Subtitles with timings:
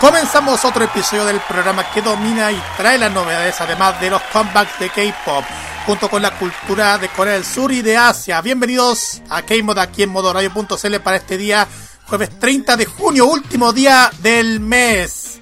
[0.00, 4.78] Comenzamos otro episodio del programa que domina y trae las novedades, además de los comebacks
[4.78, 5.44] de K-pop,
[5.84, 8.40] junto con la cultura de Corea del Sur y de Asia.
[8.40, 11.68] Bienvenidos a K-Mod aquí en modoradio.cl para este día,
[12.06, 15.38] jueves 30 de junio, último día del mes.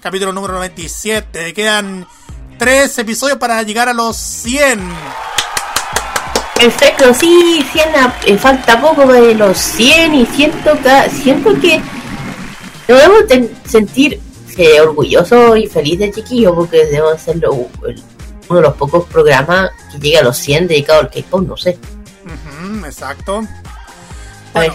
[0.00, 1.52] Capítulo número 97.
[1.52, 2.08] Quedan
[2.58, 4.88] tres episodios para llegar a los 100.
[6.54, 7.84] Perfecto, sí, 100,
[8.24, 10.78] eh, falta poco de los 100 y siento,
[11.22, 11.82] siento que
[12.94, 13.24] debemos
[13.64, 14.20] sentir
[14.56, 19.98] eh, orgulloso y feliz de chiquillo porque debemos ser uno de los pocos programas que
[19.98, 21.78] llega a los 100 dedicados al K-pop, no sé.
[22.86, 23.42] exacto.
[24.52, 24.74] Bueno,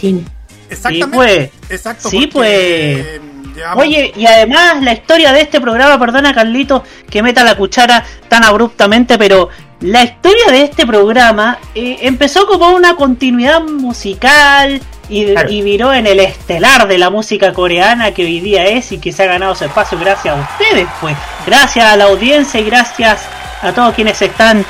[0.69, 1.05] exactamente.
[1.05, 1.49] Sí, pues.
[1.69, 2.09] Exacto.
[2.09, 3.33] Sí, porque, pues.
[3.75, 8.43] Oye, y además la historia de este programa, perdona Carlito que meta la cuchara tan
[8.43, 14.81] abruptamente, pero la historia de este programa eh, empezó como una continuidad musical
[15.21, 15.49] y, Claro.
[15.51, 19.11] y viró en el estelar de la música coreana que hoy día es y que
[19.11, 21.15] se ha ganado su espacio gracias a ustedes, pues.
[21.45, 23.21] Gracias a la audiencia y gracias
[23.61, 24.65] a todos quienes están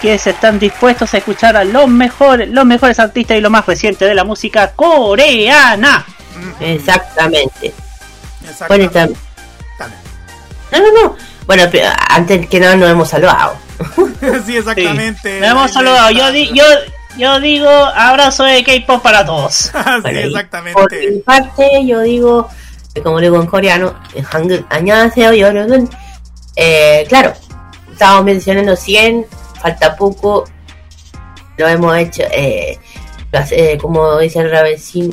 [0.00, 4.04] quienes están dispuestos a escuchar a los mejores, los mejores artistas y lo más reciente
[4.04, 6.04] de la música coreana.
[6.58, 7.72] Exactamente.
[8.48, 8.98] exactamente.
[8.98, 9.94] Bueno,
[10.72, 11.16] no, no, no.
[11.46, 13.56] Bueno, pero antes que nada nos hemos saludado.
[14.46, 15.38] sí, exactamente.
[15.40, 16.10] Nos hemos saludado.
[16.10, 16.64] Yo, di- yo,
[17.16, 19.70] yo digo abrazo de K-pop para todos.
[19.84, 20.80] Ah, exactamente.
[20.80, 22.48] Por mi parte, yo digo,
[22.94, 25.48] eh, como digo en coreano, en Hangul, añádese yo
[26.56, 27.34] eh, Claro,
[27.90, 29.26] estábamos mencionando 100,
[29.60, 30.44] falta poco.
[31.58, 32.78] Lo hemos hecho, eh,
[33.50, 35.10] eh como dice el Ravesim,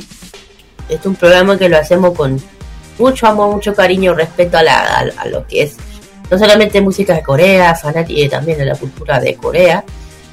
[0.88, 2.40] es un programa que lo hacemos con
[2.98, 5.76] mucho amor, mucho cariño, respeto a, la, lo que es
[6.30, 9.84] no solamente música de Corea, fanática también de la cultura de Corea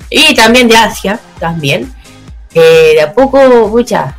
[0.10, 1.94] y también de Asia, también.
[2.54, 4.16] Eh, de a poco, mucha,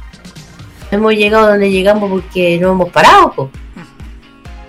[0.90, 3.50] hemos llegado donde llegamos porque no hemos parado, po.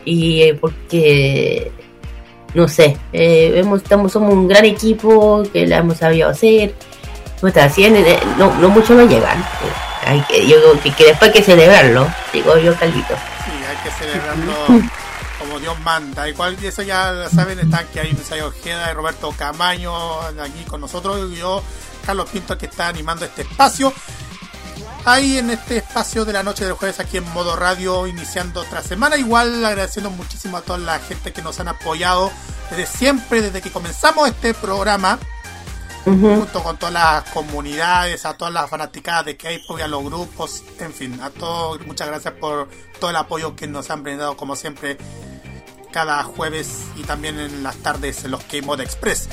[0.06, 1.72] y eh, porque
[2.56, 6.74] no sé, eh, hemos, estamos, somos un gran equipo que la hemos sabido hacer.
[7.62, 9.44] Así en- eh, no, no mucho no llegan.
[10.06, 13.14] Hay que, yo que, que después hay que celebrarlo, digo yo, Carlito.
[13.46, 14.54] Sí, hay que celebrarlo
[15.60, 16.28] como Dios manda.
[16.28, 21.32] Igual eso ya saben, están que hay Misael Ojeda y Roberto Camaño aquí con nosotros.
[21.32, 21.62] Y yo,
[22.06, 23.94] Carlos Pinto, que está animando este espacio.
[25.06, 28.82] Ahí en este espacio de la noche del jueves aquí en modo radio, iniciando otra
[28.82, 29.18] semana.
[29.18, 32.32] Igual agradeciendo muchísimo a toda la gente que nos han apoyado
[32.70, 35.20] desde siempre, desde que comenzamos este programa
[36.04, 40.64] junto con todas las comunidades, a todas las fanaticadas de K-pop y a los grupos,
[40.80, 42.68] en fin, a todos, muchas gracias por
[43.00, 44.98] todo el apoyo que nos han brindado como siempre
[45.92, 49.28] cada jueves y también en las tardes en los K-Mod Express.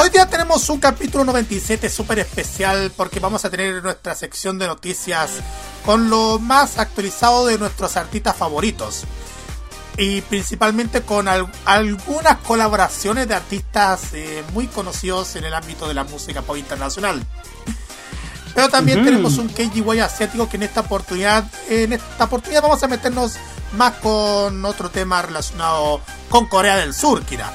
[0.00, 4.66] Hoy día tenemos un capítulo 97 súper especial porque vamos a tener nuestra sección de
[4.66, 5.30] noticias
[5.86, 9.04] con lo más actualizado de nuestros artistas favoritos
[9.96, 15.94] y principalmente con al- algunas colaboraciones de artistas eh, muy conocidos en el ámbito de
[15.94, 17.24] la música pop internacional.
[18.56, 22.88] Pero también tenemos un KGY asiático que en esta oportunidad, en esta oportunidad vamos a
[22.88, 23.34] meternos
[23.76, 27.52] más con otro tema relacionado con Corea del Sur, Kira.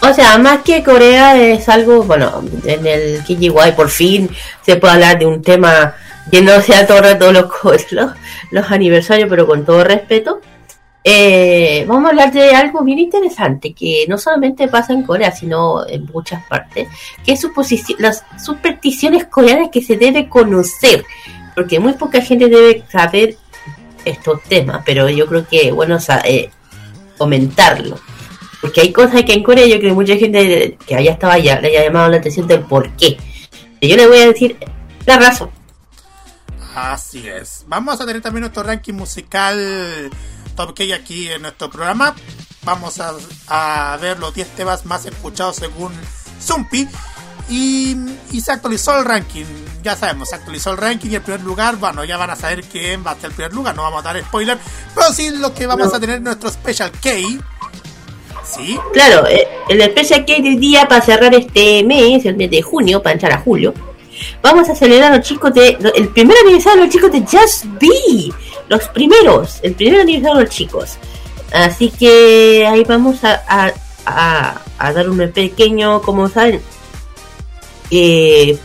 [0.00, 4.28] O sea, más que Corea es algo, bueno, en el KGY por fin
[4.66, 5.94] se puede hablar de un tema
[6.32, 7.46] que no sea todo el rato los,
[7.92, 8.10] los,
[8.50, 10.40] los aniversarios, pero con todo respeto.
[11.04, 15.86] Eh, vamos a hablar de algo bien interesante que no solamente pasa en Corea, sino
[15.86, 16.88] en muchas partes,
[17.24, 17.46] que es
[17.98, 21.04] las supersticiones coreanas que se debe conocer,
[21.54, 23.36] porque muy poca gente debe saber
[24.04, 26.50] estos temas, pero yo creo que bueno eh,
[27.16, 27.98] comentarlo.
[28.60, 31.60] Porque hay cosas que en Corea yo creo que mucha gente que allá estaba allá
[31.60, 33.16] le haya llamado la atención del por qué.
[33.80, 34.56] Y yo le voy a decir
[35.06, 35.50] la razón.
[36.74, 37.64] Así es.
[37.68, 40.10] Vamos a tener también nuestro ranking musical
[40.58, 42.14] Top K aquí en nuestro programa.
[42.64, 43.14] Vamos a,
[43.46, 45.92] a ver los 10 temas más escuchados según
[46.42, 46.88] Zumpi.
[47.48, 47.96] Y,
[48.32, 49.44] y se actualizó el ranking.
[49.84, 52.64] Ya sabemos, se actualizó el ranking y el primer lugar, bueno, ya van a saber
[52.64, 53.74] quién va a ser el primer lugar.
[53.76, 54.58] No vamos a dar spoiler,
[54.94, 55.94] pero sí lo que vamos No.
[55.96, 57.08] a tener nuestro Special K.
[58.44, 62.62] Sí, Claro, eh, el especial que hoy día para cerrar este mes, el mes de
[62.62, 63.72] junio, para entrar a julio,
[64.42, 65.78] vamos a celebrar a los chicos de.
[65.94, 68.32] El primer aniversario de los chicos de Just Be.
[68.68, 70.96] Los primeros, el primer aniversario de los chicos.
[71.52, 73.72] Así que ahí vamos a, a,
[74.06, 76.60] a- a dar un pequeño, como saben,
[77.90, 78.58] eh,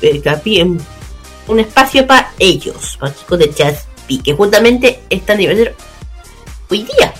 [1.47, 5.73] un espacio para ellos, para los chicos de Just Be, que justamente están aniversario
[6.69, 7.13] hoy día.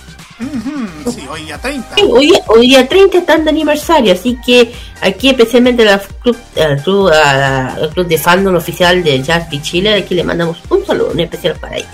[1.14, 1.94] Sí, hoy a 30.
[1.94, 6.36] Sí, hoy, día- hoy día 30 están de aniversario, así que aquí especialmente al club,
[6.82, 7.10] club,
[7.92, 11.54] club de fandom oficial de Jazz de Chile, aquí le mandamos un saludo, un especial
[11.60, 11.88] para ellos.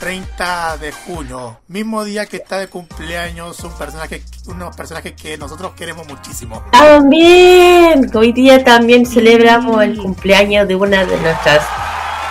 [0.00, 5.72] 30 de junio, mismo día que está de cumpleaños un personaje, unos personajes que nosotros
[5.76, 6.64] queremos muchísimo.
[6.72, 11.64] También, hoy día también celebramos el cumpleaños de una de nuestras,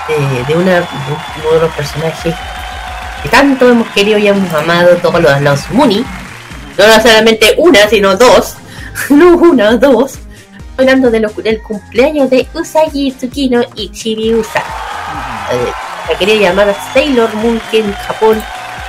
[0.10, 0.88] eh, de una de
[1.44, 2.34] uno de los personajes
[3.22, 6.04] que tanto hemos querido y hemos amado, todos los, los Muni.
[6.76, 8.56] No solamente una, sino dos.
[9.12, 10.16] no una, dos.
[10.76, 14.64] Hablando de los- del cumpleaños de Usagi Tsukino y Chibi Usa.
[15.52, 15.72] Eh,
[16.10, 18.42] la quería llamar Sailor Moon, que en Japón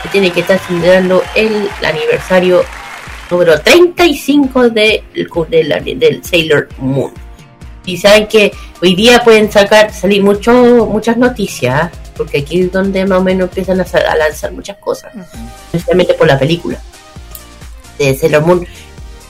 [0.02, 2.64] se tiene que estar celebrando el aniversario
[3.30, 5.04] número 35 de,
[5.48, 7.12] del, del Sailor Moon.
[7.84, 8.52] Y saben que
[8.82, 10.52] hoy día pueden sacar salir mucho,
[10.86, 15.12] muchas noticias, porque aquí es donde más o menos empiezan a, a lanzar muchas cosas,
[15.72, 16.80] especialmente por la película
[17.98, 18.66] de Sailor Moon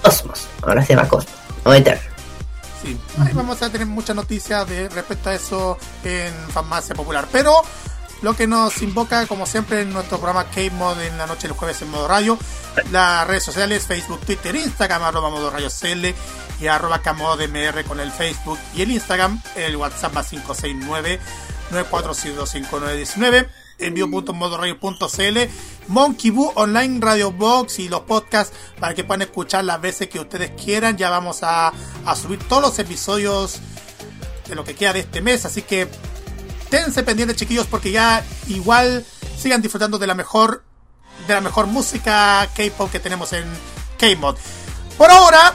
[0.03, 1.35] Cosmos, ahora se llama Cosmos,
[1.65, 2.10] no Eterno.
[2.83, 7.29] Sí, ahí vamos a tener muchas noticias de respecto a eso en Farmacia Popular.
[7.31, 7.53] Pero
[8.23, 11.83] lo que nos invoca, como siempre, en nuestro programa K-Mod en la noche del jueves
[11.83, 12.39] en modo radio,
[12.91, 16.15] las redes sociales, Facebook, Twitter, Instagram, arroba modo radio CL
[16.61, 21.21] y arroba KMODMR con el Facebook y el Instagram, el WhatsApp más 569
[23.81, 25.39] 946251919 envío.modoradio.cl
[25.89, 30.21] Monkey Boo Online Radio Box y los podcasts para que puedan escuchar las veces que
[30.21, 30.97] ustedes quieran.
[30.97, 31.73] Ya vamos a,
[32.05, 33.61] a subir todos los episodios
[34.49, 35.89] de lo que queda de este mes, así que
[36.71, 39.05] tense pendientes chiquillos porque ya igual
[39.39, 40.65] sigan disfrutando de la mejor
[41.27, 43.45] de la mejor música K-pop que tenemos en
[43.99, 44.37] K-Mod.
[44.97, 45.55] Por ahora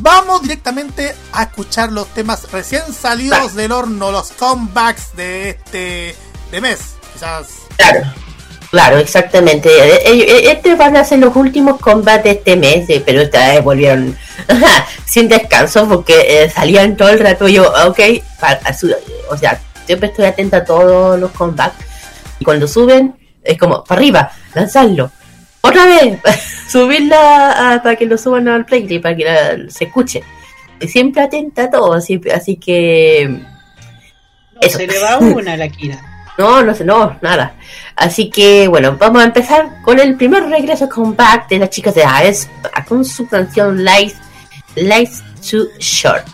[0.00, 6.16] vamos directamente a escuchar los temas recién salidos del horno, los comebacks de este
[6.50, 6.80] de mes.
[7.12, 8.00] Quizás Claro,
[8.70, 9.68] claro, exactamente.
[9.68, 13.52] Eh, eh, Este van a ser los últimos combates de este mes, eh, pero esta
[13.52, 14.16] vez volvieron
[15.06, 17.48] sin descanso porque eh, salían todo el rato.
[17.48, 18.00] Yo, ok,
[18.78, 18.94] su-
[19.30, 21.84] o sea, siempre estoy atenta a todos los combates.
[22.38, 25.10] Y cuando suben, es como, para arriba, lanzarlo.
[25.60, 26.18] Otra vez,
[26.68, 30.22] subirla a- para que lo suban al playlist, para que la- se escuche.
[30.80, 33.26] Siempre atenta a todo, así, así que.
[33.30, 34.78] No Eso.
[34.78, 35.98] se le va una a la Kira.
[36.36, 37.54] No, no sé, no, nada.
[37.94, 42.04] Así que bueno, vamos a empezar con el primer regreso comeback de las chicas de
[42.04, 42.48] AES
[42.88, 44.16] con su canción Life,
[44.74, 46.26] Life Too Short.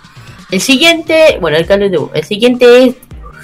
[0.50, 2.18] El siguiente, bueno, el cambio de.
[2.18, 2.94] El siguiente es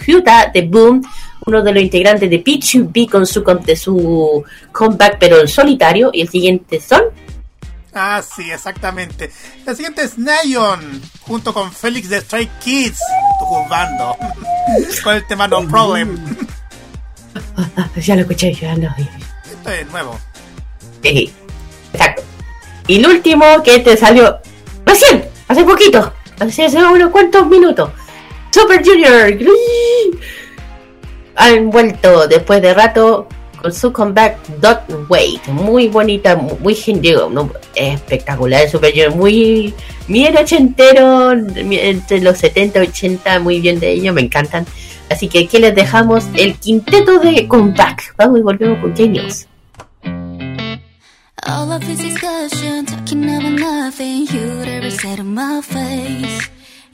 [0.06, 1.02] Hyuta de Boom,
[1.46, 4.42] uno de los integrantes de P2B con su, de su
[4.72, 6.10] comeback, pero en solitario.
[6.12, 7.02] Y el siguiente son
[7.98, 9.32] Ah, sí, exactamente.
[9.64, 12.98] La siguiente es Nayon, junto con Félix de Stray Kids,
[13.38, 14.14] tu bando,
[15.02, 16.16] con el tema No Problem.
[17.96, 19.08] Ya lo escuché, ya lo vi.
[19.50, 20.18] Esto es nuevo.
[21.02, 21.32] Sí,
[21.92, 22.22] exacto.
[22.86, 24.38] Y el último que te salió
[24.84, 27.90] recién, hace poquito, hace, hace unos cuantos minutos.
[28.50, 29.34] Super Junior
[31.36, 33.28] han vuelto después de rato
[33.66, 36.76] con su comeback Dot Wait, muy bonita, muy
[37.32, 39.74] no, espectacular Super Junior, muy
[40.06, 44.64] bien ochentero, entre los 70 y 80, muy bien de ellos, me encantan.
[45.10, 48.14] Así que aquí les dejamos el quinteto de comeback.
[48.16, 49.48] Vamos y volvemos con Genius.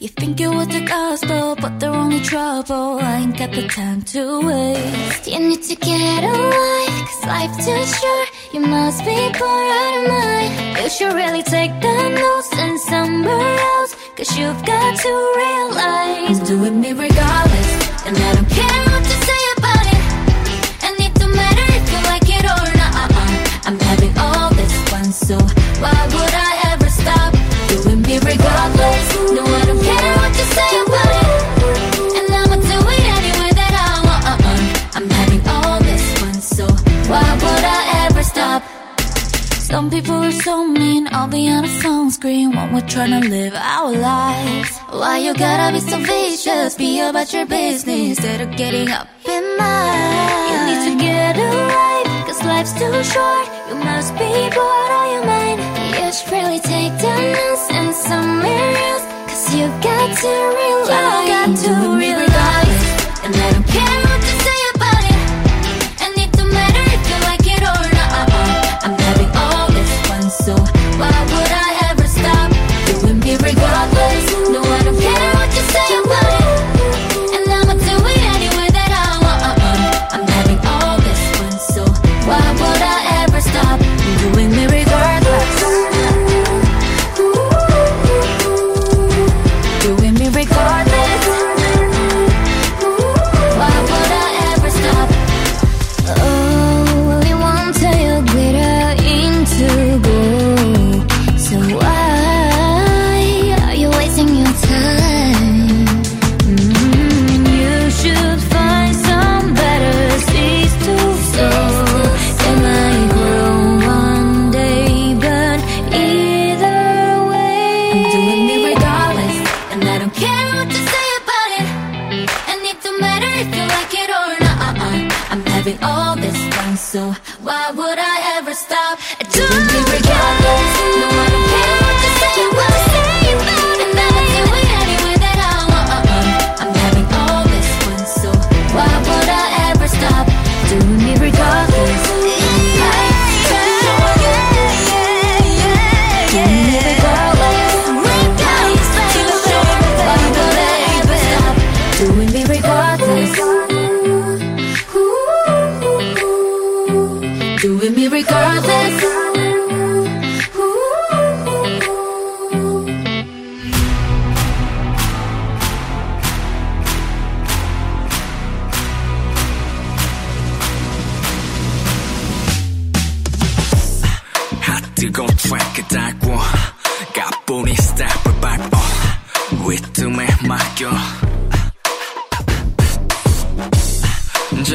[0.02, 2.99] You think it was the gospel, but they're only trouble.
[2.99, 5.28] I ain't got the time to waste.
[5.28, 8.28] You need to get a life, cause life's too short.
[8.52, 10.78] You must be bored out of mind.
[10.82, 16.40] You should really take the notes and somewhere else, cause you've got to realize.
[16.49, 17.71] Doing me regardless,
[18.04, 20.02] and I don't care what you say about it.
[20.82, 23.06] And it don't matter if you like it or not.
[23.68, 25.38] I'm having all this fun, so
[39.73, 43.26] Some people are so mean, I'll be on a phone screen when we're trying to
[43.26, 44.76] live our lives.
[44.91, 46.75] Why you gotta be so vicious?
[46.75, 50.45] Be about your business instead of getting up in mine.
[50.50, 53.47] You need to get a life, cause life's too short.
[53.71, 55.59] You must be bored out your mind.
[55.97, 59.05] You should really take down and somewhere else.
[59.31, 62.81] Cause you got to realize, you got to realize,
[63.25, 64.01] and I don't care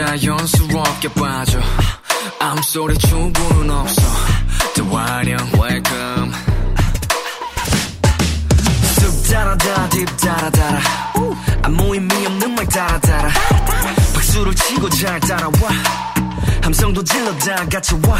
[0.07, 1.59] 자연스럽게 빠져.
[2.39, 4.01] 암소리 충분은 없어.
[4.73, 6.31] 대환영 welcome.
[8.99, 10.79] 쑥 달아달아 딥 달아달아.
[11.63, 13.29] 아무 의미 없는 말 달아달아.
[14.13, 15.51] 박수를 치고 잘 따라와.
[16.63, 18.17] 함성도 질러 다 같이 와.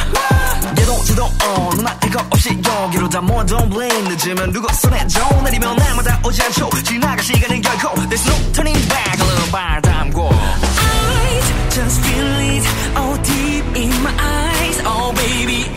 [0.78, 3.46] 얘도 저도 어 눈알 이거 없이 여기로 다 모아.
[3.46, 5.22] Don't blame 늦으면 누구 손에 줘.
[5.42, 6.70] 내리면 날마다 오지 않죠.
[6.84, 7.96] 지나갈 시간은 결코.
[8.10, 9.22] There's no turning back.
[9.22, 10.30] 얼른 발 담고
[11.78, 14.82] just feel it all deep in my eyes.
[14.84, 15.77] Oh baby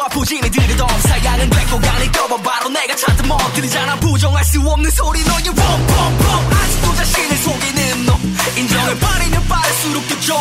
[0.00, 5.22] 들어와 부진이 들이던 사양은 됐고 간이 껴봐 바로 내가 찾던 멋들이잖아 부정할 수 없는 소리
[5.24, 8.18] 너의 pompompom 아직도 자신을 속이는 너
[8.56, 10.40] 인정을 빠르면 빠를수록 더 좋은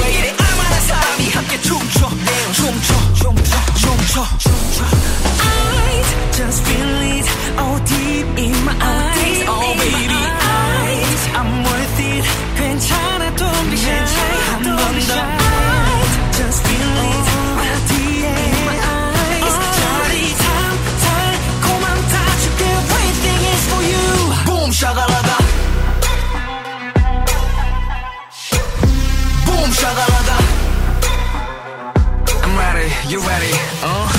[0.00, 2.08] 왜 이래 알만한 사람이 함께 춤춰
[2.54, 4.84] 춤춰 춤춰 춤춰 춤춰
[5.40, 12.24] I just feel it all deep in my eyes Oh baby I I'm worth it
[12.56, 13.92] 괜찮아 don't be shy
[14.52, 17.97] 한번더 I just feel it all deep
[33.09, 33.49] You ready?
[33.81, 34.18] Uh-huh.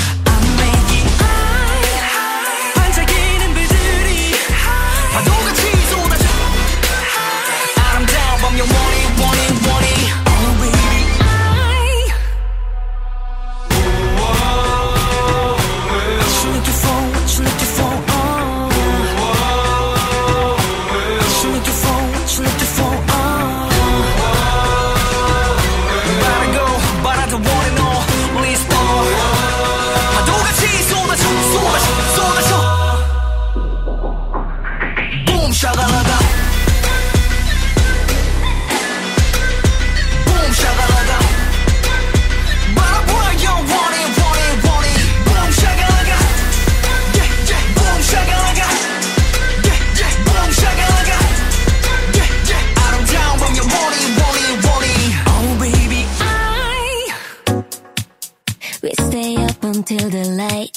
[59.91, 60.77] till the light.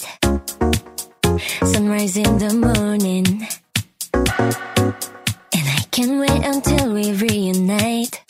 [1.71, 3.27] Sunrise in the morning.
[5.53, 8.23] And I can't wait until we reunite.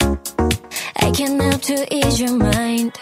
[0.96, 2.92] I can help to ease your mind.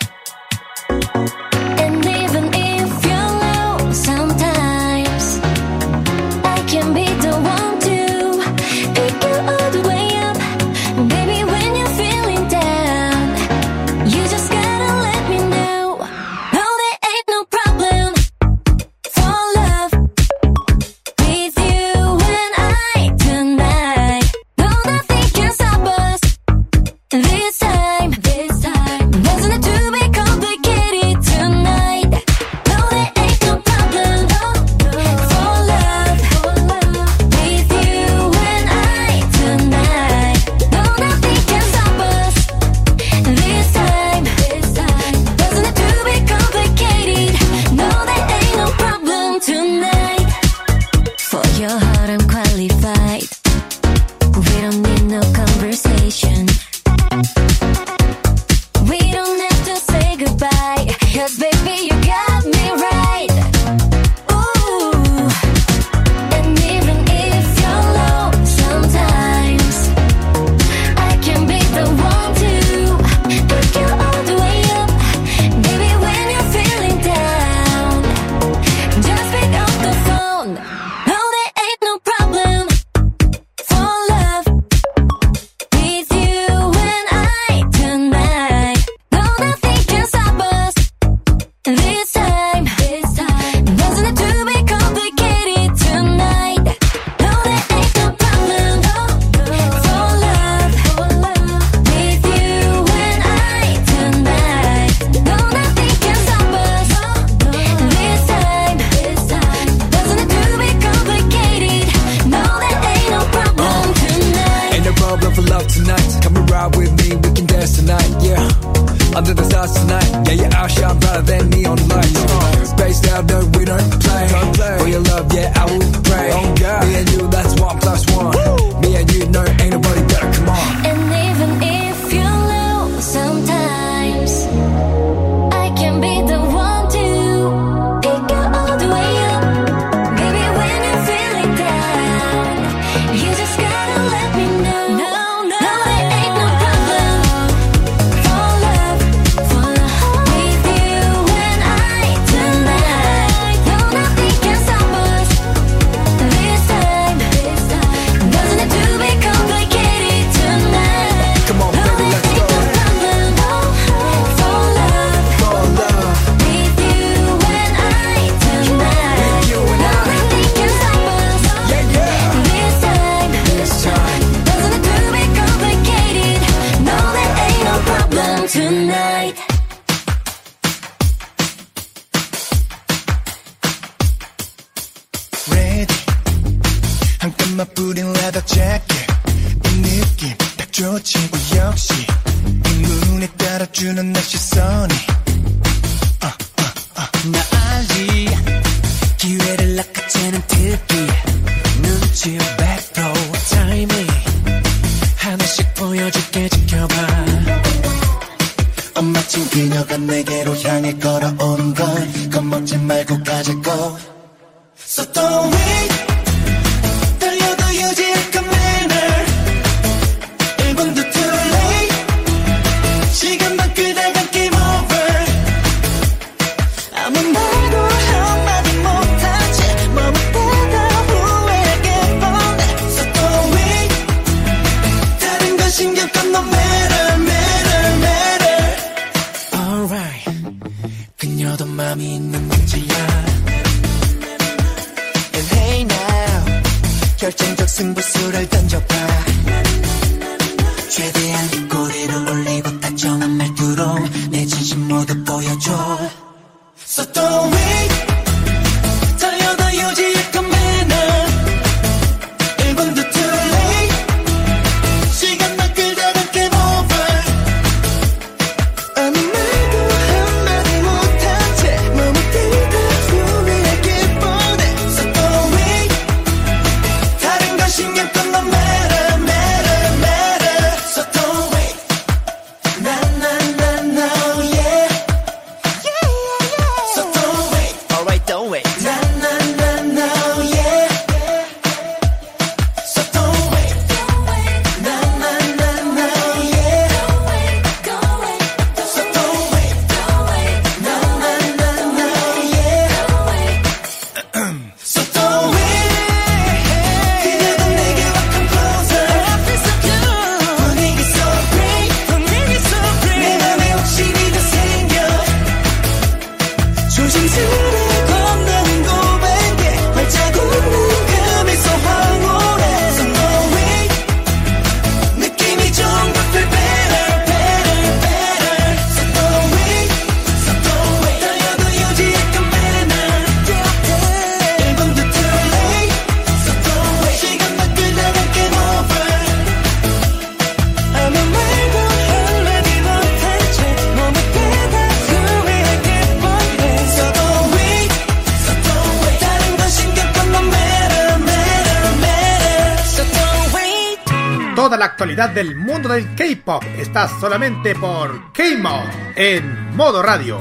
[354.73, 360.41] Toda la actualidad del mundo del K-pop está solamente por K-Mod en modo radio.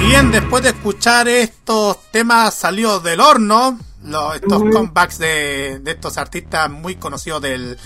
[0.00, 6.16] Bien, después de escuchar estos temas salidos del horno, los, estos comebacks de, de estos
[6.16, 7.76] artistas muy conocidos del,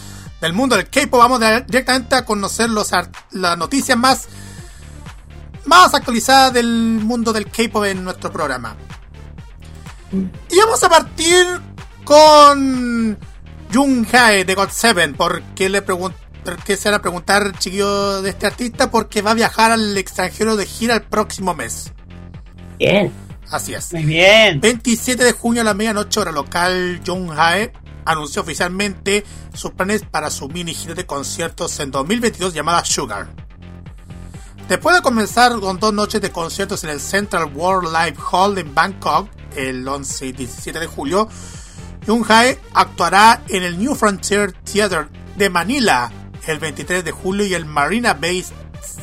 [0.41, 2.93] del mundo del K-pop, vamos de- directamente a conocer los
[3.33, 4.29] las noticias más,
[5.65, 8.77] más actualizadas del mundo del K-pop en nuestro programa.
[10.13, 11.45] Y vamos a partir
[12.05, 13.19] con
[13.73, 18.31] Jung Hae de God Seven, porque le pregun- porque se van a preguntar, chiquillo, de
[18.31, 21.93] este artista, porque va a viajar al extranjero de gira el próximo mes.
[22.79, 23.13] Bien.
[23.51, 23.93] Así es.
[23.93, 24.61] Muy bien.
[24.61, 27.73] 27 de junio a la medianoche hora local, Jung Hae
[28.05, 33.29] anunció oficialmente sus planes para su mini gira de conciertos en 2022 llamada Sugar.
[34.69, 38.75] Después de comenzar con dos noches de conciertos en el Central World Live Hall en
[38.75, 41.29] Bangkok el 11 y 17 de julio,
[42.09, 46.11] Jung Hae actuará en el New Frontier Theater de Manila
[46.47, 48.43] el 23 de julio y el Marina Bay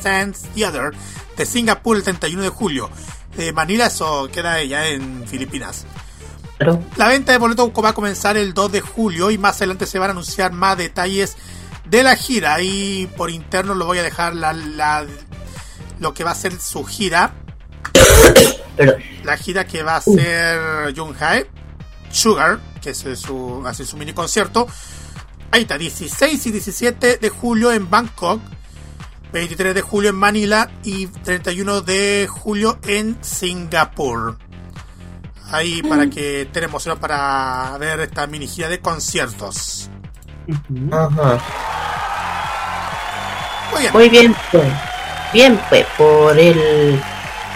[0.02, 0.90] Sands Theater
[1.36, 2.90] de Singapur el 31 de julio.
[3.36, 5.86] De Manila eso queda ya en Filipinas.
[6.96, 9.98] La venta de boletos va a comenzar el 2 de julio y más adelante se
[10.00, 11.36] van a anunciar más detalles
[11.88, 12.60] de la gira.
[12.62, 15.06] Y por interno lo voy a dejar la, la-
[16.00, 17.34] lo que va a ser su gira.
[19.24, 21.46] La gira que va a ser Jung Hae,
[22.10, 24.66] Sugar, que es su, hace su mini concierto.
[25.50, 28.40] Ahí está, 16 y 17 de julio en Bangkok,
[29.32, 34.38] 23 de julio en Manila y 31 de julio en Singapur.
[35.50, 39.88] Ahí para que estén emocionados para ver esta mini gira de conciertos.
[40.90, 41.40] Ajá.
[43.72, 43.92] Muy bien.
[43.92, 44.72] Muy bien, pues.
[45.32, 47.00] Bien, pues, por el.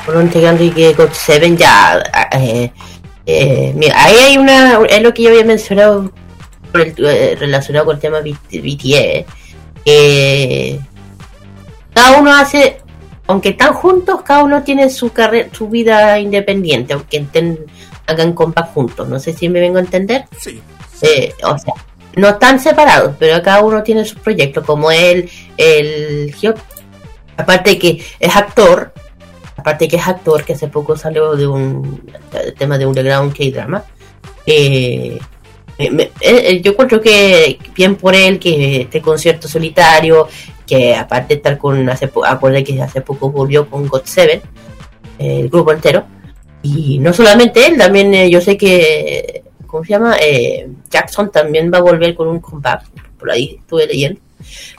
[0.04, 2.02] Por un integrante que God Seven ya.
[2.32, 2.72] Eh,
[3.30, 4.78] eh, mira, ahí hay una.
[4.88, 6.10] Es lo que yo había mencionado
[6.74, 9.24] el- eh, relacionado con el tema BTS.
[9.84, 10.78] Que.
[11.94, 12.78] Cada uno hace.
[13.26, 17.60] Aunque están juntos, cada uno tiene su carrera, su vida independiente, aunque estén,
[18.06, 19.08] hagan compas juntos.
[19.08, 20.24] No sé si me vengo a entender.
[20.36, 20.60] Sí.
[21.02, 21.74] Eh, o sea,
[22.16, 26.56] no están separados, pero cada uno tiene sus proyectos, como él, el Hyuk.
[27.36, 28.92] Aparte que es actor,
[29.60, 32.02] aparte que es actor, que hace poco salió de un
[32.58, 33.84] tema de Underground K-Drama.
[34.46, 35.18] Eh,
[35.78, 40.28] me- me- eh, yo encuentro que bien por él que este concierto solitario,
[40.66, 44.40] que aparte de estar con, hace acuérdate que hace poco volvió con God Seven,
[45.18, 46.04] eh, el grupo entero.
[46.62, 50.16] Y no solamente él, también eh, yo sé que, ¿cómo se llama?
[50.20, 52.82] Eh, Jackson también va a volver con un comeback,
[53.18, 54.20] por ahí estuve leyendo.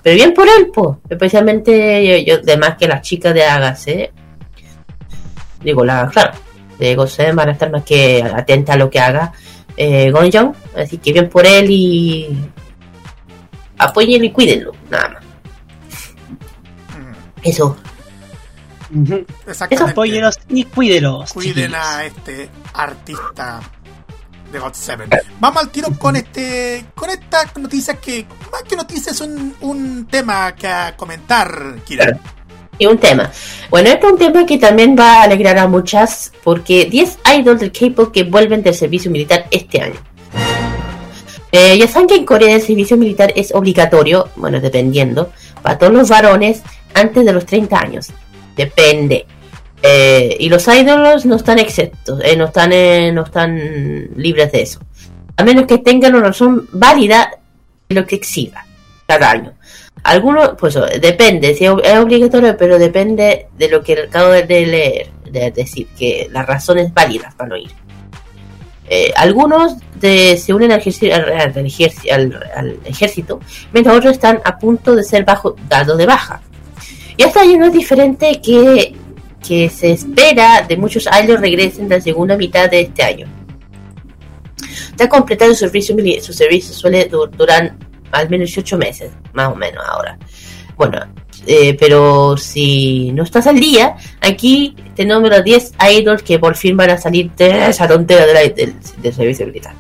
[0.04, 4.12] Pero bien por él, pues, especialmente yo, yo, además que las chicas de Agase,
[5.64, 6.34] digo, la, claro,
[6.78, 9.32] de Gosé van a estar más que atentas a lo que haga
[9.78, 12.28] eh, Gonjong, así que bien por él y
[13.78, 15.24] apóyenlo y cuídenlo, nada más.
[17.44, 17.76] Eso,
[18.94, 19.26] Ujú.
[19.48, 19.92] Exactamente.
[19.92, 21.34] Apóyelos y cuídelos.
[21.34, 21.80] Cuiden chiquillos.
[21.80, 23.62] a este artista
[24.52, 25.10] de God Seven.
[25.40, 30.08] Vamos al tiro con este con esta noticia que más que noticia es un, un
[30.08, 32.20] tema que a comentar, Kira.
[32.82, 33.32] Y un tema.
[33.70, 37.60] Bueno, este es un tema que también va a alegrar a muchas, porque 10 idols
[37.60, 40.00] del K-pop que vuelven del servicio militar este año.
[41.52, 45.94] Eh, ya saben que en Corea el servicio militar es obligatorio, bueno, dependiendo, para todos
[45.94, 46.64] los varones
[46.96, 48.08] antes de los 30 años.
[48.56, 49.28] Depende.
[49.84, 53.60] Eh, y los idols no están exentos, eh, no, están, eh, no están
[54.16, 54.80] libres de eso.
[55.38, 57.30] A menos que tengan una razón válida
[57.90, 58.66] de lo que exija
[59.08, 59.54] cada año.
[60.04, 65.52] Algunos, pues depende, si es obligatorio, pero depende de lo que acabo de leer, de
[65.52, 67.70] decir, que las razones válidas para no ir.
[68.90, 70.82] Eh, algunos de- se unen al,
[72.84, 73.40] ejército,
[73.72, 76.42] mientras otros están a punto de ser bajo, dados de baja.
[77.16, 78.96] Y año no es diferente que,
[79.48, 83.28] que se espera de muchos años regresen de la segunda mitad de este año.
[84.98, 87.76] Ya completar su servicio, su servicio suele du- durar
[88.12, 90.18] al menos 18 meses, más o menos ahora.
[90.78, 91.00] Bueno,
[91.46, 96.76] eh, pero si no estás al día, aquí tenemos los 10 idols que por fin
[96.78, 99.74] van a salir de esa tontera de del, del servicio militar.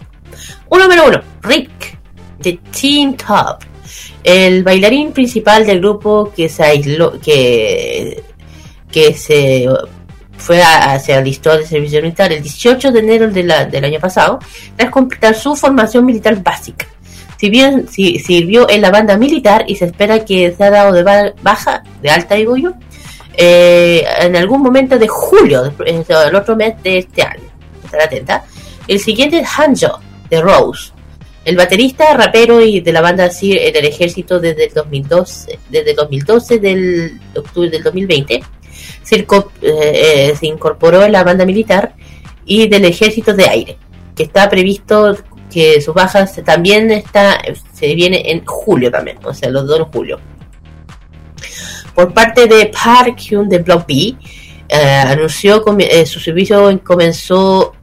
[0.69, 1.97] Uno número uno, Rick,
[2.39, 3.61] de Teen Top.
[4.23, 8.23] El bailarín principal del grupo que se aisló, que,
[8.91, 9.67] que se
[10.37, 13.99] fue a, a- se alistó al servicio militar el 18 de enero de del año
[13.99, 14.39] pasado
[14.75, 16.85] tras completar su formación militar básica.
[17.41, 21.01] Si bien si, sirvió en la banda militar y se espera que sea dado de
[21.01, 22.73] ba- baja, de alta digo yo,
[23.35, 27.49] eh, en algún momento de julio, de- el otro mes de este año.
[27.83, 28.43] Estar atenta.
[28.87, 29.99] El siguiente es Hanjo,
[30.29, 30.91] de Rose.
[31.43, 35.89] El baterista, rapero y de la banda Sir en el ejército desde el 2012, desde
[35.89, 38.43] el 2012 del octubre del 2020,
[39.01, 41.95] se, inco- eh, eh, se incorporó en la banda militar
[42.45, 43.77] y del ejército de aire,
[44.15, 45.17] que está previsto
[45.51, 47.41] que sus bajas también está
[47.73, 50.19] se viene en julio también, o sea, los dos en julio.
[51.93, 54.15] Por parte de Park Hyun de Block B,
[54.69, 57.73] eh, anunció eh, su servicio comenzó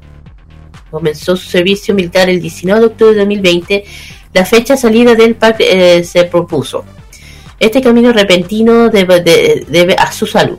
[0.90, 3.84] comenzó su servicio militar el 19 de octubre de 2020.
[4.32, 6.84] La fecha de salida del Park eh, se propuso.
[7.60, 10.58] Este camino repentino debe, de- debe a su salud,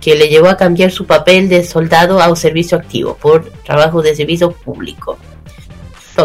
[0.00, 4.00] que le llevó a cambiar su papel de soldado a un servicio activo por trabajo
[4.00, 5.18] de servicio público.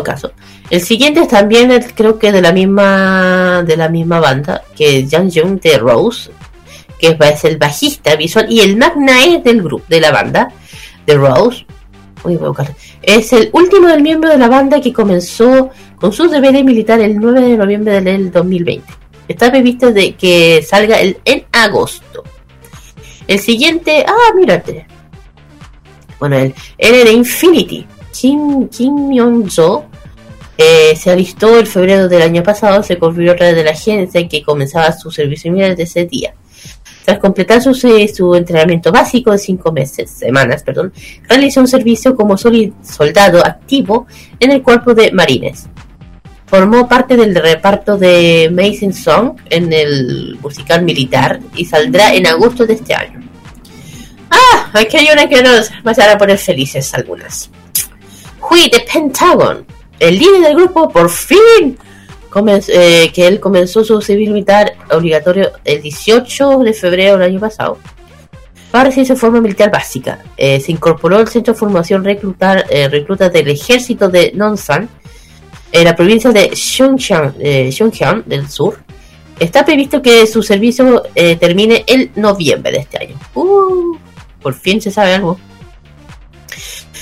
[0.04, 0.32] Caso,
[0.70, 5.00] el siguiente es también el- creo que de la misma de la misma banda, que
[5.00, 6.32] es Jang Jung de Rose,
[6.98, 10.48] que es el bajista visual y el magnae del grupo de la banda
[11.06, 11.66] de Rose.
[12.24, 12.76] Voy a.
[13.02, 17.18] Es el último del miembro de la banda que comenzó con su deber militar el
[17.18, 18.86] 9 de noviembre del 2020.
[19.28, 22.24] Está previsto de que salga el, en agosto.
[23.28, 24.86] El siguiente, ah, mírate.
[26.20, 27.88] Bueno, él, él era de Infinity.
[28.12, 29.86] Kim, Kim Myung-jo
[30.58, 34.30] eh, se alistó en febrero del año pasado, se convirtió otra de la agencia en
[34.30, 36.36] que comenzaba su servicio militar de ese día.
[37.04, 40.94] Tras completar su, su entrenamiento básico de cinco meses, semanas, perdón,
[41.28, 44.06] realizó un servicio como soldado activo
[44.40, 45.68] en el cuerpo de marines.
[46.46, 52.68] Formó parte del reparto de Amazing Song en el musical militar y saldrá en agosto
[52.68, 53.20] de este año.
[54.30, 57.50] Ah, aquí hay una que nos vas a poner felices algunas.
[58.42, 59.66] Hui de Pentagon,
[60.00, 61.78] el líder del grupo, por fin
[62.70, 67.78] eh, que él comenzó su civil militar obligatorio el 18 de febrero del año pasado.
[68.72, 72.88] Para recibir su forma militar básica, Eh, se incorporó al Centro de Formación reclutar, eh,
[72.88, 74.88] del Ejército de Nonsan,
[75.74, 78.80] en la provincia de Xinjiang del Sur.
[79.40, 81.04] Está previsto que su servicio
[81.40, 83.16] termine el noviembre de este año.
[83.34, 83.98] Uh,
[84.42, 85.40] por fin se sabe algo.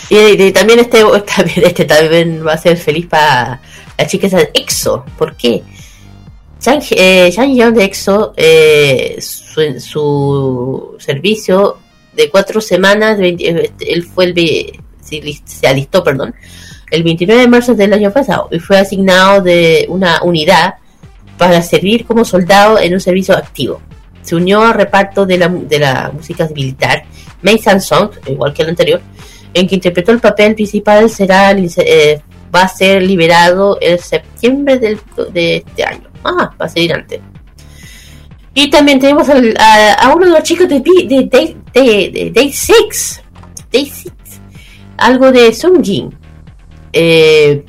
[0.09, 1.03] Y, también este,
[1.35, 3.61] también este también va a ser feliz para
[3.97, 5.05] la chica esa de EXO.
[5.17, 5.63] ¿Por qué?
[6.59, 7.31] Chang, eh,
[7.73, 11.77] de EXO, eh, su, su servicio
[12.13, 14.33] de cuatro semanas, 20 eh, él fue el,
[15.01, 16.35] se lis- se alistó, perdón,
[16.91, 20.75] el 29 de marzo del año pasado y fue asignado de una unidad
[21.37, 23.81] para servir como soldado en un servicio activo.
[24.21, 27.05] Se unió al reparto de la, de la música militar
[27.41, 29.01] Mei Song, igual que el anterior,
[29.53, 32.21] en que interpretó el papel principal, será eh,
[32.53, 34.99] va a ser liberado en septiembre del,
[35.31, 36.09] de este año.
[36.23, 37.19] Ah, va a ser antes.
[38.53, 43.21] Y también tenemos al- a, uno de los chicos de, de Day 6.
[43.71, 44.13] Day 6.
[44.97, 46.13] Algo de Sungjin.
[46.91, 47.63] Eh,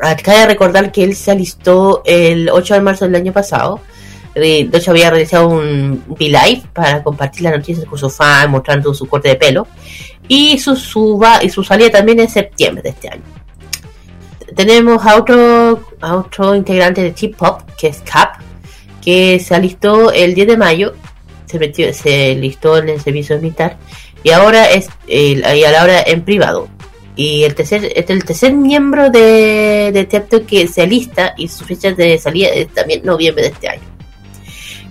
[0.00, 3.80] acaba de recordar que él se alistó el 8 de marzo del año pasado.
[4.34, 8.92] Eh, De hecho, había realizado un V-Live para compartir las noticias con su fan, mostrando
[8.94, 9.66] su corte de pelo.
[10.28, 13.22] Y su, su, va- y su salida también en septiembre de este año.
[14.54, 18.34] Tenemos a otro, a otro integrante de T-Pop, que es Cap,
[19.02, 20.92] que se alistó el 10 de mayo,
[21.46, 23.76] se metió, se alistó en el servicio militar
[24.22, 26.68] y ahora es el, y a la hora en privado.
[27.16, 31.92] Y el tercer, el tercer miembro de, de Tepto que se alista y su fecha
[31.92, 33.82] de salida es también noviembre de este año.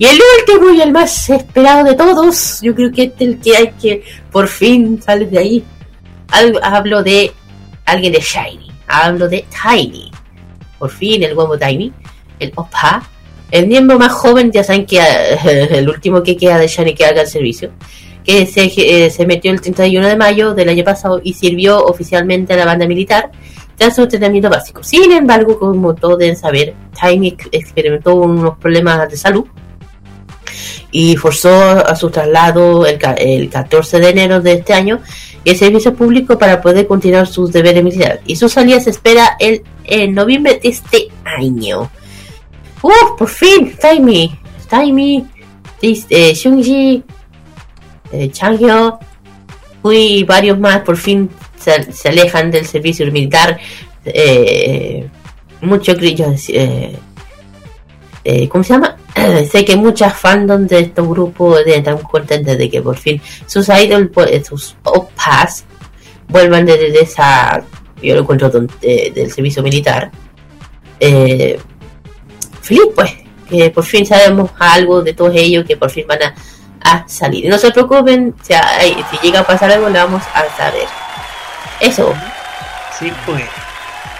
[0.02, 3.40] Y el último y el más esperado de todos, yo creo que este es el
[3.40, 5.64] que hay que por fin salir de ahí.
[6.64, 7.32] Hablo de
[7.86, 10.10] alguien de Shiny, hablo de Tiny.
[10.80, 11.94] Por fin el huevo Tiny,
[12.40, 13.08] el Opa,
[13.52, 17.06] el miembro más joven, ya saben que eh, el último que queda de Shiny que
[17.06, 17.70] haga el servicio,
[18.24, 22.54] que se, eh, se metió el 31 de mayo del año pasado y sirvió oficialmente
[22.54, 23.30] a la banda militar
[23.78, 24.82] tras su entrenamiento básico.
[24.82, 29.46] Sin embargo, como todos deben saber, Tiny experimentó unos problemas de salud
[30.92, 35.00] y forzó a su traslado el, el 14 de enero de este año
[35.44, 38.20] el servicio público para poder continuar sus deberes militares.
[38.28, 41.90] Y su salida se espera el, en noviembre de este año.
[42.84, 43.16] ¡Uh!
[43.18, 44.38] Por fin, Taimi,
[44.70, 45.26] Taimi,
[45.82, 47.04] Dis- eh, Shunji,
[48.12, 49.00] eh, Changhyo,
[49.86, 51.28] y varios más por fin
[51.58, 53.58] se, se alejan del servicio militar.
[54.06, 55.08] Eh,
[55.62, 56.96] muchos grillos, eh,
[58.24, 58.96] eh, ¿cómo se llama?
[59.52, 64.10] sé que muchas fandoms de estos grupos están contentas de que por fin sus idols,
[64.14, 65.66] pues, sus opas,
[66.28, 67.62] vuelvan de, de esa,
[68.02, 70.12] yo lo encuentro de- del servicio militar.
[71.00, 71.60] Eh,
[72.96, 73.12] pues,
[73.50, 76.34] que por fin sabemos algo de todos ellos, que por fin van a,
[76.82, 77.50] a salir.
[77.50, 78.54] No se preocupen, si
[79.22, 80.88] llega a pasar algo, lo vamos a saber.
[81.80, 82.14] Eso.
[82.98, 83.44] Sí, pues.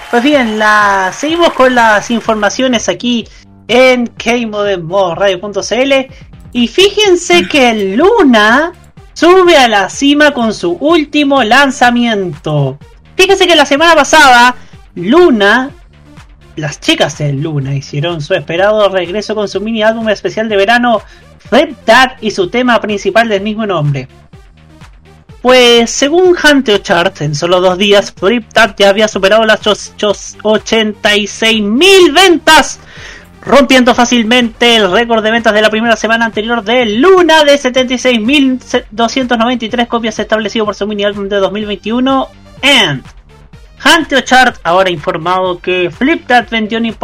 [0.10, 3.26] Pues bien, la seguimos con las informaciones aquí
[3.68, 5.94] en Radio.cl
[6.54, 8.74] y fíjense que Luna
[9.14, 12.78] sube a la cima con su último lanzamiento.
[13.16, 14.56] Fíjense que la semana pasada
[14.96, 15.72] Luna,
[16.56, 21.02] las chicas de Luna hicieron su esperado regreso con su mini álbum especial de verano
[21.38, 24.08] Flip That y su tema principal del mismo nombre.
[25.42, 32.14] Pues según Hunteo Chart, en solo dos días, Flip That ya había superado las 86.000
[32.14, 32.80] ventas,
[33.42, 39.88] rompiendo fácilmente el récord de ventas de la primera semana anterior de Luna de 76.293
[39.88, 42.28] copias establecido por su mini álbum de 2021
[42.62, 43.04] and
[43.84, 46.96] Hunteo Chart ahora informado que Flip That vendió un,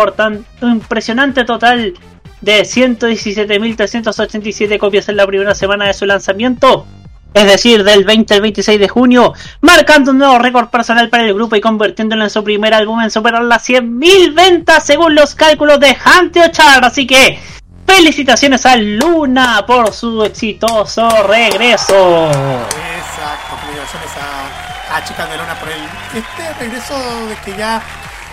[0.62, 1.95] un impresionante total
[2.41, 6.86] de 117.387 copias en la primera semana de su lanzamiento,
[7.34, 11.34] es decir, del 20 al 26 de junio, marcando un nuevo récord personal para el
[11.34, 15.80] grupo y convirtiéndolo en su primer álbum en superar las 100.000 ventas según los cálculos
[15.80, 16.84] de Hunteo Chart.
[16.84, 17.40] Así que,
[17.86, 22.28] felicitaciones a Luna por su exitoso regreso.
[22.28, 25.82] Exacto, felicitaciones a, a Chicas de Luna por el,
[26.18, 26.96] este regreso
[27.28, 27.82] de que ya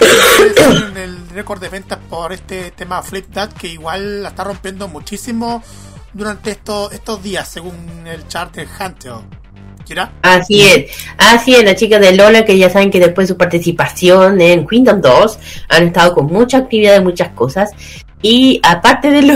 [0.01, 4.89] en el récord de ventas por este tema Flip That que igual la está rompiendo
[4.89, 5.63] muchísimo
[6.15, 9.13] durante estos estos días según el chart de Hunter.
[9.85, 10.13] ¿Kira?
[10.23, 13.39] Así es, así es, la chica de Lola que ya saben que después de su
[13.39, 17.71] participación en Kingdom 2 han estado con mucha actividad de muchas cosas
[18.23, 19.35] y aparte de lo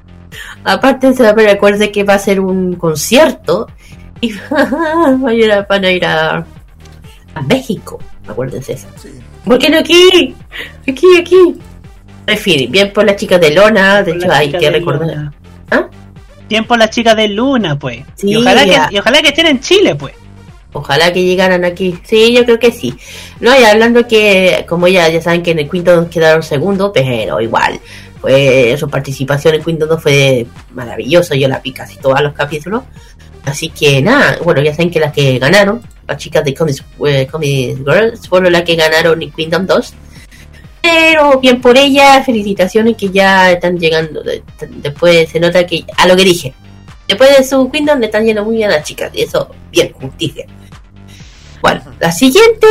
[0.64, 3.68] aparte se recuerde que va a ser un concierto
[4.20, 6.44] y van a ir a,
[7.34, 8.86] a México, acuérdense eso.
[8.96, 9.08] Sí.
[9.44, 10.34] ¿Por qué no aquí?
[10.86, 11.58] Aquí, aquí.
[12.26, 14.70] En fin, bien por las chicas de Lona, de Por hecho las hay chicas que
[14.70, 15.32] recordar.
[15.70, 15.88] ¿Ah?
[16.48, 18.00] Tiempo las chicas de Luna, pues.
[18.16, 18.88] Sí, y, ojalá ya.
[18.88, 20.14] que, y ojalá que estén en Chile, pues.
[20.72, 21.98] Ojalá que llegaran aquí.
[22.04, 22.94] Sí, yo creo que sí.
[23.40, 27.40] No, y hablando que, como ya, ya saben que en el quinto quedaron segundo, pero
[27.40, 27.80] igual.
[28.20, 31.34] Fue, su participación en Quinto 2 fue maravilloso.
[31.34, 32.82] Yo la vi casi todos los capítulos.
[33.44, 37.26] Así que nada, bueno, ya saben que las que ganaron, las chicas de Comics, eh,
[37.26, 39.94] Comics Girls, fueron las que ganaron en Kingdom 2.
[40.82, 44.22] Pero bien por ellas, felicitaciones que ya están llegando.
[44.22, 46.54] de- Después se nota que, a lo que dije,
[47.06, 49.10] después de su Kingdom le están yendo muy bien a las chicas.
[49.14, 50.46] Y eso, bien, justicia.
[51.60, 52.66] Bueno, la siguiente.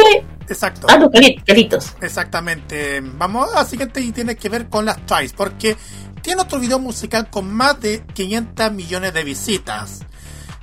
[0.47, 0.87] Exacto.
[0.89, 1.11] Ah, no,
[1.45, 1.93] Calitos.
[2.01, 3.01] Exactamente.
[3.03, 5.77] Vamos a la siguiente y tiene que ver con las Twice, porque
[6.23, 9.99] tiene otro video musical con más de 500 millones de visitas.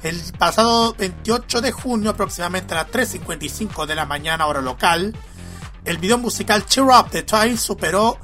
[0.02, 5.14] El pasado 28 de junio, aproximadamente a las 3.55 de la mañana, hora local,
[5.87, 8.18] el video musical Cheer Up de Twice superó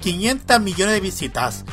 [0.00, 1.64] 500 millones de visitas.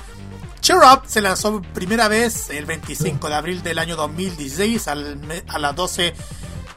[0.61, 5.17] Cheer Up se lanzó por primera vez el 25 de abril del año 2016 al
[5.17, 6.13] me- a las 12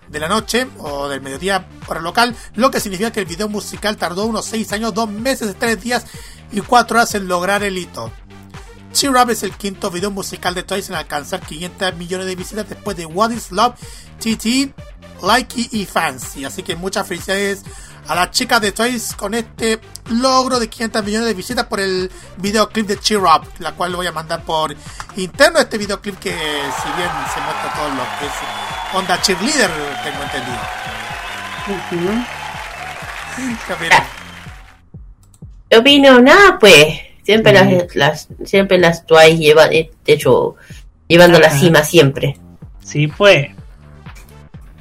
[0.09, 3.97] de la noche o del mediodía hora local, lo que significa que el video musical
[3.97, 6.05] tardó unos 6 años, 2 meses, 3 días
[6.53, 8.13] y 4 horas en lograr el hito.
[8.93, 12.69] Cheer Up es el quinto video musical de Twice en alcanzar 500 millones de visitas
[12.69, 13.75] después de What is Love,
[14.21, 14.75] TT,
[15.23, 16.45] Likey y Fancy.
[16.45, 17.63] Así que muchas felicidades
[18.09, 19.79] a las chicas de Twice con este
[20.11, 23.99] logro de 500 millones de visitas por el videoclip de Cheer Up, la cual lo
[23.99, 24.75] voy a mandar por
[25.17, 28.33] interno este videoclip que si bien se muestra todo lo que es
[28.95, 29.71] onda cheerleader,
[30.03, 30.59] tengo entendido.
[33.67, 34.07] Que mira,
[35.73, 36.21] ¿Qué opino?
[36.21, 37.01] Nada, pues.
[37.23, 40.57] Siempre las, las, siempre las Twice llevan, de hecho,
[41.09, 42.37] llevando la cima siempre.
[42.85, 43.49] Sí, pues.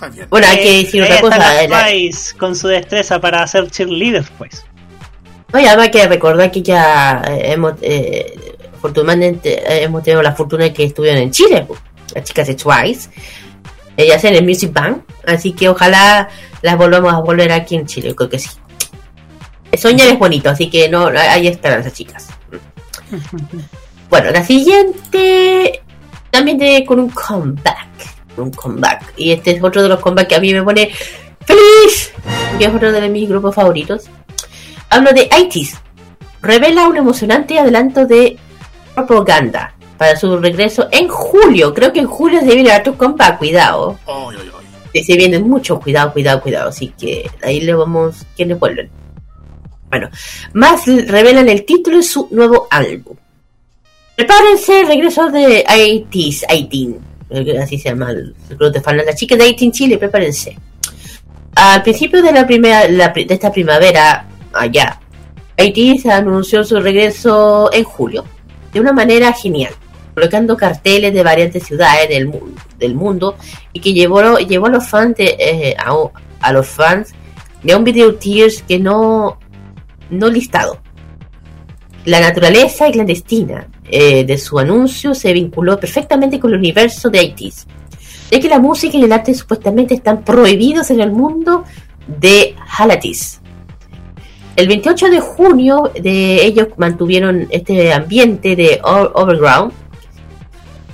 [0.05, 0.27] Está bien.
[0.29, 1.53] Bueno, hay que decir otra Ahí están cosa.
[1.53, 4.65] las eh, la- Twice con su destreza para hacer cheerleaders, pues.
[5.53, 8.33] Oye, además hay que recordar que ya eh, hemos, eh,
[8.73, 11.79] afortunadamente, eh, hemos tenido la fortuna de que estuvieron en Chile, pues,
[12.15, 13.09] las chicas de Twice.
[13.97, 16.29] Ellas en el Music Bank, así que ojalá
[16.61, 18.49] las volvamos a volver aquí en Chile, creo que sí.
[19.77, 22.27] Soñar es bonito, así que no hay esperanza, chicas.
[24.09, 25.81] Bueno, la siguiente
[26.31, 27.87] también de, con un comeback.
[28.41, 29.13] Un comeback.
[29.17, 30.91] Y este es otro de los comebacks que a mí me pone
[31.45, 32.11] feliz.
[32.57, 34.05] Que es otro de mis grupos favoritos.
[34.89, 35.75] Hablo de ITIS.
[36.41, 38.37] Revela un emocionante adelanto de
[38.95, 41.73] propaganda para su regreso en julio.
[41.73, 43.99] Creo que en julio se viene otro comeback, cuidado.
[44.05, 44.65] Oy, oy, oy.
[44.91, 46.69] Que se vienen mucho, cuidado, cuidado, cuidado.
[46.69, 48.89] Así que ahí le vamos, ¿quiénes vuelven?
[49.91, 50.09] Bueno,
[50.53, 53.15] más revelan el título de su nuevo álbum.
[54.15, 56.99] Prepárense, regreso de IT's, 18, eh,
[57.61, 60.57] así se llama el grupo de fans, chicas de 18 Chile, prepárense.
[61.55, 64.99] Al principio de la primera, la pri- de esta primavera, allá,
[65.57, 68.25] IT's anunció su regreso en julio,
[68.73, 69.73] de una manera genial,
[70.13, 72.31] colocando carteles de variantes ciudades del,
[72.79, 73.35] del mundo
[73.73, 75.75] y que llevó, llevó a los fans de, eh,
[76.41, 77.13] a, los fans
[77.63, 79.37] de un video Tears que no,
[80.09, 80.79] no listado.
[82.05, 87.67] La naturaleza clandestina eh, de su anuncio se vinculó perfectamente con el universo de ITs,
[88.31, 91.63] ya que la música y el arte supuestamente están prohibidos en el mundo
[92.07, 93.39] de Halatis.
[94.55, 99.71] El 28 de junio de ellos mantuvieron este ambiente de overground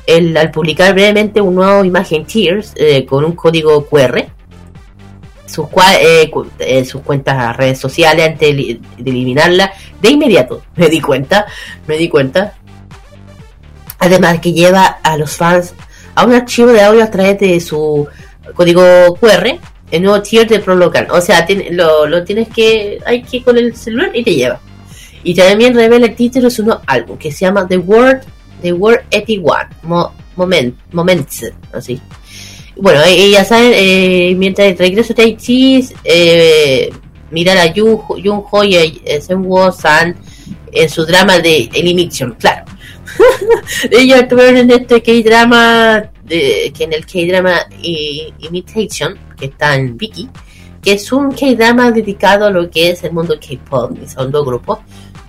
[0.05, 4.25] el- al publicar brevemente un nuevo imagen Tears eh, con un código QR
[5.47, 5.65] sus,
[5.99, 6.29] eh,
[6.59, 9.71] eh, sus cuentas redes sociales antes de, de eliminarla.
[10.01, 11.45] De inmediato me di cuenta
[11.87, 12.53] me di cuenta.
[13.99, 15.73] Además que lleva a los fans
[16.15, 18.07] a un archivo de audio a través de su
[18.53, 19.57] código QR
[19.91, 23.57] el nuevo tier de Prolocan o sea lo, lo tienes que hay que ir con
[23.57, 24.59] el celular y te lleva.
[25.23, 28.21] Y también revela el título de su nuevo álbum que se llama The World
[28.61, 31.99] The World 81 Mo- Moment Moments así
[32.79, 36.89] bueno, eh, eh, ya saben, eh, mientras regreso de Taichi, eh,
[37.31, 40.15] mirar a Yu- Junho y a Senwo San
[40.71, 42.65] en su drama de Elimination, claro.
[43.91, 50.29] Ellos estuvieron en este K-drama, que en el K-drama eh, Imitation, que está en Viki,
[50.81, 54.79] que es un K-drama dedicado a lo que es el mundo K-pop, son dos grupos.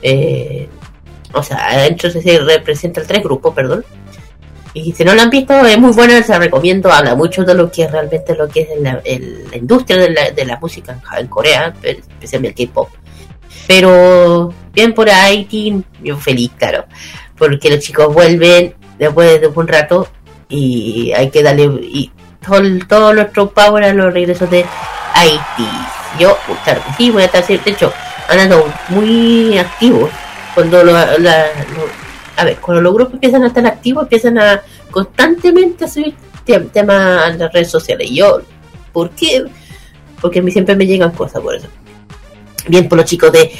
[0.03, 0.69] eh,
[1.35, 3.85] o sea, dentro se representan tres grupos, perdón.
[4.87, 6.91] Y si no lo han visto, es muy bueno, se la recomiendo.
[6.93, 10.31] Habla mucho de lo que es realmente lo que es la, la industria de la,
[10.31, 12.89] de la música en, en Corea, pe- especialmente el K-pop.
[13.67, 15.09] Pero bien por
[15.49, 16.85] Tim, yo feliz, claro,
[17.37, 20.09] porque los chicos vuelven después de un rato
[20.49, 22.11] y hay que darle y
[22.45, 24.65] todo, todo nuestro power a los regresos de
[25.15, 25.69] Haití.
[26.19, 27.93] Yo, que sí, voy a estar, de hecho,
[28.29, 30.11] han andado muy activos
[30.55, 32.08] cuando la- lo-
[32.39, 36.15] a ver, cuando los grupos empiezan a estar activos, empiezan a constantemente a subir
[36.45, 38.09] te- temas en las redes sociales.
[38.11, 38.41] Y yo,
[38.93, 39.45] ¿por qué?
[40.21, 41.67] Porque a mí siempre me llegan cosas por eso.
[42.69, 43.51] Bien por los chicos de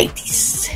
[0.00, 0.70] ITIS.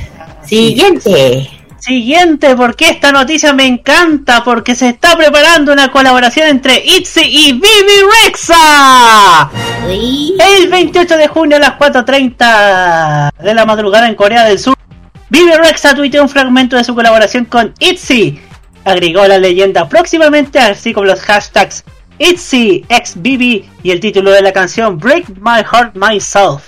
[0.45, 1.49] Siguiente.
[1.79, 7.51] Siguiente, porque esta noticia me encanta, porque se está preparando una colaboración entre ITZY y
[7.53, 7.63] Bibi
[8.23, 9.49] Rexa.
[9.89, 14.75] El 28 de junio a las 4.30 de la madrugada en Corea del Sur,
[15.31, 18.37] Bibi Rexa tuiteó un fragmento de su colaboración con ITZY.
[18.83, 21.85] Agregó la leyenda próximamente, así como los hashtags
[22.19, 26.67] ITZY, y el título de la canción Break My Heart Myself.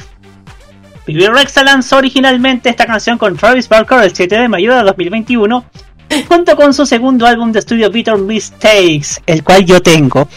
[1.06, 5.66] Bibi Rexa lanzó originalmente esta canción con Travis Barker el 7 de mayo de 2021,
[6.30, 10.30] junto con su segundo álbum de estudio Bitter Mistakes, el cual yo tengo.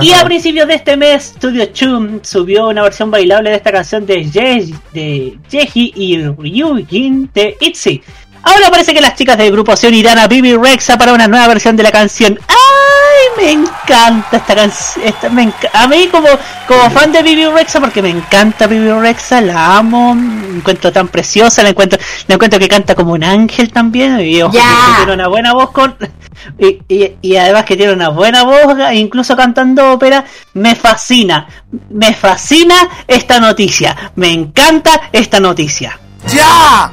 [0.00, 4.06] Y a principios de este mes, Studio Chum subió una versión bailable de esta canción
[4.06, 8.02] de, Ye- de Yeji y Ryujin de ITZY.
[8.44, 11.46] Ahora parece que las chicas del grupo se unirán a Bibi Rexa para una nueva
[11.48, 12.38] versión de la canción.
[12.48, 12.56] ¡Ay!
[13.36, 15.04] Me encanta esta canción.
[15.06, 16.28] Esta, me a mí como,
[16.68, 21.08] como fan de Bibi Rexa, porque me encanta Bibi Rexa, la amo, la encuentro tan
[21.08, 24.52] preciosa, la encuentro, la encuentro que canta como un ángel también, y ojo,
[24.96, 25.96] tiene una buena voz con...
[26.58, 30.24] Y, y- y además que tiene una buena voz, incluso cantando ópera,
[30.54, 31.46] me fascina,
[31.90, 32.74] me fascina
[33.06, 35.98] esta noticia, me encanta esta noticia.
[36.28, 36.92] ¡Ya!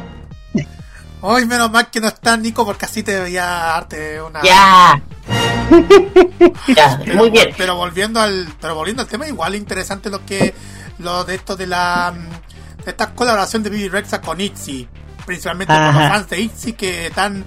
[1.22, 4.42] Hoy menos mal que no está Nico porque así te veía darte una.
[4.42, 5.02] Ya.
[6.76, 7.50] ya, Pero, muy bien.
[7.58, 10.54] Pero volviendo al, pero volviendo al tema, igual interesante lo que
[11.00, 14.88] lo de esto de la mm, de esta colaboración de Bibi Rexa con Itzy,
[15.26, 17.46] principalmente con los fans de Itzy que están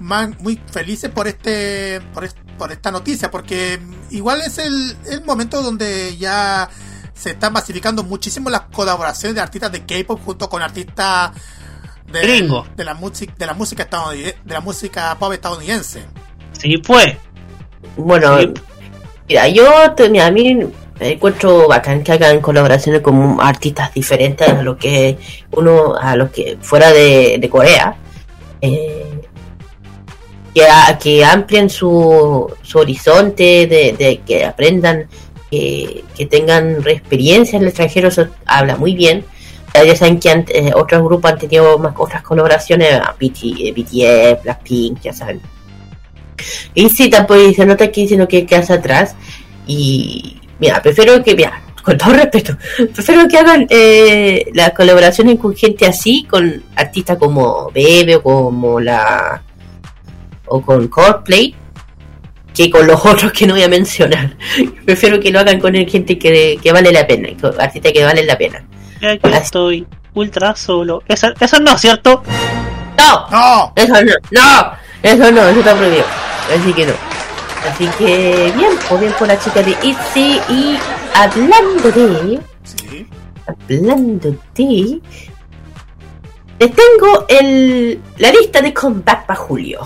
[0.00, 5.24] muy felices por este por, es- por esta noticia, porque mm, igual es el, el
[5.24, 6.68] momento donde ya
[7.14, 11.32] se están masificando muchísimo las colaboraciones de artistas de K-pop junto con artistas
[12.06, 12.20] de,
[12.76, 16.04] de la música de la música estadounidense, de la música pop estadounidense.
[16.58, 17.16] Sí, pues.
[17.96, 18.52] Bueno, Sí.
[19.28, 20.54] mira, yo te- mira, a mí
[21.00, 25.16] me encuentro bacán que hagan colaboraciones con artistas diferentes a lo que
[25.52, 27.96] uno, a los que fuera de, de Corea.
[28.60, 29.04] Eh,
[30.54, 35.06] que, a- que amplien su, su horizonte, de, de que aprendan,
[35.50, 39.24] que, que tengan experiencia en el extranjero, eso habla muy bien.
[39.74, 45.00] Ya saben que eh, otros grupos han tenido más otras colaboraciones, BT, eh, BTS, Blackpink,
[45.02, 45.40] ya saben.
[46.74, 49.14] Y sí, tampoco se nota aquí, sino que quedas atrás.
[49.66, 52.56] Y mira, prefiero que, mira, con todo respeto,
[52.94, 58.80] prefiero que hagan eh, las colaboraciones con gente así, con artistas como Bebe o como
[58.80, 59.42] la.
[60.46, 61.54] o con Coldplay,
[62.54, 64.36] que con los otros que no voy a mencionar.
[64.84, 68.26] prefiero que lo hagan con gente que, que vale la pena, con artistas que valen
[68.26, 68.64] la pena.
[69.00, 71.02] Aquí estoy ultra solo.
[71.06, 72.22] Eso, eso no es cierto.
[72.98, 73.30] ¡No!
[73.30, 73.72] ¡No!
[73.76, 74.72] Eso no, no,
[75.02, 76.04] eso no, eso está prohibido.
[76.56, 76.92] Así que no.
[77.70, 80.78] Así que bien, pues bien por la chica de ITZY y
[81.14, 83.06] hablando de, Sí.
[83.46, 85.00] hablando de,
[86.58, 89.80] les tengo el, la lista de comeback para julio.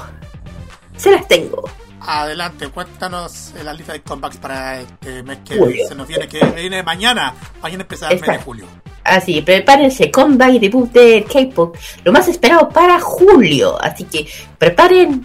[0.96, 1.68] Se las tengo.
[2.00, 5.86] Adelante, cuéntanos eh, la lista de comebacks para este mes que Julio.
[5.88, 7.32] se nos viene, que viene mañana.
[7.62, 8.66] Mañana empieza el mes de julio.
[9.04, 13.80] Así, prepárense, comeback y debut de K-pop, lo más esperado para julio.
[13.80, 14.26] Así que
[14.58, 15.24] preparen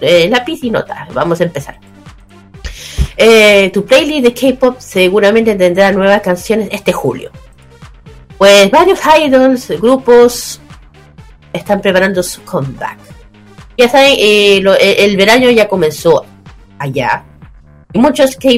[0.00, 1.08] eh, lápiz y nota.
[1.12, 1.78] Vamos a empezar.
[3.16, 7.30] Eh, tu playlist de K-pop seguramente tendrá nuevas canciones este julio.
[8.38, 10.60] Pues varios idols, grupos
[11.52, 12.98] están preparando su comeback.
[13.76, 14.62] Ya saben, eh,
[14.98, 16.24] el verano ya comenzó
[16.78, 17.24] allá.
[17.92, 18.48] Y muchos K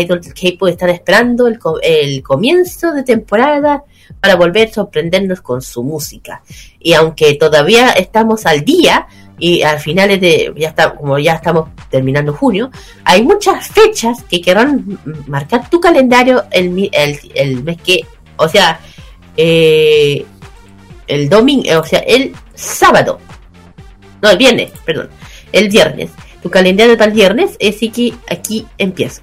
[0.00, 3.84] idols K-pop están esperando el comienzo de temporada
[4.20, 6.42] para volver a sorprendernos con su música.
[6.78, 9.06] Y aunque todavía estamos al día
[9.38, 12.70] y al finales de ya está como ya estamos terminando junio,
[13.04, 18.06] hay muchas fechas que querrán marcar tu calendario el, el, el mes que,
[18.36, 18.78] o sea,
[19.36, 20.24] eh,
[21.08, 23.18] el domingo, o sea, el sábado.
[24.20, 25.10] No, el viernes, perdón.
[25.50, 26.10] El viernes.
[26.42, 29.22] Tu calendario para el viernes, así que aquí empiezo.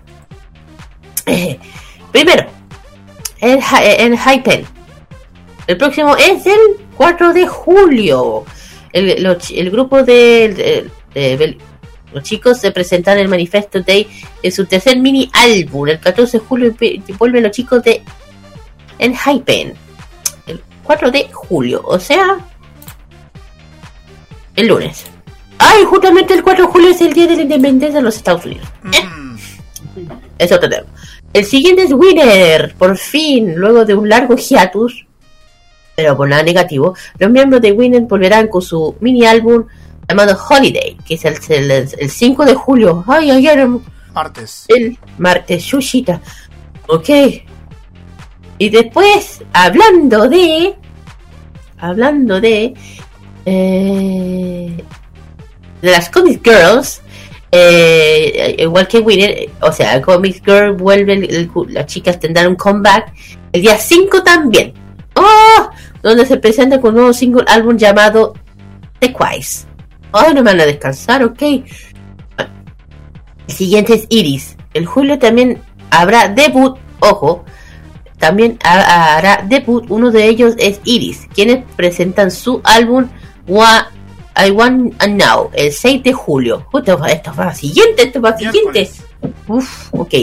[1.25, 1.57] Eh,
[2.11, 2.45] primero,
[3.41, 4.65] Hi- el Hypen.
[5.69, 6.59] El próximo es el
[6.97, 8.43] 4 de julio.
[8.91, 11.57] El, grupo de, de- de- de-
[12.11, 14.07] los chicos se presentan el Manifesto Day
[14.41, 15.87] en su tercer mini álbum.
[15.89, 16.73] El 14 de julio
[17.19, 18.01] vuelven los chicos de
[18.97, 19.75] El Hypen.
[20.47, 22.39] El 4 de julio, o sea,
[24.55, 25.05] el lunes.
[25.59, 28.43] Ay, justamente el 4 de julio es el día de la independencia de los Estados
[28.45, 28.67] Unidos.
[28.81, 29.35] Mm,
[30.39, 30.87] Eso tenemos.
[31.31, 32.73] El siguiente es Winner.
[32.75, 35.05] Por fin, luego de un largo hiatus,
[36.01, 39.65] pero por nada negativo, los miembros de Winner volverán con su mini álbum
[40.07, 43.03] llamado Holiday, que es el, el, el 5 de julio.
[43.05, 43.67] Ay, ay, ay,
[44.13, 44.63] martes.
[44.69, 46.21] el martes, Shushita.
[46.87, 47.09] Ok.
[48.59, 50.75] Y después, hablando de.
[51.77, 52.73] Hablando de.
[53.45, 54.83] eh,
[55.81, 57.01] de las Comic Girls.
[57.51, 62.55] eh, igual que Winner, o sea, Comic Girl vuelve, el- el- las chicas tendrán un
[62.55, 63.11] comeback
[63.51, 64.73] el día 5 también.
[65.15, 65.69] ¡Oh!
[66.01, 68.33] Donde se presenta con un nuevo single álbum llamado
[68.99, 69.65] The Quiz.
[70.11, 71.23] ¡Ay, no me van a descansar!
[71.23, 71.41] Ok.
[71.41, 71.65] El
[73.47, 74.55] siguiente es Iris.
[74.73, 77.43] El julio también habrá debut, ojo,
[78.19, 83.07] también ha- hará debut, uno de ellos es Iris, quienes presentan su álbum
[83.47, 83.89] Wa-
[84.37, 86.65] I Want and Now el 6 de julio.
[86.71, 88.89] Justo, esto va siguiente, esto va siguiente.
[89.47, 90.13] Uf, ok.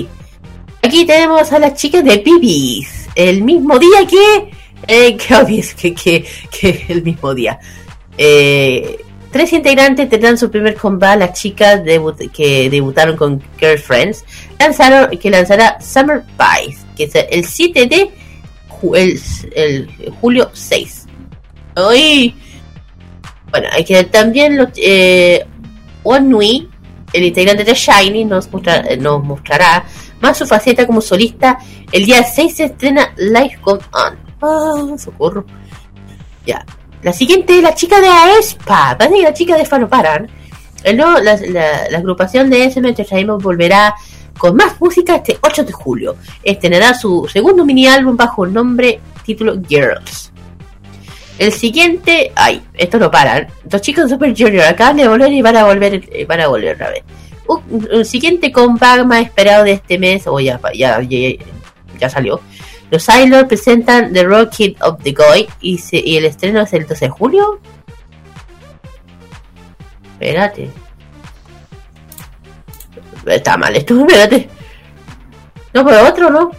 [0.83, 3.09] Aquí tenemos a las chicas de Bibis.
[3.14, 4.51] El mismo día que.
[4.87, 7.59] Eh, que, obvio, que, que, que el mismo día.
[8.18, 8.99] Eh,
[9.31, 11.18] tres integrantes tendrán su primer combate.
[11.20, 11.83] Las chicas
[12.33, 14.24] que debutaron con Girlfriends
[14.59, 18.11] lanzaron, que lanzará Summer Pies, que es el 7 de
[18.95, 19.89] el,
[20.20, 21.07] julio 6.
[21.74, 22.35] ¡Ay!
[23.51, 25.45] Bueno, hay que también los, eh,
[27.12, 29.85] el integrante de Shiny, nos, mostra- nos mostrará
[30.20, 31.59] más su faceta como solista.
[31.93, 34.26] El día 6 se estrena Life Goes On.
[34.43, 35.45] Ah, socorro.
[36.47, 36.64] Ya.
[37.03, 38.97] La siguiente es la chica de Aespa.
[38.99, 40.28] Parece que la chica de Fano Paran.
[40.84, 43.95] El nuevo- la, la- la agrupación de SM Entertainment volverá
[44.39, 46.16] con más música este 8 de julio.
[46.43, 50.32] Estrenará su segundo mini álbum bajo el nombre título Girls.
[51.39, 53.47] El siguiente, ay, esto no paran.
[53.70, 56.49] Los chicos de Super Junior acaban de volver y van a volver, eh, van a
[56.49, 57.03] volver otra vez.
[57.49, 61.18] Un, siguiente comeback más esperado de este mes, o ya, ya, ya,
[62.01, 62.41] ya salió.
[62.91, 66.87] Los Sailor presentan The Rocket of the Goy y, se- y el estreno es el
[66.87, 67.61] 12 de julio.
[70.12, 70.70] Espérate.
[73.26, 74.49] Está mal esto, espérate.
[75.74, 76.51] No, pero otro, ¿no?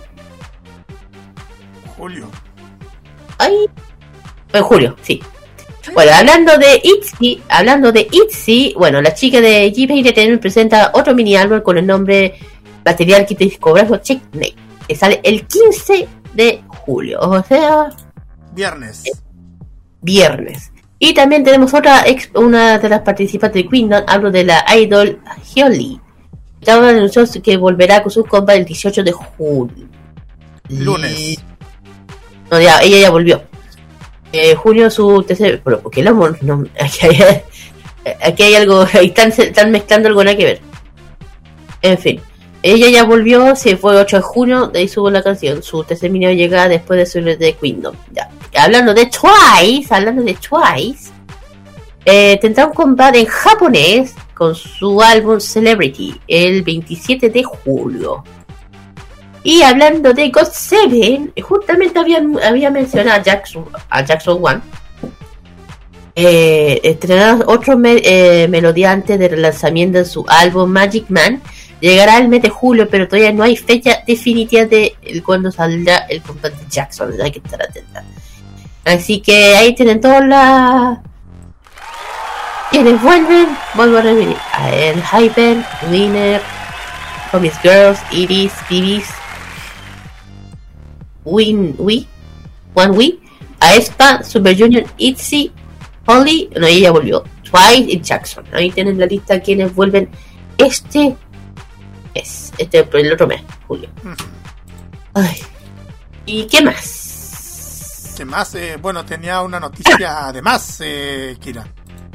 [1.97, 2.29] Julio.
[3.37, 3.67] Ay.
[4.53, 5.21] En julio, sí.
[5.93, 11.15] Bueno, hablando de ITZY, hablando de ITZY, bueno, la chica de Ghibli Entertainment presenta otro
[11.15, 12.37] mini álbum con el nombre
[12.85, 14.55] Material Kit Discográfico Checkmate,
[14.87, 17.89] que sale el 15 de julio, o sea,
[18.53, 19.03] Viernes.
[20.01, 20.71] viernes.
[20.99, 25.19] Y también tenemos otra, ex- una de las participantes de Queendom, hablo de la idol
[25.53, 25.99] Hyoli.
[26.59, 29.87] Esta anunció que volverá con sus compas el 18 de julio.
[30.69, 31.37] Lunes.
[32.49, 33.43] No, ya, ella ya volvió.
[34.33, 35.61] Eh, junio su tercer.
[35.63, 36.37] Pero, ¿por qué el amor?
[36.41, 37.43] No, aquí, hay,
[38.23, 38.85] aquí hay algo.
[38.93, 40.61] Ahí están, están mezclando algo nada que ver.
[41.83, 42.19] En fin.
[42.63, 45.61] Ella ya volvió, se fue 8 de junio, de ahí subo la canción.
[45.63, 47.95] Su tercer video llega después de su de Kingdom.
[48.11, 48.29] Ya.
[48.59, 51.11] Hablando de Twice, hablando de Twice,
[52.05, 58.23] eh, tendrá un combate en japonés con su álbum Celebrity el 27 de julio.
[59.43, 64.61] Y hablando de God Seven, justamente había, había mencionado a Jackson, a Jackson One.
[66.15, 66.97] Eh,
[67.45, 71.41] otro me- eh, melodía antes del lanzamiento de su álbum Magic Man.
[71.79, 76.21] Llegará el mes de julio, pero todavía no hay fecha definitiva de cuándo saldrá el
[76.21, 77.13] cantante Jackson.
[77.21, 78.03] Hay que estar atenta.
[78.83, 80.99] Así que ahí tienen todas las.
[82.71, 84.37] Quienes vuelven, vuelvo a repetir.
[84.53, 85.57] A el Hyper,
[85.91, 86.41] Winner,
[87.31, 89.07] Comics Girls, Iris, Iris,
[91.23, 92.07] Win, Wii,
[92.73, 93.19] One Wii,
[93.59, 95.51] Aespa, Super Junior, Itzy,
[96.05, 98.45] Holly, no, ella volvió, Twice y Jackson.
[98.53, 100.09] Ahí tienen la lista quienes vuelven
[100.57, 101.15] este
[102.17, 103.89] mes, este el otro mes, julio.
[105.13, 105.37] Ay.
[106.25, 108.13] ¿Y qué más?
[108.15, 109.97] Además, eh, bueno, tenía una noticia
[110.27, 111.65] además, eh, Kira.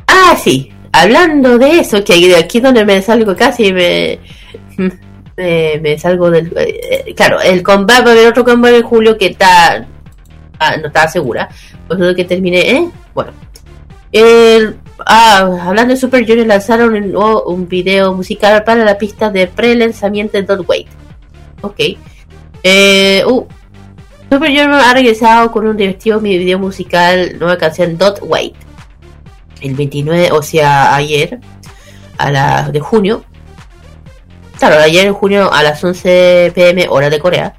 [0.07, 0.73] Ah, sí.
[0.93, 4.19] Hablando de eso, que de aquí donde me salgo casi me.
[5.37, 6.53] Me, me salgo del.
[6.57, 9.87] eh, claro, el combate, va a haber otro combate en julio que está.
[10.59, 11.49] ah, no estaba segura.
[11.89, 12.89] Por eso que terminé, ¿eh?
[13.15, 13.33] Bueno.
[14.13, 19.47] El, ah, hablando de Super Junior, lanzaron un, un video musical para la pista de
[19.47, 20.87] pre-lanzamiento de Don't Wait.
[21.63, 21.81] Ok.
[22.63, 23.47] Eh, uh,
[24.31, 28.55] Super Junior ha regresado con un divertido video musical, nueva canción Don't Wait
[29.63, 31.41] el 29, o sea, ayer,
[32.19, 33.25] a las de junio.
[34.59, 37.55] Claro, ayer en junio a las 11 pm, hora de Corea,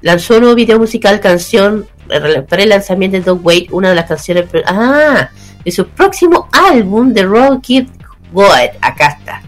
[0.00, 1.86] lanzó un nuevo video musical, canción
[2.48, 5.30] pre-lanzamiento de Don't Wait, una de las canciones ah,
[5.66, 7.88] de su próximo álbum, The Road Kid
[8.32, 8.78] Good.
[8.80, 9.42] Acá está.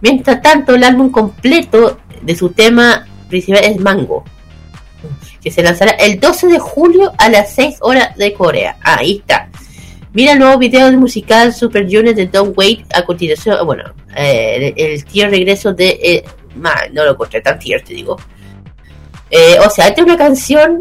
[0.00, 4.24] Mientras tanto, el álbum completo de su tema principal es Mango,
[5.42, 8.78] que se lanzará el 12 de julio a las 6 horas de Corea.
[8.80, 9.50] Ahí está.
[10.14, 13.58] Mira el nuevo video musical Super Junior de Don't Wait a continuación.
[13.66, 16.00] Bueno, eh, el, tío regreso de.
[16.02, 16.24] eh,
[16.92, 18.16] no lo encontré tan tier, te digo.
[19.30, 20.80] Eh, o sea, esta es una canción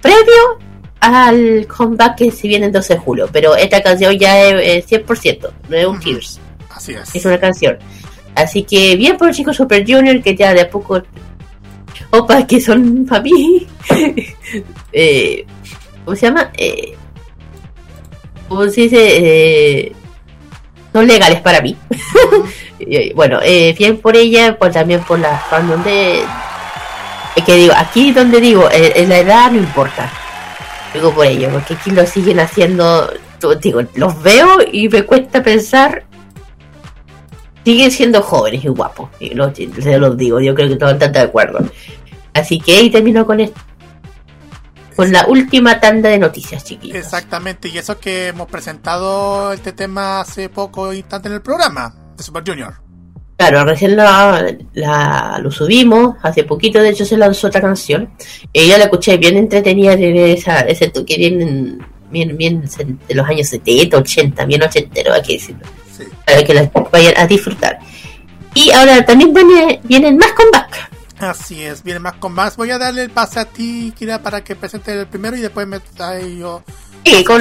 [0.00, 0.58] previo
[1.02, 3.28] al comeback que se viene el 12 de julio.
[3.32, 6.40] Pero esta canción ya es eh, 100%, no es un Tears.
[6.70, 7.14] Así es.
[7.14, 7.76] Es una canción.
[8.34, 11.02] Así que bien por los chicos Super Junior que ya de a poco.
[12.10, 13.66] Opa, que son para mí.
[14.92, 15.44] eh,
[16.04, 16.50] ¿Cómo se llama?
[16.56, 16.94] Eh,
[18.48, 18.96] ¿Cómo se dice?
[19.00, 19.92] Eh,
[20.92, 21.76] son legales para mí.
[23.14, 26.24] Bueno, eh, bien por ella, pues también por la fandom de.
[27.36, 30.10] Es que digo, aquí donde digo, eh, la edad no importa.
[30.94, 33.10] Digo por ello, porque aquí lo siguen haciendo.
[33.60, 36.04] Digo, los veo y me cuesta pensar
[37.64, 39.08] siguen siendo jóvenes y guapos.
[39.20, 41.60] Y lo- se los digo, yo creo que todos están de acuerdo.
[42.34, 43.60] Así que ahí termino con esto.
[44.96, 46.96] Con la última tanda de noticias, chiquillos.
[46.98, 52.22] Exactamente, y eso que hemos presentado este tema hace poco instante en el programa de
[52.22, 52.74] Super Junior.
[53.48, 58.08] Claro, recién la, la- lo subimos, hace poquito de hecho se lanzó otra canción.
[58.52, 62.62] Y yo la escuché bien entretenida, tiene esa, ese toque bien, bien, bien
[63.08, 65.66] de los años 70, 80, bien ochentero, hay que decirlo.
[65.96, 66.04] Sí.
[66.24, 67.78] Para que la vayan a disfrutar.
[68.54, 70.90] Y ahora también viene, vienen más comeback.
[71.22, 72.56] Así es, viene más con más.
[72.56, 75.68] Voy a darle el pase a ti, Kira, para que presente el primero y después
[75.68, 76.62] me traigo yo.
[77.04, 77.40] Sí, con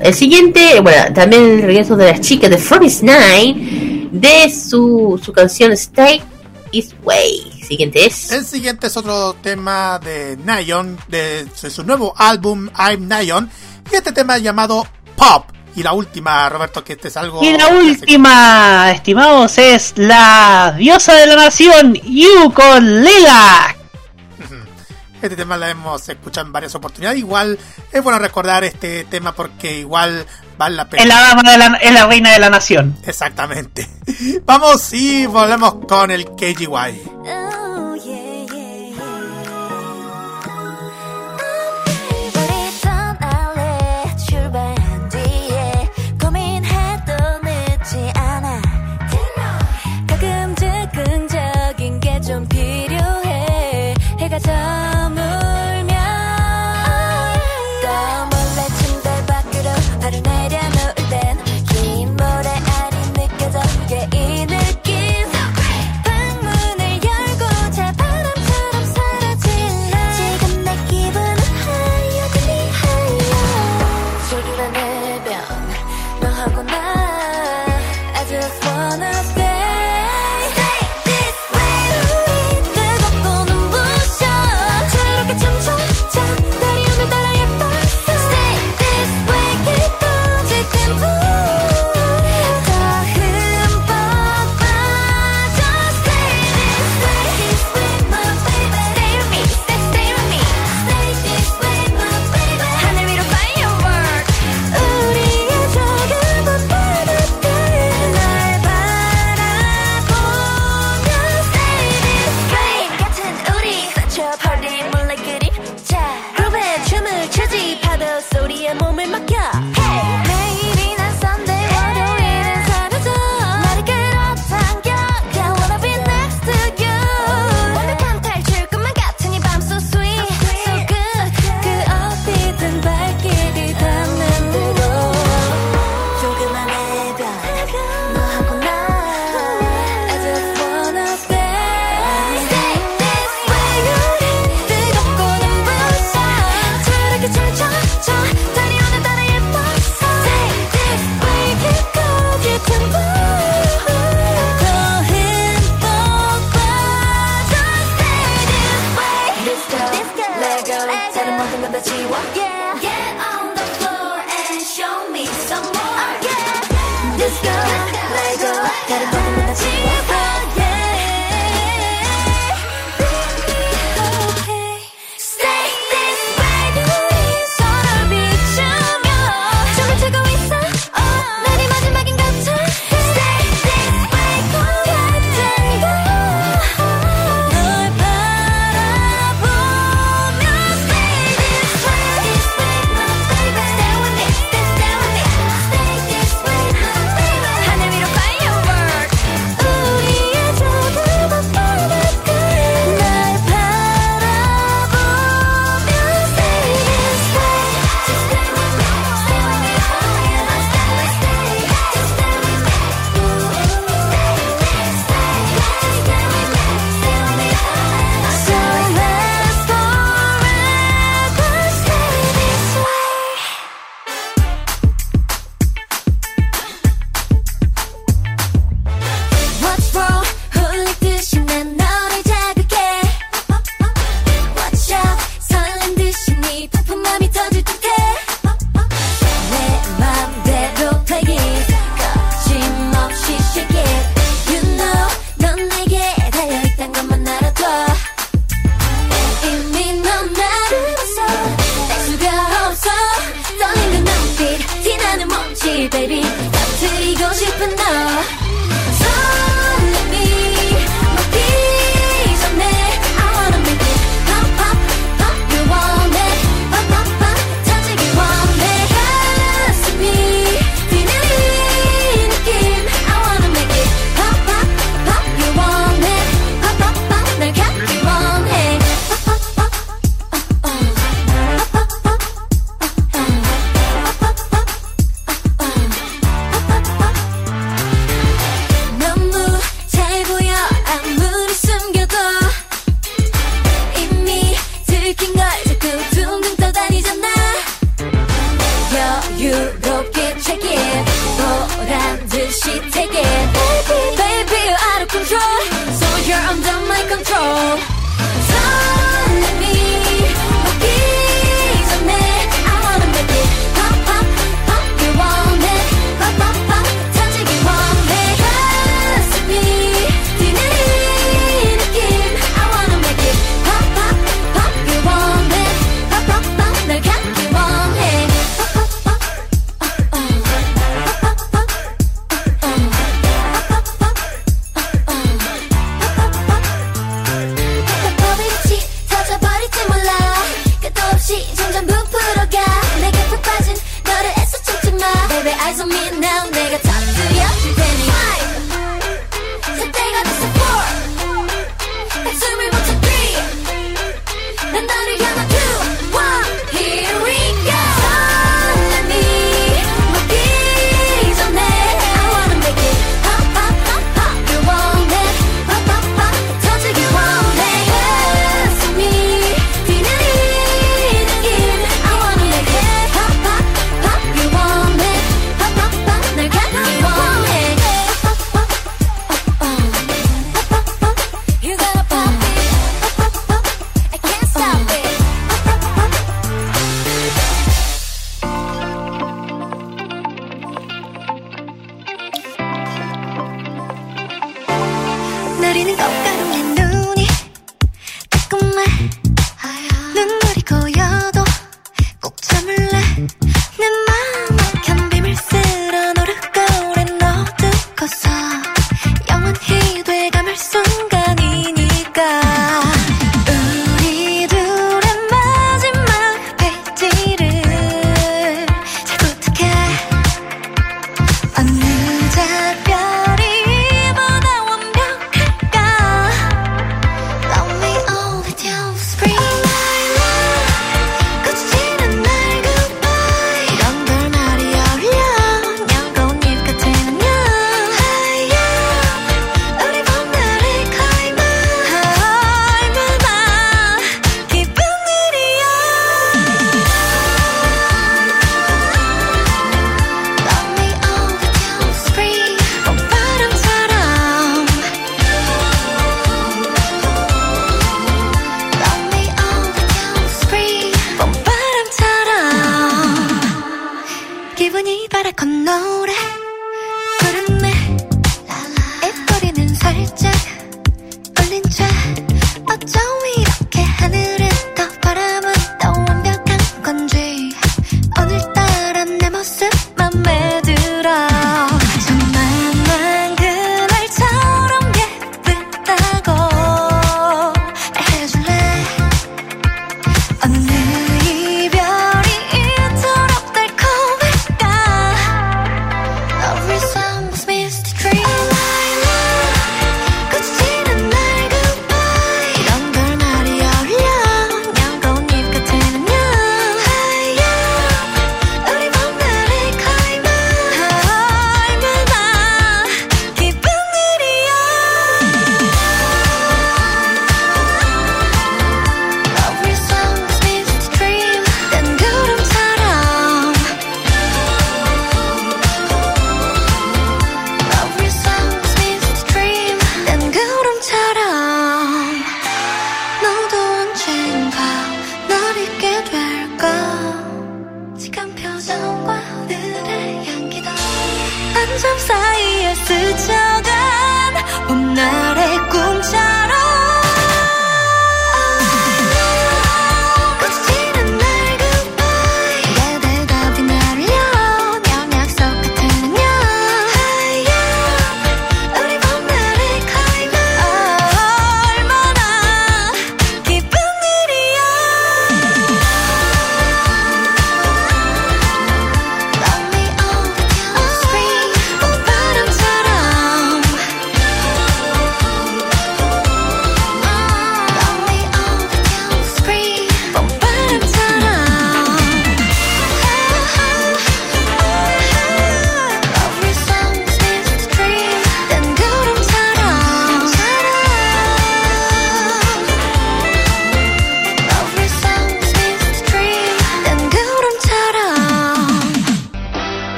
[0.00, 5.32] El siguiente, bueno, también el regreso de las chicas de Fromis Nine de su, su
[5.34, 6.22] canción Stay
[6.70, 7.62] This Way.
[7.66, 8.30] Siguiente es.
[8.32, 13.50] El siguiente es otro tema de Nyon, de, de su nuevo álbum I'm Nyon,
[13.92, 15.50] y este tema llamado Pop.
[15.76, 17.44] Y la última, Roberto, que este es algo...
[17.44, 23.76] Y la última, estimados, es la diosa de la nación, Yukon Lilac.
[25.20, 27.18] Este tema la hemos escuchado en varias oportunidades.
[27.18, 27.58] Igual
[27.92, 30.24] es bueno recordar este tema porque igual
[30.56, 31.02] vale la pena.
[31.02, 32.96] Es la dama de la, es la reina de la nación.
[33.04, 33.88] Exactamente.
[34.44, 37.65] Vamos y volvemos con el KGY.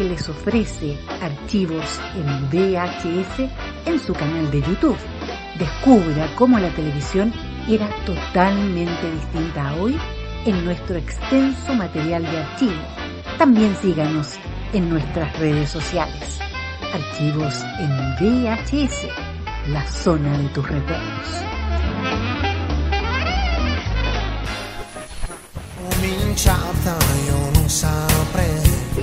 [0.00, 3.50] Que les ofrece Archivos en VHS
[3.84, 4.96] en su canal de YouTube.
[5.58, 7.30] Descubra cómo la televisión
[7.68, 9.98] era totalmente distinta a hoy
[10.46, 12.80] en nuestro extenso material de archivo.
[13.36, 14.38] También síganos
[14.72, 16.40] en nuestras redes sociales.
[16.94, 19.06] Archivos en VHS,
[19.68, 21.28] la zona de tus recuerdos.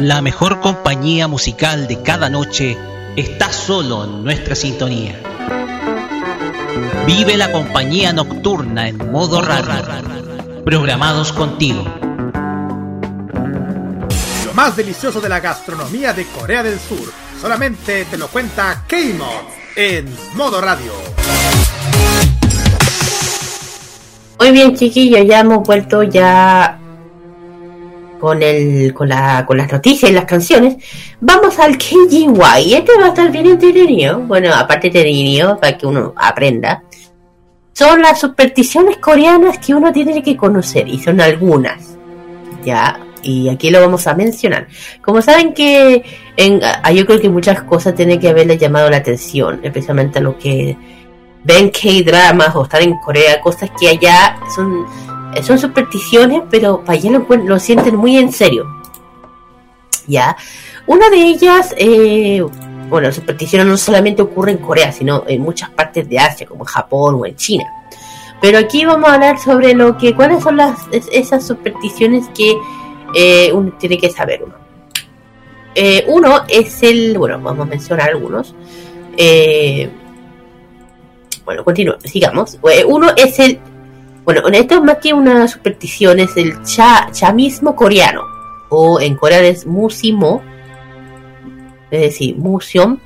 [0.00, 2.76] La mejor compañía musical de cada noche
[3.14, 5.20] está solo en nuestra sintonía.
[7.06, 9.84] Vive la compañía nocturna en modo radio.
[10.64, 11.84] Programados contigo.
[14.46, 19.52] Lo más delicioso de la gastronomía de Corea del Sur solamente te lo cuenta K-Mod
[19.76, 20.92] en Modo Radio.
[24.40, 26.80] Muy bien, chiquillos, ya hemos vuelto ya
[28.24, 30.76] con el con la con las noticias y las canciones.
[31.20, 32.74] Vamos al KGY.
[32.74, 34.20] Este va a estar bien entretenido.
[34.20, 36.82] Bueno, aparte de entretenido para que uno aprenda.
[37.74, 41.96] Son las supersticiones coreanas que uno tiene que conocer y son algunas.
[42.64, 44.68] Ya, y aquí lo vamos a mencionar.
[45.02, 46.02] Como saben que
[46.38, 50.22] en, ah, yo creo que muchas cosas tienen que haberle llamado la atención, especialmente a
[50.22, 50.78] los que
[51.42, 54.86] ven K-dramas o están en Corea, cosas que allá son,
[55.42, 58.66] son supersticiones, pero para allá lo, sienten muy en serio.
[60.06, 60.36] Ya,
[60.86, 62.44] una de ellas, eh,
[62.88, 66.66] bueno, supersticiones no solamente ocurren en Corea, sino en muchas partes de Asia, como en
[66.68, 67.64] Japón o en China.
[68.40, 72.54] Pero aquí vamos a hablar sobre lo que, cuáles son las es- esas supersticiones que
[73.14, 74.54] eh, uno tiene que saber uno.
[75.74, 78.54] Eh, uno es el, bueno, vamos a mencionar algunos.
[81.44, 82.58] Bueno, continúa, sigamos.
[82.86, 83.60] Uno es el,
[84.24, 88.22] bueno, esto es más que una superstición, es el cha, chamismo coreano,
[88.70, 90.42] o en Corea es musimo,
[91.90, 92.98] es decir, museum,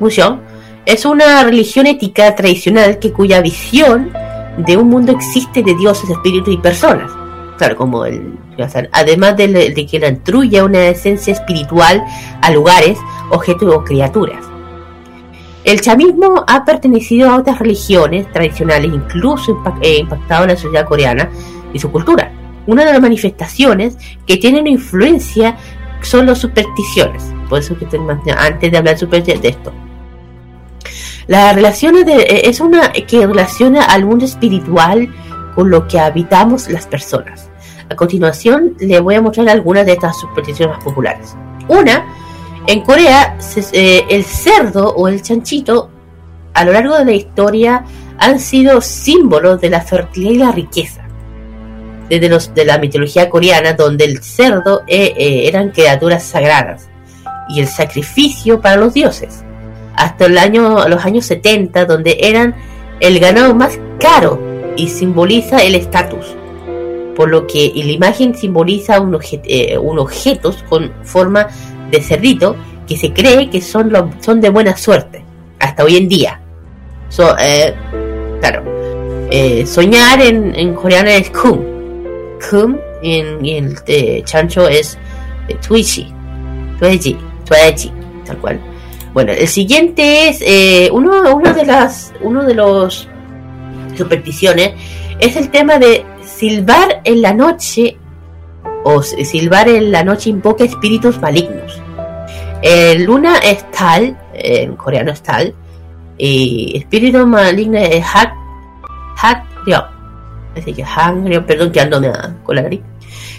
[0.00, 0.40] museum,
[0.84, 4.12] es una religión ética tradicional que cuya visión
[4.58, 7.10] de un mundo existe de dioses, espíritus y personas.
[7.56, 8.32] Claro, como el
[8.92, 12.02] además de, de que la intruye una esencia espiritual
[12.40, 12.98] a lugares,
[13.30, 14.51] objetos o criaturas.
[15.64, 21.30] El chamismo ha pertenecido a otras religiones tradicionales, incluso eh, impactado en la sociedad coreana
[21.72, 22.32] y su cultura.
[22.66, 23.96] Una de las manifestaciones
[24.26, 25.56] que tienen influencia
[26.00, 27.32] son las supersticiones.
[27.48, 27.86] Por eso que
[28.36, 29.72] antes de hablar super- de esto.
[31.28, 35.08] La relación eh, es una que relaciona al mundo espiritual
[35.54, 37.50] con lo que habitamos las personas.
[37.88, 41.36] A continuación, le voy a mostrar algunas de estas supersticiones más populares.
[41.68, 42.04] Una,
[42.66, 45.90] en Corea, se- eh, el cerdo o el chanchito,
[46.54, 47.84] a lo largo de la historia,
[48.18, 50.98] han sido símbolos de la fertilidad y la riqueza.
[52.08, 56.90] desde los de la mitología coreana, donde el cerdo eh, eh, eran criaturas sagradas
[57.48, 59.42] y el sacrificio para los dioses.
[59.96, 62.54] Hasta el año, los años 70, donde eran
[63.00, 64.38] el ganado más caro
[64.76, 66.26] y simboliza el estatus.
[67.16, 71.48] Por lo que la imagen simboliza un, obje- eh, un objetos con forma
[71.92, 72.56] de cerdito
[72.88, 75.22] que se cree que son, lo- son de buena suerte.
[75.60, 76.40] Hasta hoy en día.
[77.08, 77.72] So, eh,
[78.40, 78.64] claro.
[79.30, 81.60] Eh, soñar en, en coreano es kum.
[82.50, 84.98] Kum en, el de chancho es
[85.48, 86.12] eh, tuichi.
[86.78, 87.16] Tueji.
[87.46, 87.92] Tueji.
[88.24, 88.60] Tal cual.
[89.14, 93.06] Bueno, el siguiente es eh, uno, uno de las uno de los
[93.96, 94.72] supersticiones
[95.20, 97.98] es el tema de silbar en la noche
[98.84, 101.61] o silbar en la noche invoca espíritus malignos.
[102.62, 105.54] El luna es tal, en coreano es tal,
[106.16, 108.30] y espíritu maligno es hat,
[109.20, 109.44] hat,
[110.56, 112.00] Así que Hangrio, perdón que ando
[112.44, 112.80] con la nariz.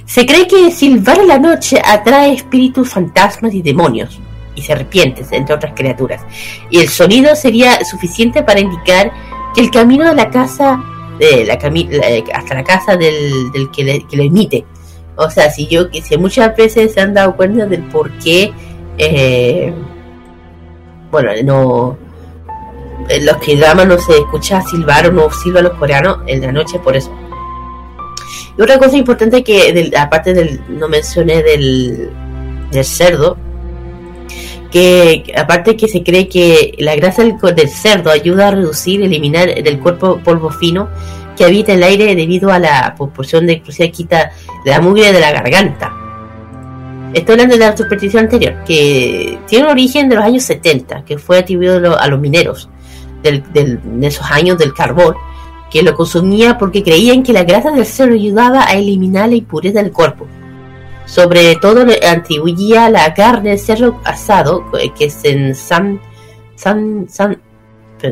[0.06, 4.20] Se cree que silbar en la noche atrae espíritus, fantasmas y demonios
[4.56, 6.22] y serpientes, entre otras criaturas.
[6.70, 9.12] Y el sonido sería suficiente para indicar
[9.56, 10.84] que el camino de la casa,
[11.20, 11.90] de la cami-
[12.34, 14.66] hasta la casa del, del que, le, que lo emite.
[15.16, 18.52] O sea, si yo, si muchas veces se han dado cuenta del por qué,
[18.98, 19.74] eh,
[21.12, 21.98] bueno, no,
[23.10, 26.52] en los que dramas no se escucha silbar o no silba los coreanos en la
[26.52, 27.12] noche por eso.
[28.58, 32.12] Y otra cosa importante que, aparte del, no mencioné del,
[32.72, 33.38] del cerdo,
[34.72, 39.02] que que aparte que se cree que la grasa del, del cerdo ayuda a reducir
[39.02, 40.90] y eliminar del cuerpo polvo fino
[41.38, 44.32] que habita el aire debido a la proporción de inclusive quita
[44.66, 46.03] la mugre de la garganta.
[47.14, 51.18] Estoy hablando de la superstición anterior, que tiene un origen de los años 70, que
[51.18, 52.70] fue atribuido a lo- a los mineros
[53.22, 55.16] del, de esos años del carbón,
[55.72, 59.82] que lo consumía porque creían que la grasa del cerdo ayudaba a eliminar la impureza
[59.82, 60.26] del cuerpo.
[61.06, 66.00] Sobre todo le atribuía la carne del cerdo asado, eh, que es en San,
[66.56, 67.38] San, San,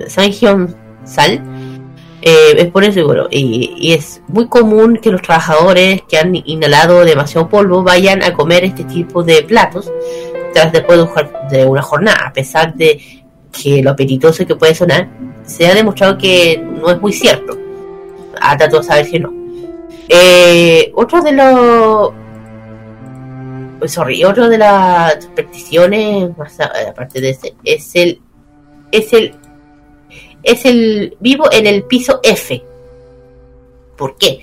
[0.08, 0.76] Sanjeon
[1.06, 1.42] Sal,
[2.22, 6.36] eh, es por eso, bueno, y, y es muy común que los trabajadores que han
[6.36, 9.92] inhalado demasiado polvo vayan a comer este tipo de platos
[10.54, 11.00] tras después
[11.50, 13.00] de una jornada, a pesar de
[13.52, 15.08] que lo apetitoso que puede sonar,
[15.46, 17.58] se ha demostrado que no es muy cierto.
[18.40, 19.34] Hasta todos saber que no.
[20.10, 22.12] Eh, otro de los
[23.92, 28.22] sorry, otro de las supersticiones a- aparte de ese es el
[28.92, 29.34] es el
[30.44, 32.64] es el vivo en el piso F.
[33.98, 34.40] ¿Por qué?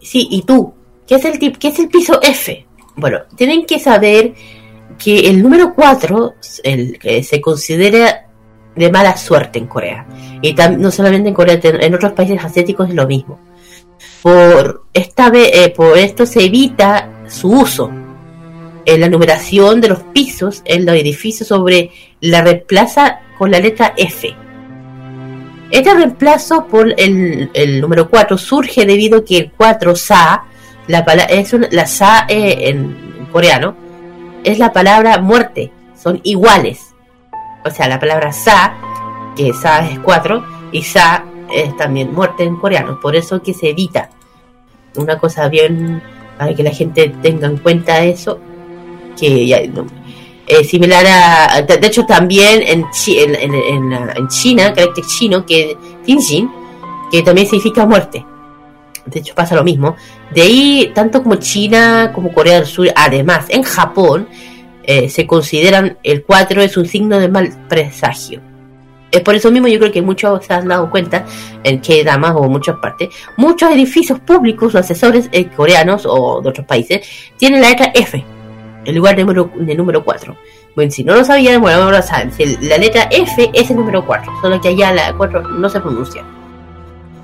[0.00, 0.72] Sí, y tú,
[1.06, 2.66] ¿qué es el qué es el piso F?
[2.96, 4.34] Bueno, tienen que saber
[4.98, 6.34] que el número 4
[6.64, 8.26] el que se considera
[8.74, 10.06] de mala suerte en Corea.
[10.42, 13.40] Y no solamente en Corea, en otros países asiáticos es lo mismo.
[14.22, 17.90] Por esta eh, por esto se evita su uso
[18.84, 21.90] en la numeración de los pisos en los edificios sobre
[22.20, 24.34] la reemplaza con la letra F.
[25.70, 30.44] Este reemplazo por el, número 4 surge debido a que el 4 sa,
[30.86, 33.74] la, es una- la sa eh, en coreano,
[34.44, 36.94] es la palabra muerte, son iguales.
[37.64, 38.74] O sea, la palabra sa,
[39.36, 43.70] que sa es 4, y sa es también muerte en coreano, por eso que se
[43.70, 44.10] evita.
[44.96, 46.00] Una cosa bien
[46.38, 48.38] para que la gente tenga en cuenta eso,
[49.18, 49.86] que ya, no,
[50.46, 55.76] es similar a, de, hecho también en, Chi- en, en, en China, carácter chino, que
[56.04, 56.50] Tianjin,
[57.10, 58.24] que también significa muerte.
[59.04, 59.96] De hecho pasa lo mismo.
[60.34, 64.28] De ahí, tanto como China como Corea del Sur, además en Japón,
[64.82, 68.40] eh, se consideran el 4 es un signo de mal presagio.
[69.10, 71.24] Es por eso mismo yo creo que muchos se han dado cuenta
[71.62, 76.48] en que damas o muchas partes, muchos edificios públicos o asesores eh, coreanos o de
[76.48, 78.24] otros países tienen la letra F
[78.86, 80.36] en lugar de número, de número 4.
[80.74, 82.32] Bueno, si no lo sabían, bueno, ahora saben.
[82.32, 85.80] Si la letra F es el número 4, solo que allá la 4 no se
[85.80, 86.22] pronuncia.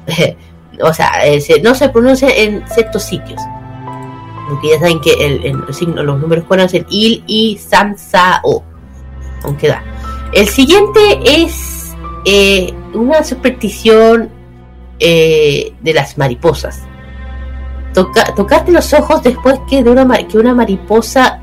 [0.83, 3.41] o sea, eh, no se pronuncia en ciertos sitios.
[4.49, 7.97] Porque ya saben que el, el- el signo, los números coreanos es il, i, san,
[7.97, 8.63] sa, o.
[9.45, 9.83] Aunque da.
[10.33, 11.95] El siguiente es
[12.25, 14.31] eh, una superstición
[14.99, 16.83] eh, de las mariposas.
[17.95, 21.41] Toca, tocarte los ojos después que, de una, que una mariposa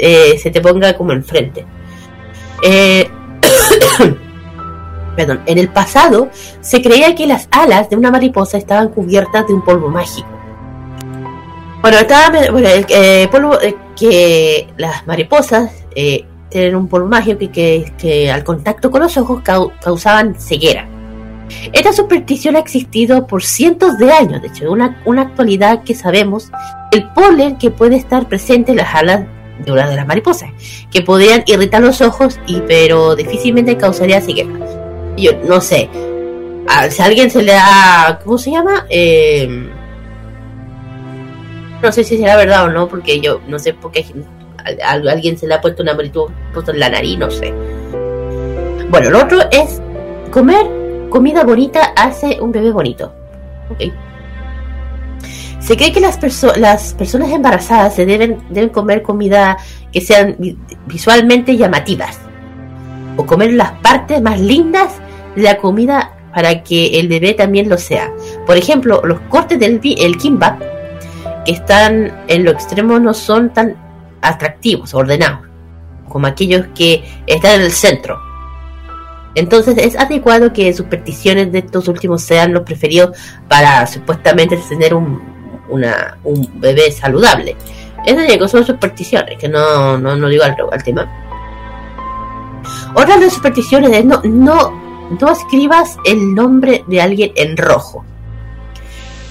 [0.00, 1.64] eh, se te ponga como enfrente.
[2.62, 3.08] Eh,
[5.16, 6.28] perdón, en el pasado
[6.60, 10.28] se creía que las alas de una mariposa estaban cubiertas de un polvo mágico.
[11.82, 15.70] Bueno, estaba, bueno, el eh, polvo eh, que las mariposas
[16.50, 20.86] tienen un polvo mágico que, que, al contacto con los ojos cau- causaban ceguera.
[21.72, 26.50] Esta superstición ha existido por cientos de años, de hecho, una, una actualidad que sabemos,
[26.92, 29.22] el polen que puede estar presente en las alas
[29.64, 30.50] de una de las mariposas,
[30.90, 34.50] que podrían irritar los ojos, y pero difícilmente causaría ceguera.
[35.16, 35.88] Yo no sé,
[36.90, 38.86] si alguien se le da, ¿cómo se llama?
[38.88, 39.68] Eh,
[41.82, 44.04] no sé si será verdad o no, porque yo no sé por qué
[44.84, 46.32] alguien se le ha puesto una mariposa
[46.68, 47.52] en la nariz, no sé.
[48.90, 49.80] Bueno, lo otro es
[50.30, 50.66] comer
[51.10, 53.12] comida bonita hace un bebé bonito.
[53.70, 53.92] Ok.
[55.60, 59.56] Se cree que las, perso- las personas embarazadas se deben, deben comer comida
[59.92, 62.18] que sean vi- visualmente llamativas.
[63.16, 64.94] O comer las partes más lindas
[65.36, 68.10] de la comida para que el bebé también lo sea.
[68.46, 70.60] Por ejemplo, los cortes del el kimbap
[71.44, 73.76] que están en lo extremo no son tan
[74.22, 75.46] atractivos, ordenados,
[76.08, 78.18] como aquellos que están en el centro.
[79.34, 83.16] Entonces es adecuado que supersticiones de estos últimos sean los preferidos
[83.48, 85.22] para supuestamente tener un,
[85.70, 87.56] una, un bebé saludable.
[88.28, 91.08] Digo, son supersticiones, que no, no, no digo al, al tema.
[92.94, 94.72] Otra de las supersticiones es no, no,
[95.20, 98.04] no escribas el nombre de alguien en rojo.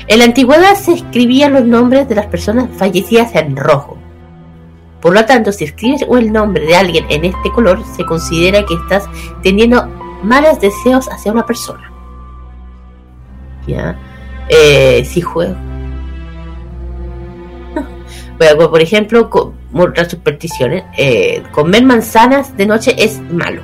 [0.07, 3.97] En la antigüedad se escribían los nombres de las personas fallecidas en rojo.
[5.01, 8.73] Por lo tanto, si escribes el nombre de alguien en este color, se considera que
[8.73, 9.05] estás
[9.43, 9.87] teniendo
[10.23, 11.91] malos deseos hacia una persona.
[13.67, 13.97] ¿Ya?
[14.49, 15.55] Eh, si juego.
[18.39, 23.61] Por ejemplo, con otras supersticiones, eh, comer manzanas de noche es malo.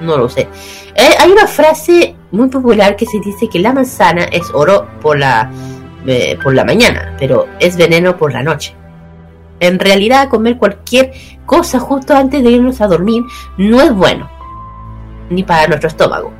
[0.00, 0.48] No lo sé.
[0.96, 5.16] Eh, hay una frase muy popular que se dice que la manzana es oro por
[5.16, 5.48] la,
[6.04, 8.74] eh, por la mañana, pero es veneno por la noche.
[9.60, 11.12] En realidad, comer cualquier
[11.46, 13.22] cosa justo antes de irnos a dormir
[13.58, 14.28] no es bueno,
[15.30, 16.32] ni para nuestro estómago.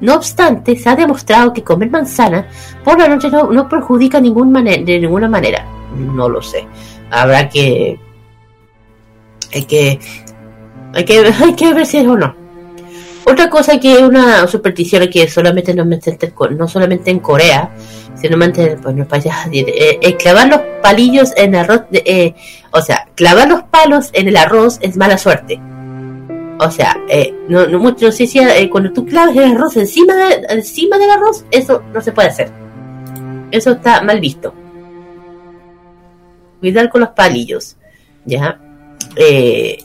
[0.00, 2.48] No obstante, se ha demostrado que comer manzana
[2.82, 5.75] por la noche no, no perjudica de ninguna manera.
[5.94, 6.66] No lo sé.
[7.10, 7.98] Habrá que.
[9.54, 10.00] Hay que.
[10.94, 12.34] Hay que, hay que ver si es o no.
[13.24, 17.70] Otra cosa que es una superstición que solamente no, no solamente en Corea,
[18.14, 22.34] sino pues, en los países eh, eh, clavar los palillos en arroz, de, eh,
[22.70, 25.60] o sea, clavar los palos en el arroz es mala suerte.
[26.58, 30.14] O sea, eh, no, no, no sé si eh, cuando tú clavas el arroz encima,
[30.48, 32.50] encima del arroz, eso no se puede hacer.
[33.50, 34.54] Eso está mal visto.
[36.60, 37.76] Cuidar con los palillos.
[38.24, 38.60] ¿Ya?
[39.16, 39.78] Eh,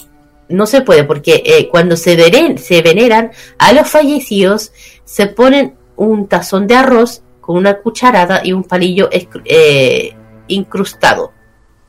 [0.52, 4.72] no se puede porque eh, cuando se, veneran a los fallecidos,
[5.06, 10.16] se ponen un tazón de arroz con una cucharada y un palillo eh,
[10.48, 11.32] incrustado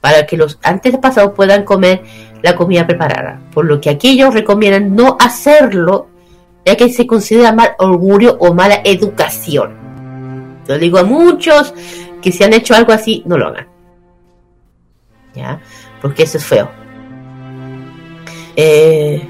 [0.01, 2.03] para que los antepasados puedan comer
[2.43, 3.41] la comida preparada.
[3.53, 6.09] Por lo que aquellos recomiendan no hacerlo,
[6.65, 9.77] ya que se considera mal augurio o mala educación.
[10.67, 11.75] Yo digo a muchos
[12.21, 13.72] que si han hecho algo así, no lo hagan.
[15.35, 15.61] ¿Ya?
[16.01, 16.71] Porque eso es feo.
[18.57, 19.27] Eh,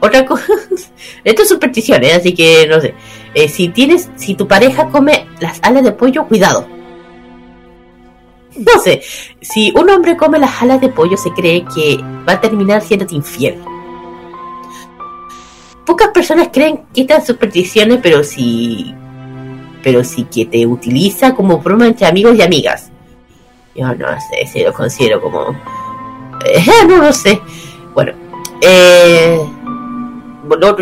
[0.00, 0.44] otra cosa,
[1.24, 2.12] esto es superstición, ¿eh?
[2.12, 2.94] así que no sé.
[3.34, 6.66] Eh, si tienes, si tu pareja come las alas de pollo, cuidado.
[8.56, 9.02] No sé,
[9.40, 11.98] si un hombre come las alas de pollo, se cree que
[12.28, 13.56] va a terminar siendo infiel.
[15.86, 18.94] Pocas personas creen que estas supersticiones, pero si,
[19.82, 22.90] pero sí que te utiliza como broma entre amigos y amigas.
[23.78, 25.50] Yo no sé si lo considero como,
[26.44, 27.40] eh, no lo sé.
[27.94, 28.12] Bueno,
[28.60, 29.38] eh,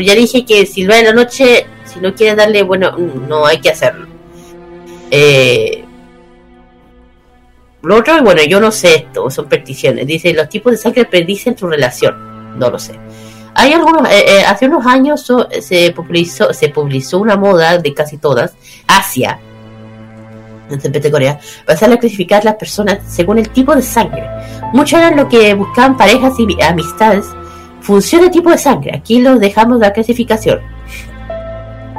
[0.03, 3.61] ya dije que si va en la noche, si no quieres darle, bueno, no hay
[3.61, 4.07] que hacerlo.
[5.11, 5.85] Eh,
[7.83, 10.07] lo otro, bueno, yo no sé esto, son peticiones.
[10.07, 12.59] Dice, los tipos de sangre predicen tu relación.
[12.59, 12.99] No lo sé.
[13.55, 18.55] Hay algunos, eh, hace unos años se popularizó, se publicó una moda de casi todas,
[18.87, 19.39] Asia,
[20.71, 24.29] en de Corea, basada en clasificar las personas según el tipo de sangre.
[24.73, 27.27] Muchos eran lo que buscaban parejas y mi- amistades.
[27.81, 28.97] Funciona el tipo de sangre.
[28.97, 30.61] Aquí lo dejamos la clasificación.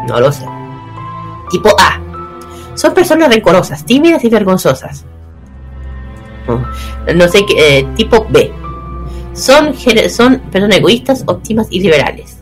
[0.07, 0.45] No lo sé.
[1.49, 2.01] Tipo A.
[2.75, 5.05] Son personas rencorosas, tímidas y vergonzosas.
[6.47, 7.17] Mm.
[7.17, 7.79] No sé qué.
[7.79, 8.51] eh, tipo B.
[9.33, 9.73] Son,
[10.09, 12.36] son personas egoístas, óptimas y liberales.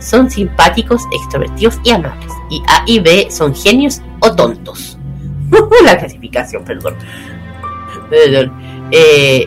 [0.00, 2.32] Son simpáticos, extrovertidos y amables.
[2.50, 4.98] Y A y B son genios o tontos.
[5.84, 6.96] la clasificación, perdón.
[8.08, 8.52] Perdón.
[8.90, 9.46] Eh,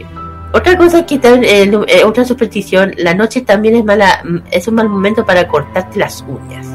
[0.54, 4.76] otra cosa que también, eh, otra superstición, la noche también es mala, mm, es un
[4.76, 6.68] mal momento para cortarte las uñas.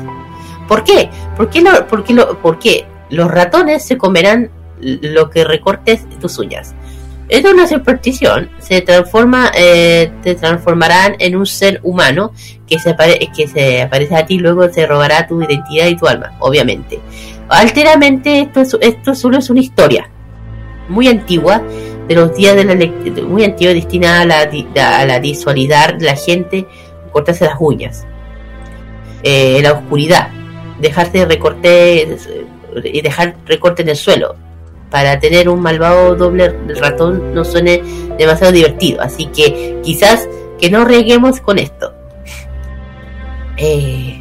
[0.67, 1.11] ¿Por qué?
[1.37, 2.87] ¿Por qué, lo, por qué por qué?
[3.09, 4.51] Los ratones se comerán
[4.81, 6.75] lo que recortes tus uñas.
[7.29, 12.33] Es una superstición, se transforma, eh, te transformarán en un ser humano
[12.67, 12.95] que se,
[13.37, 16.99] que se aparece a ti luego se robará tu identidad y tu alma, obviamente.
[17.49, 20.11] Alteramente, esto, es- esto solo es una historia
[20.89, 21.63] muy antigua
[22.09, 22.75] de los días de la
[23.27, 26.67] muy antigua destinada a la, a la visualidad de la gente
[27.13, 28.07] cortarse las uñas
[29.23, 30.29] eh, la oscuridad
[30.81, 32.29] dejarse recortes
[32.85, 34.37] y dejar recorte en el suelo
[34.91, 37.83] para tener un malvado doble ratón no suene
[38.19, 40.29] demasiado divertido así que quizás
[40.59, 41.93] que no reguemos con esto
[43.57, 44.21] eh,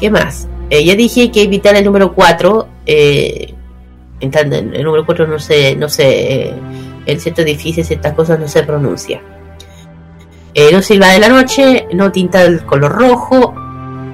[0.00, 0.48] ¿qué más?
[0.70, 3.54] Eh, ya dije que evitar el número 4 eh,
[4.22, 6.54] el número 4 no sé, no sé, eh,
[7.06, 9.20] en ciertos edificios estas cosas no se pronuncia.
[10.54, 13.54] Eh, no silba de la noche, no tinta el color rojo,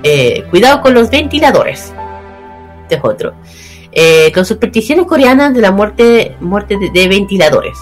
[0.02, 1.92] eh, cuidado con los ventiladores.
[2.82, 3.34] Este es otro.
[4.00, 7.76] Eh, con supersticiones coreanas de la muerte, muerte de, de ventiladores.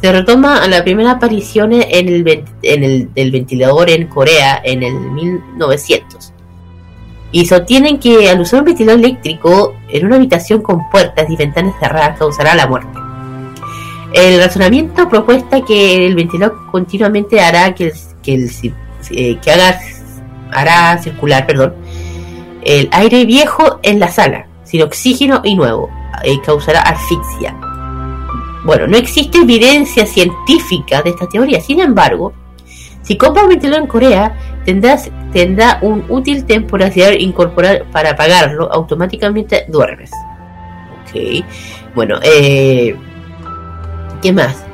[0.00, 4.82] Se retoma a la primera aparición en el, en el del ventilador en Corea en
[4.84, 6.32] el 1900
[7.32, 11.74] y sostienen que al usar un ventilador eléctrico en una habitación con puertas y ventanas
[11.80, 12.96] cerradas causará la muerte.
[14.12, 17.92] El razonamiento propuesta que el ventilador continuamente hará que, el-
[18.22, 18.50] que, el
[19.10, 19.80] eh, que haga,
[20.52, 21.74] hará circular perdón,
[22.62, 25.88] el aire viejo en la sala, sin oxígeno y nuevo,
[26.22, 27.56] eh, causará asfixia.
[28.64, 32.32] Bueno, no existe evidencia científica de esta teoría, sin embargo,
[33.06, 40.10] si compras ventilador en Corea, tendrás, tendrá un útil temporaridad incorporar para apagarlo, automáticamente duermes.
[41.02, 41.44] Ok.
[41.94, 42.96] Bueno, eh,
[44.20, 44.64] ¿qué más?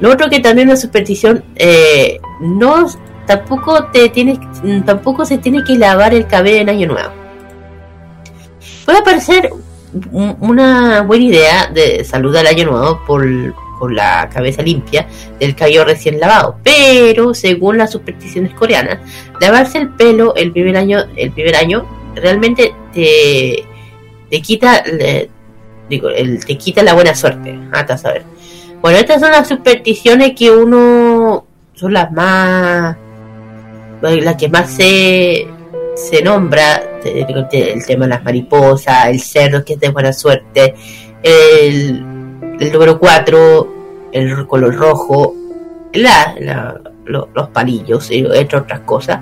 [0.00, 2.86] Lo otro que también una superstición, eh, no,
[3.26, 4.38] tampoco te tienes,
[4.86, 7.23] tampoco se tiene que lavar el cabello en año nuevo.
[8.84, 9.50] Puede parecer
[10.12, 13.24] un- una buena idea de saludar al año nuevo por,
[13.78, 15.06] con la cabeza limpia
[15.38, 18.98] del cabello recién lavado, pero según las supersticiones coreanas,
[19.40, 23.64] lavarse el pelo el primer año, el primer año realmente te,
[24.30, 25.28] te quita, le-
[25.88, 27.58] digo, el- te quita la buena suerte.
[27.72, 28.24] Hasta saber.
[28.80, 32.96] Bueno, estas son las supersticiones que uno son las más,
[34.02, 35.46] las que más se
[35.94, 40.74] se nombra el tema de las mariposas, el cerdo que es de buena suerte,
[41.22, 42.04] el,
[42.60, 43.74] el número 4,
[44.12, 45.34] el color rojo,
[45.92, 49.20] la, la- lo- los palillos, entre otras cosas.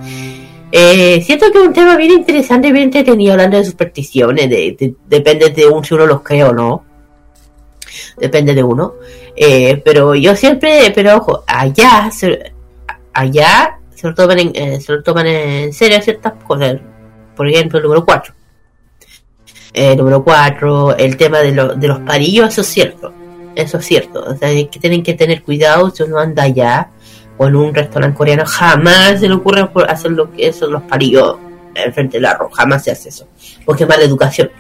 [0.71, 4.95] Eh, siento que es un tema bien interesante, bien entretenido hablando de supersticiones, de, de-
[5.07, 6.85] depende de un si uno los cree o no.
[8.17, 8.95] Depende de uno.
[9.37, 12.11] Eh, pero yo siempre, pero ojo, allá,
[13.13, 16.77] allá se lo toman en, eh, se lo toman en serio ciertas cosas.
[17.37, 18.35] Por ejemplo, el número 4.
[19.73, 23.13] El número 4, el tema de, lo- de los palillos, eso es cierto.
[23.55, 24.21] Eso es cierto.
[24.27, 26.91] O sea, que tienen que tener cuidado si uno anda allá
[27.39, 28.45] o en un restaurante coreano.
[28.45, 31.37] Jamás se le ocurre hacer lo que son los palillos
[31.75, 32.51] en frente del arroz.
[32.55, 33.27] Jamás se hace eso.
[33.65, 34.51] Porque es mala educación.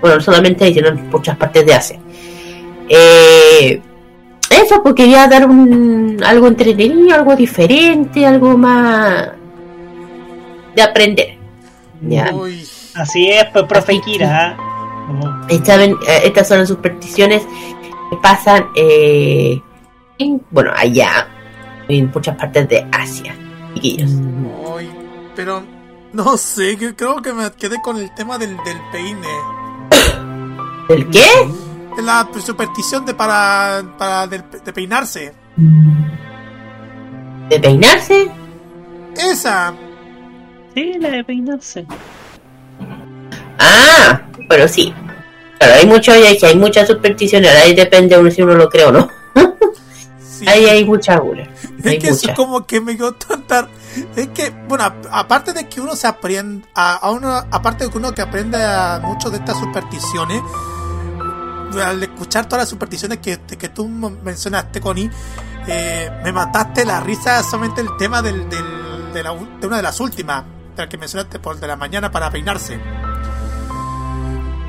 [0.00, 1.98] Bueno, no solamente ahí, sino en muchas partes de Asia.
[2.88, 3.80] Eh,
[4.50, 9.28] eso, porque quería dar un, algo entretenido, algo diferente, algo más
[10.74, 11.36] de aprender.
[12.02, 12.32] Ya.
[12.94, 14.56] Así es, pues, profe Kira.
[15.48, 17.42] Esta ven- eh, estas son las supersticiones
[18.10, 19.60] que pasan eh,
[20.18, 21.28] en, bueno, allá,
[21.88, 23.34] en muchas partes de Asia.
[23.74, 24.10] chiquillos.
[24.76, 24.90] Ay,
[25.34, 25.62] pero
[26.12, 29.28] no sé, que- creo que me quedé con el tema del, del peine.
[30.88, 31.24] ¿El qué?
[32.02, 35.32] La superstición de para, para de peinarse.
[37.48, 38.30] ¿De peinarse?
[39.16, 39.74] Esa.
[40.74, 41.86] Sí, la de peinarse.
[43.58, 44.92] Ah, bueno, sí.
[45.58, 48.92] Claro, hay mucho, hay, hay muchas supersticiones, ahí depende uno si uno lo cree o
[48.92, 49.08] no.
[50.46, 52.36] Ahí hay muchas, Hay Es que eso muchas.
[52.36, 53.68] como que me dio tanta...
[54.14, 57.96] Es que, bueno, aparte de que uno se aprende, a, a uno, aparte de que
[57.96, 60.42] uno que aprende a mucho de estas supersticiones,
[61.82, 65.10] al escuchar todas las supersticiones que, que tú mencionaste, Connie,
[65.68, 69.82] eh, me mataste la risa solamente el tema del, del- de, la de una de
[69.82, 70.44] las últimas,
[70.76, 72.78] de la que mencionaste por de la mañana para peinarse.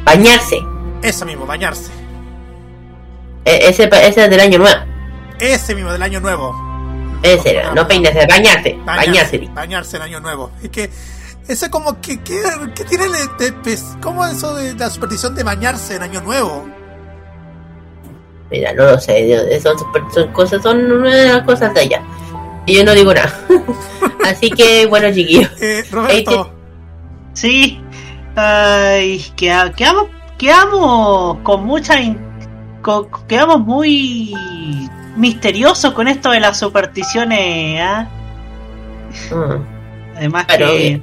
[0.05, 0.57] Bañarse.
[1.01, 1.91] Eso mismo, bañarse.
[3.45, 4.79] E- ese, ese es del año nuevo.
[5.39, 6.55] Ese mismo del año nuevo.
[7.23, 8.79] Ese era, no peinarse, bañarse.
[8.85, 9.49] Bañarse.
[9.53, 10.51] Bañarse en año nuevo.
[10.63, 10.89] Es que
[11.47, 12.41] eso como que, que,
[12.75, 16.67] que tiene de, de- pues, ¿cómo eso de la superstición de bañarse en año nuevo?
[18.49, 19.75] Mira, no lo sé, son,
[20.13, 22.01] son cosas, son eh, cosas de allá.
[22.65, 23.33] Y yo no digo nada.
[24.25, 25.49] Así que, bueno, chiquillos.
[25.61, 26.51] Eh, Roberto.
[27.33, 27.81] Sí.
[28.35, 30.05] Ay, queda- quedamos,
[30.37, 32.17] quedamos con mucha in-
[32.81, 34.33] co- quedamos muy
[35.15, 37.81] misteriosos con esto de las supersticiones.
[37.81, 38.07] ¿ah?
[40.15, 41.01] Además que.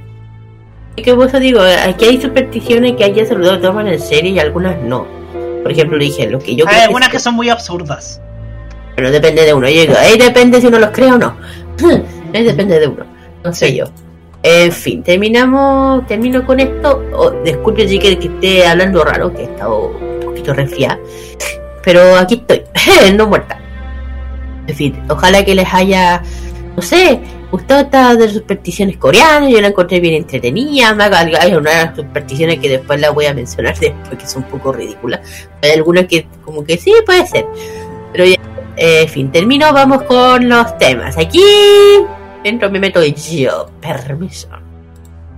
[0.97, 4.39] Es que eso digo, aquí hay supersticiones que hay que lo toman en serio y
[4.39, 5.07] algunas no.
[5.65, 8.21] Por ejemplo, dije, lo que yo hay creo algunas que, que son muy absurdas.
[8.95, 9.67] Pero depende de uno.
[9.67, 11.37] Yo digo, ahí depende si uno los cree o no.
[12.35, 13.07] ahí depende de uno.
[13.43, 13.87] No sé yo.
[14.43, 17.03] En fin, terminamos, termino con esto.
[17.15, 20.99] Oh, disculpe si que, que esté hablando raro, que he estado un poquito resfriada.
[21.83, 22.63] Pero aquí estoy,
[23.17, 23.59] no muerta.
[24.67, 26.23] En fin, ojalá que les haya,
[26.77, 27.23] no sé,
[27.55, 29.51] gustado esta de supersticiones coreanas.
[29.51, 30.97] Yo la encontré bien entretenida.
[31.41, 35.21] Hay unas supersticiones que después las voy a mencionar después, que son un poco ridículas.
[35.63, 37.47] Hay algunas que, como que sí, puede ser.
[38.13, 38.37] Pero ya,
[38.77, 41.17] eh, en fin, termino, vamos con los temas.
[41.19, 41.43] Aquí
[42.43, 44.49] dentro me meto yo, permiso.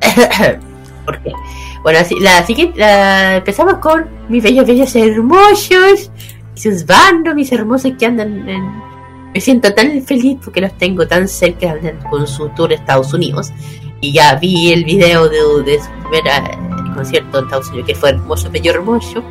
[1.04, 1.32] ¿Por qué?
[1.82, 6.10] Bueno, así, la siguiente, la- empezamos con mis bellos, bellos hermosos,
[6.54, 8.85] sus bandos, mis hermosos que andan en...
[9.36, 13.12] Me siento tan feliz porque los tengo tan cerca, andan con su tour a Estados
[13.12, 13.52] Unidos.
[14.00, 16.58] Y ya vi el video de, de su primera eh,
[16.94, 19.22] concierto en Estados Unidos, que fue hermoso, bello, hermoso.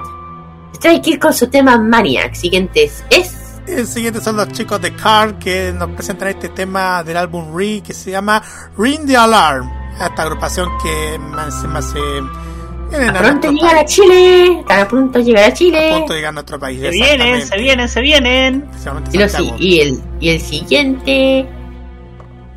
[0.76, 2.34] Stray Kids con su tema Maniac.
[2.34, 7.18] Siguientes es El siguiente son los chicos de Car que nos presentan este tema del
[7.18, 8.42] álbum Re que se llama
[8.78, 9.70] Ring the Alarm.
[10.00, 12.55] Esta agrupación que más más a
[12.90, 14.58] pronto nuestro llegar a Chile.
[14.60, 15.90] Están a punto de llegar a a Chile.
[15.98, 16.80] punto de llegar a nuestro país.
[16.80, 18.64] Se vienen, se vienen, se vienen.
[19.12, 21.46] Y, los- y el, y el siguiente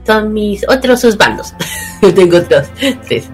[0.06, 1.54] son mis otros sus bandos.
[2.02, 2.68] Yo tengo otros
[3.08, 3.30] tres.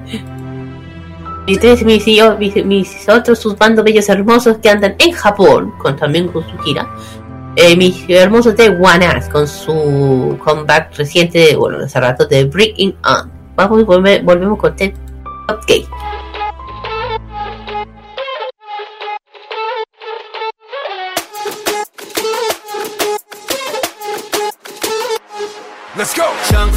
[1.48, 2.06] Y tres mis,
[2.40, 6.58] mis, mis otros sus bandos bellos hermosos que andan en Japón, con también con su
[6.60, 6.90] gira.
[7.56, 12.46] Eh, mis hermosos de One Ass con su comeback reciente, de, bueno, hace rato de
[12.46, 13.32] Breaking On.
[13.56, 14.94] Vamos, volve- volvemos con Ted
[15.68, 15.82] Gay.
[15.82, 16.05] Let's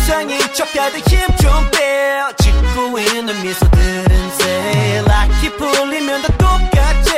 [0.09, 2.23] 정상인 척 다들 힘좀 빼.
[2.39, 5.03] 짓고 있는 미소들은 새.
[5.07, 7.13] 락이 풀리면 다 똑같지.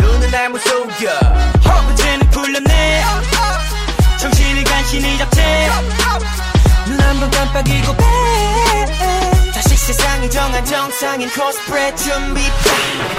[0.00, 1.10] 눈은 날 무속여.
[1.64, 3.04] 허브제는 풀렸네.
[4.18, 5.70] 정신을 간신히 잡채.
[6.88, 9.03] 눈 한 번 깜빡이고 빼.
[9.84, 12.40] 세상이 정한 정상인 코스프레 준비.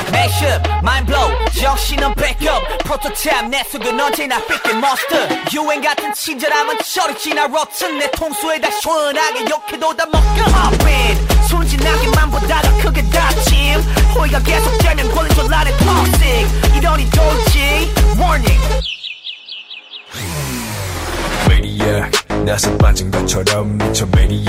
[0.10, 2.66] Mashup, mind blow, 정신은 backup.
[2.84, 5.28] 프로토타입 내 속은 언제나 삐끗 monster.
[5.54, 8.00] 유행 같은 친절함은 저리 지나 rotten.
[8.00, 10.42] 내 통수에다 시원하게 욕해도 다 먹겨.
[10.42, 13.80] Hop in, 순진하게만 보다 더 크게 다짐.
[14.16, 16.78] 호의가 계속되면 권리줄 안에 toxic.
[16.78, 18.86] 이러니 돌지, warning.
[22.46, 24.46] 나서 빠진 것처럼 미쳐 매니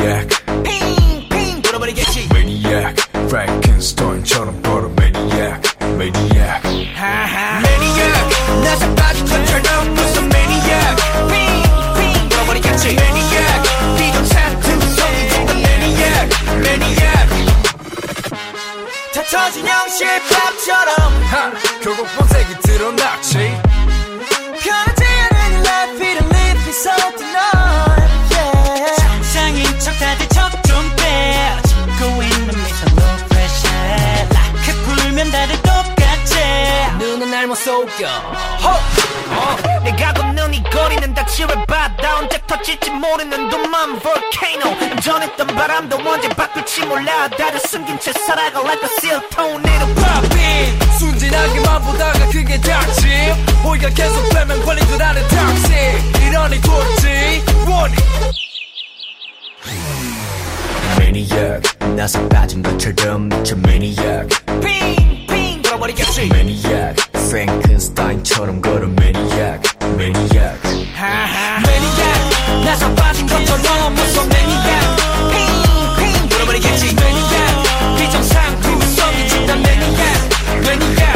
[1.75, 2.29] 악 핑핑 돌아버리겠지.
[2.33, 2.95] 매니악
[3.27, 5.61] 프랭켄스타인처럼 걸어 매니악
[5.97, 6.63] 매니악 매니악
[8.63, 10.95] 나서 빠진 것처럼 무슨 매니악
[11.27, 12.95] 핑핑 돌아버리겠지.
[12.95, 16.29] 매니악 비정상 등성이 든 매니악
[16.61, 17.29] 매니악
[19.13, 21.51] 다 터진 영실밥처럼 하
[21.83, 23.38] 결국 본색이 드러났지
[24.63, 27.54] 편하지 않은 life it live it so tonight
[35.26, 36.34] 풀면 다들 똑같지.
[36.98, 38.06] 눈은 날 못 속여.
[38.62, 38.68] 호!
[39.34, 45.00] 어, 내가 걷는 이 거리는 다 지뢰바다 언제 터질지 모르는 둠만 volcano.
[45.00, 47.28] 전했던 바람도 언제 바뀔지 몰라.
[47.28, 53.10] 다들 숨긴 채 살아가 like a seal tornado pop in 순진하게만 보다가 그게 닥침.
[53.64, 57.44] 호의가 계속 되면 권리줄 안에 닥치 이러니 돌지.
[57.68, 57.94] 원이.
[60.98, 61.62] 매니악
[61.96, 63.96] 나서 빠진 것처럼 미쳐 매니
[65.76, 69.60] 돌아버리겠지 매니악 프랭켄스타인처럼 걸어 매니악
[69.96, 70.62] 매니악
[71.66, 74.96] 매니악 나서 빠진 것처럼 무슨 매니악
[75.98, 80.28] 핑핑 돌아버리겠지 매니악 비정상 구성이 진단 매니악
[80.62, 81.12] 매니악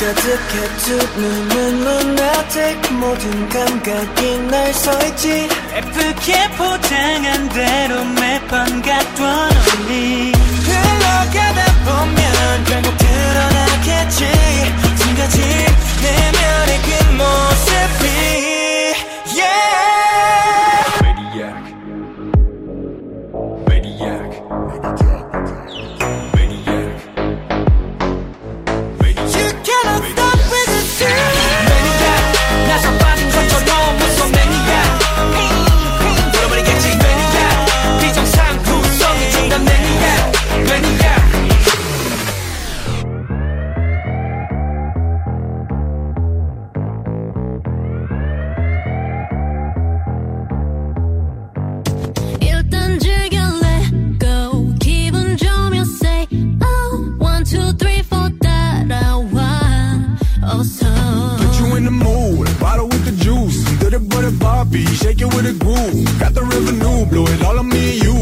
[0.00, 10.31] 가득해 두 눈은 lunatic 모든 감각이 날 서있지 예쁘게 포장한 대로 매번 갖던 언니
[11.12, 14.26] 흘러가다 보면 결국 드러나겠지.
[14.96, 15.40] 두 가지
[16.02, 18.04] 내면의 그 모습이
[19.36, 20.11] yeah
[57.52, 60.00] two, three, four that I want.
[60.50, 60.88] Oh, so.
[61.40, 63.58] Put you in the mood, bottle with the juice.
[63.80, 66.08] Did it but a bobby, shake it with a groove.
[66.22, 68.16] Got the revenue, blow it all on me and you.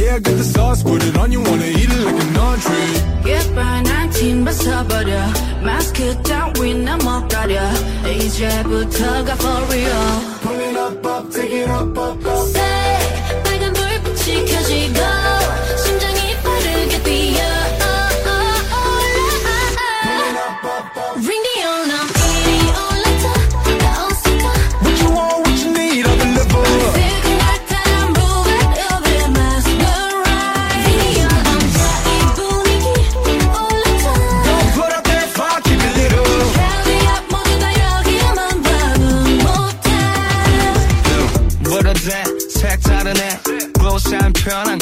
[0.00, 2.88] Yeah, got the sauce, put it on you, wanna eat it like an entree.
[3.28, 5.22] Get by 19, but sabada.
[5.66, 7.66] Mask it down, we no mock got ya.
[8.12, 8.40] AJ,
[8.70, 10.04] but tug for real.
[10.44, 12.75] Pull it up, up, take it up, up, up.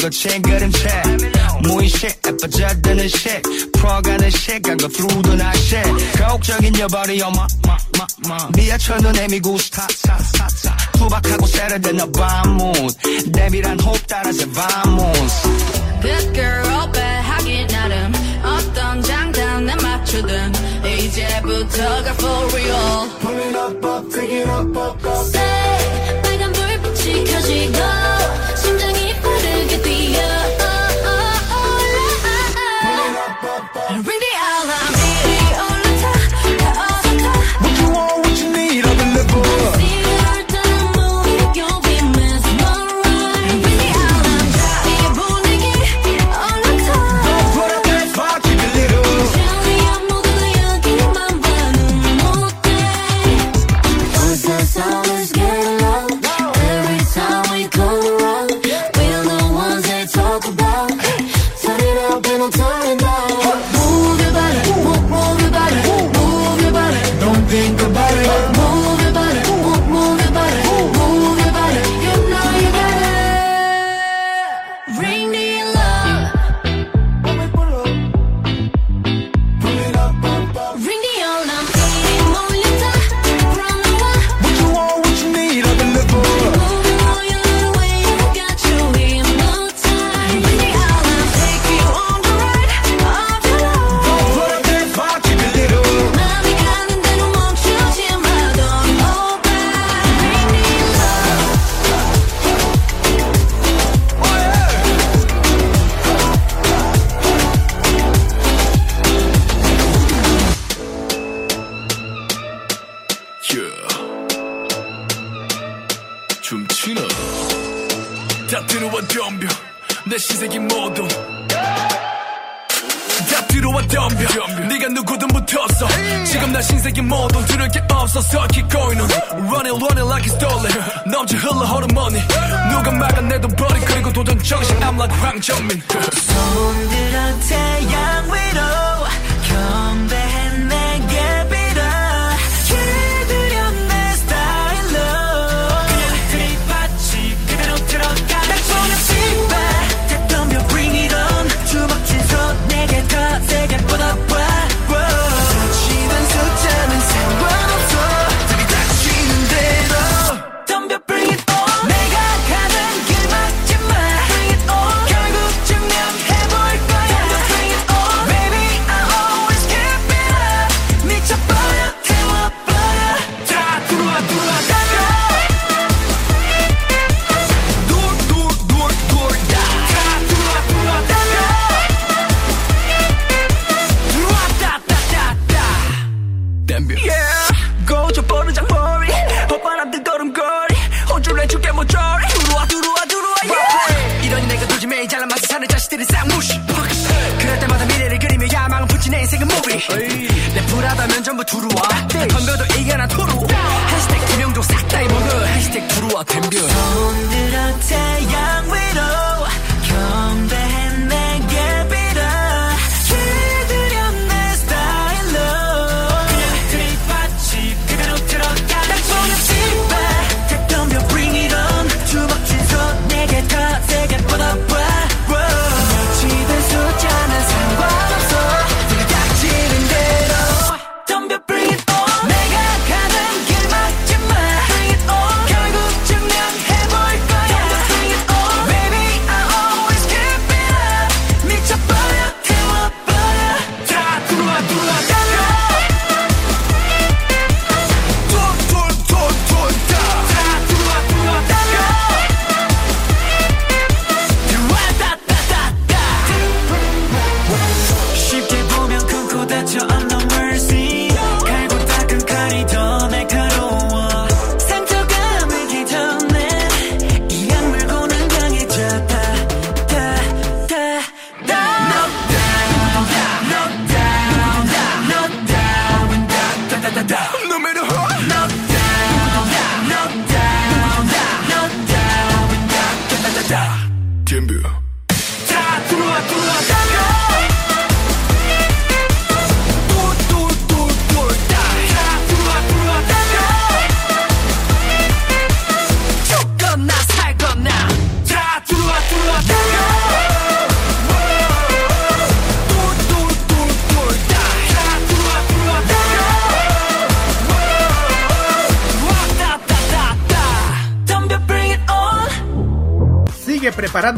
[0.05, 0.87] 거 책그림책
[1.63, 3.41] 무의식 예뻐져드는 식
[3.73, 7.47] 풀어가는 시간 go through the night shit 가혹적인 여벌이 엄마
[8.55, 9.87] 미아쳐 눈에 미고 스타
[10.93, 12.73] 투박하고 세련된 너 밤문.
[13.33, 15.47] 데빌한 호흡 따라 제 밤몬스.
[16.01, 18.13] Good girl 배하기 나름.
[18.43, 20.53] 어떤 장단에 맞추든.
[20.85, 23.09] 이제부터가 for real.
[23.21, 25.25] Pull it up up take it up up up.
[25.25, 26.04] Say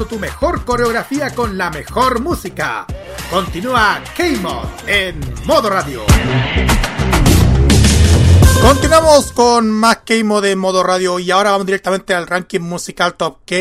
[0.06, 2.86] Tu mejor coreografía con la mejor música.
[3.32, 6.04] Continúa K-Mod en modo radio.
[8.62, 13.40] Continuamos con más K-Mod de modo radio y ahora vamos directamente al ranking musical Top
[13.46, 13.56] K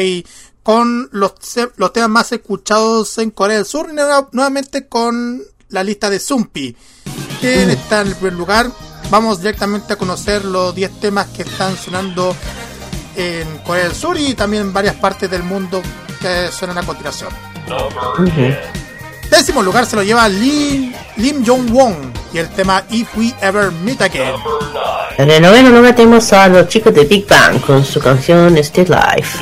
[0.63, 1.33] con los,
[1.77, 6.77] los temas más escuchados en Corea del Sur y nuevamente con la lista de Zumpi.
[7.41, 8.71] que está en el primer lugar?
[9.11, 12.37] Vamos directamente a conocer los 10 temas que están sonando
[13.17, 15.83] en Corea del Sur y también en varias partes del mundo
[16.27, 17.31] que suenan a continuación.
[19.31, 24.03] Décimo lugar se lo lleva Lim, Lim Jong-won y el tema If We Ever Meet
[24.03, 24.35] Again.
[25.19, 28.89] En el noveno lugar tenemos a los chicos de Big Bang con su canción Still
[28.89, 29.39] Life.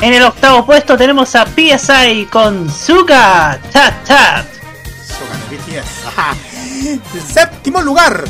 [0.00, 4.46] En el octavo puesto tenemos a PSI con Suga Tat Tat.
[5.06, 7.32] Suga de BTS.
[7.32, 8.24] Séptimo lugar.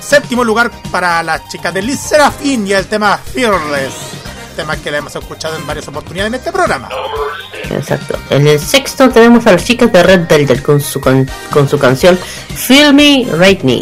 [0.00, 4.23] Séptimo lugar para las chicas de Liz Serafin y el tema Fearless.
[4.54, 6.88] Tema que le hemos escuchado en varias oportunidades en este programa.
[7.70, 8.16] Exacto.
[8.30, 11.78] En el sexto tenemos a las chicas de Red Velvet con su, con, con su
[11.78, 12.16] canción
[12.54, 13.80] Feel Me Right Me.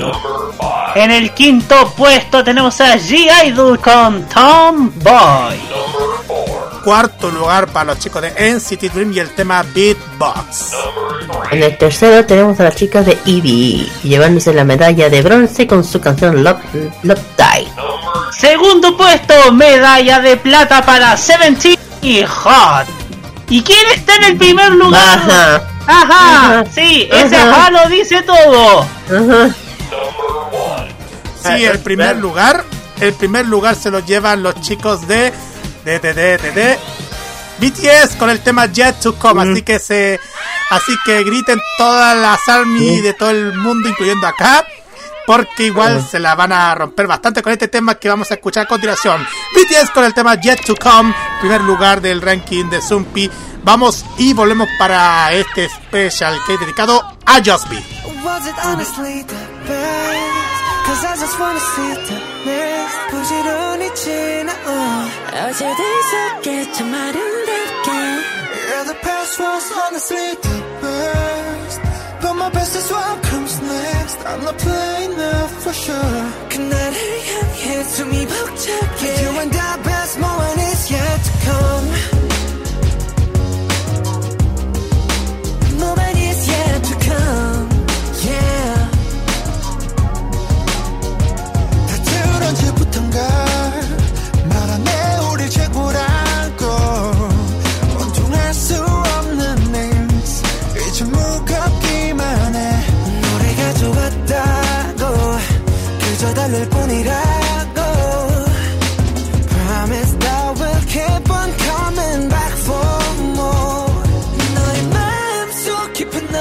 [0.95, 5.59] En el quinto puesto tenemos a G-Idol con Tom Boy.
[6.85, 10.73] Cuarto lugar para los chicos de NCT Dream y el tema Beatbox.
[11.53, 15.85] En el tercero tenemos a las chicas de EVE llevándose la medalla de bronce con
[15.85, 16.59] su canción Love,
[17.05, 17.69] Love Die.
[18.37, 22.87] Segundo puesto, medalla de plata para Seventeen y Hot.
[23.49, 25.19] ¿Y quién está en el primer lugar?
[25.19, 25.63] Ajá.
[25.87, 28.81] Ajá, sí, ese ajá lo dice todo.
[28.81, 29.55] Ajá.
[31.43, 32.65] Sí, el primer lugar,
[33.01, 35.33] el primer lugar se lo llevan los chicos de
[35.85, 36.79] de de de de, de
[37.59, 40.19] BTS con el tema Jet to Come, así que se
[40.71, 44.67] así que griten todas las army de todo el mundo incluyendo acá.
[45.25, 48.65] Porque igual se la van a romper bastante con este tema que vamos a escuchar
[48.65, 49.25] a continuación.
[49.55, 53.31] BTS con el tema Jet to Come, primer lugar del ranking de Zumpi.
[53.63, 57.81] Vamos y volvemos para este special que es dedicado a Just Be.
[60.92, 65.82] Cause I just wanna see the next 부지런히 지나온 어제들
[66.12, 71.82] 속에 참 아름답게 Yeah, the past was honestly the best
[72.22, 76.96] But my best is what comes next I'm not playing now for sure 그날을
[77.28, 82.21] 향해 숨이 벅차게 You and the best moment is yet to come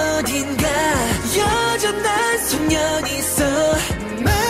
[0.02, 0.68] 어딘가
[1.38, 3.44] 여전한 소년이 있어
[4.19, 4.41] My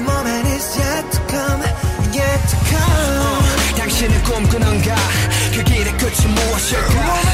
[0.00, 1.62] moment is yet to come
[2.12, 4.94] Yet to come 당신은 꿈꾸는가
[5.54, 7.33] 그 길의 끝이 무엇일까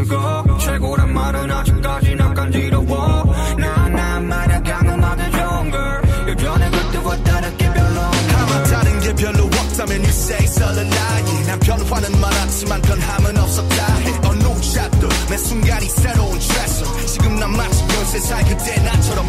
[0.00, 0.58] 수식어.
[0.58, 3.34] 최고란 말은 아직까지 난 간지러워.
[3.58, 6.02] 나나 말야 강음하게 좋은 걸.
[6.28, 11.46] 예전에 그때와 다르게 별로 아마 다른 게 별로 없다면 you say 썰은 나이.
[11.46, 13.96] 난 변화는 많았지만 변함은 없었다.
[13.96, 19.26] 해 어느 샷도 매 순간이 새로운 트레서 지금 난 마치 연세 살 그때 나처럼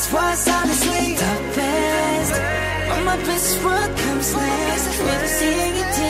[0.00, 2.32] Yeah the past was honestly the best.
[2.88, 6.09] But my best is what comes next We're seeing it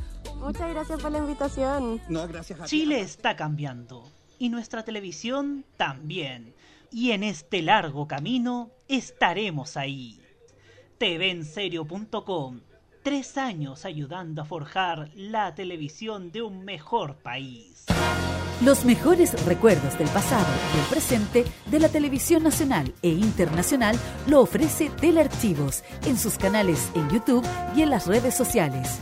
[0.41, 2.01] Muchas gracias por la invitación.
[2.09, 2.69] No, gracias a ti.
[2.69, 6.53] Chile está cambiando y nuestra televisión también.
[6.91, 10.19] Y en este largo camino estaremos ahí.
[10.97, 12.61] TVenserio.com
[13.03, 17.85] Tres años ayudando a forjar la televisión de un mejor país.
[18.63, 20.45] Los mejores recuerdos del pasado
[20.75, 23.97] y el presente de la televisión nacional e internacional
[24.27, 27.43] lo ofrece Telearchivos en sus canales en YouTube
[27.75, 29.01] y en las redes sociales.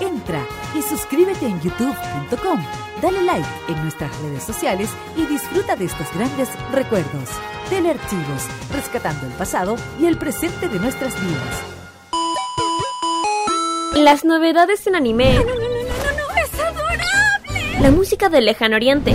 [0.00, 0.44] Entra
[0.74, 2.60] y suscríbete en youtube.com,
[3.00, 7.30] dale like en nuestras redes sociales y disfruta de estos grandes recuerdos.
[7.70, 11.76] Telearchivos, rescatando el pasado y el presente de nuestras vidas.
[13.94, 15.36] Las novedades en anime.
[15.36, 17.80] ¡Es adorable!
[17.80, 19.14] La música del lejano oriente.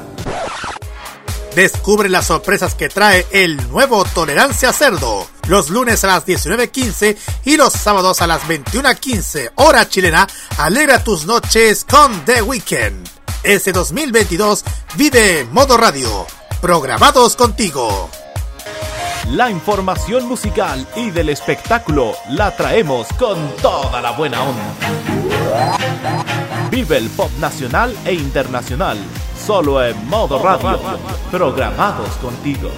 [1.55, 5.27] Descubre las sorpresas que trae el nuevo Tolerancia Cerdo.
[5.47, 10.27] Los lunes a las 19.15 y los sábados a las 21.15 hora chilena.
[10.57, 13.05] Alegra tus noches con The Weekend.
[13.43, 14.63] Ese 2022
[14.95, 16.25] vive Modo Radio.
[16.61, 18.09] Programados contigo.
[19.31, 24.75] La información musical y del espectáculo la traemos con toda la buena onda.
[26.69, 28.97] Vive el pop nacional e internacional,
[29.51, 30.79] solo en modo radio,
[31.29, 32.69] programados contigo.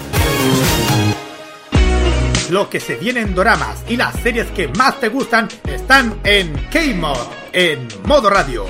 [2.49, 6.51] Lo que se viene en doramas y las series que más te gustan están en
[6.71, 8.65] K-Mod, en Modo Radio.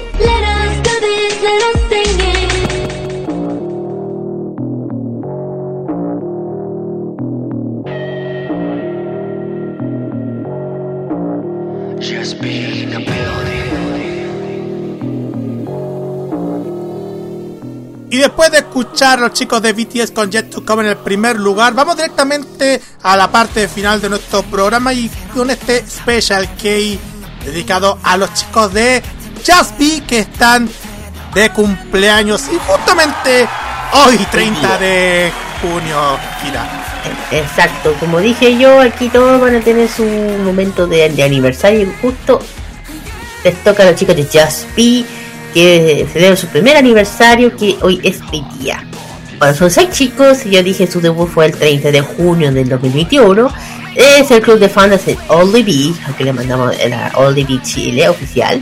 [12.01, 13.52] Just be in the building.
[18.13, 20.97] Y después de escuchar a los chicos de BTS con Jet to Come en el
[20.97, 26.47] primer lugar, vamos directamente a la parte final de nuestro programa y con este Special
[26.49, 26.69] K
[27.43, 29.01] dedicado a los chicos de
[29.43, 30.69] Just Be que están
[31.33, 33.47] de cumpleaños y justamente
[33.93, 36.85] hoy 30 de junio, Kira.
[37.31, 41.93] Exacto, como dije yo, aquí todos van a tener su momento de, de aniversario y
[41.99, 42.39] justo
[43.43, 45.03] les toca a los chicos de Just Be
[45.53, 48.83] que celebran su primer aniversario que hoy es mi día.
[49.39, 52.69] Bueno, son seis chicos y yo dije su debut fue el 30 de junio del
[52.69, 53.49] 2021.
[53.95, 58.61] Es el club de fans de Oldie que le mandamos la Oldie Chile oficial.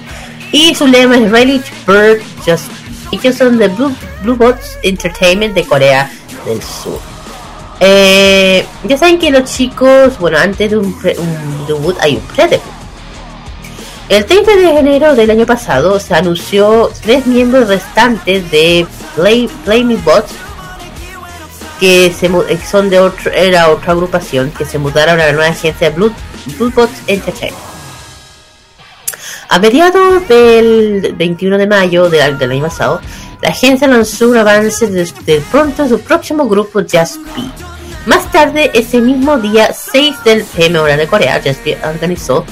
[0.51, 3.17] Y su lema es Ready Bird Just Be.
[3.17, 3.93] Ellos son de Blue,
[4.23, 6.09] Blue Bots Entertainment de Corea
[6.45, 6.99] del Sur.
[7.79, 12.21] Eh, ya saben que los chicos, bueno, antes de un, pre- un debut hay un
[12.21, 12.63] pre-debut.
[14.11, 18.85] El 30 de enero del año pasado se anunció tres miembros restantes de
[19.15, 20.33] Play, Play Me Bots
[21.79, 25.91] que se eh, son de era otra agrupación que se mudaron a la nueva agencia
[25.91, 26.11] Blue,
[26.57, 27.63] Bluebot Entertainment.
[29.47, 32.99] A mediados del 21 de mayo del, del año pasado,
[33.41, 37.49] la agencia lanzó un avance de, de pronto su próximo grupo Just Be.
[38.07, 42.43] Más tarde, ese mismo día 6 del PM hora de Corea, Just Be organizó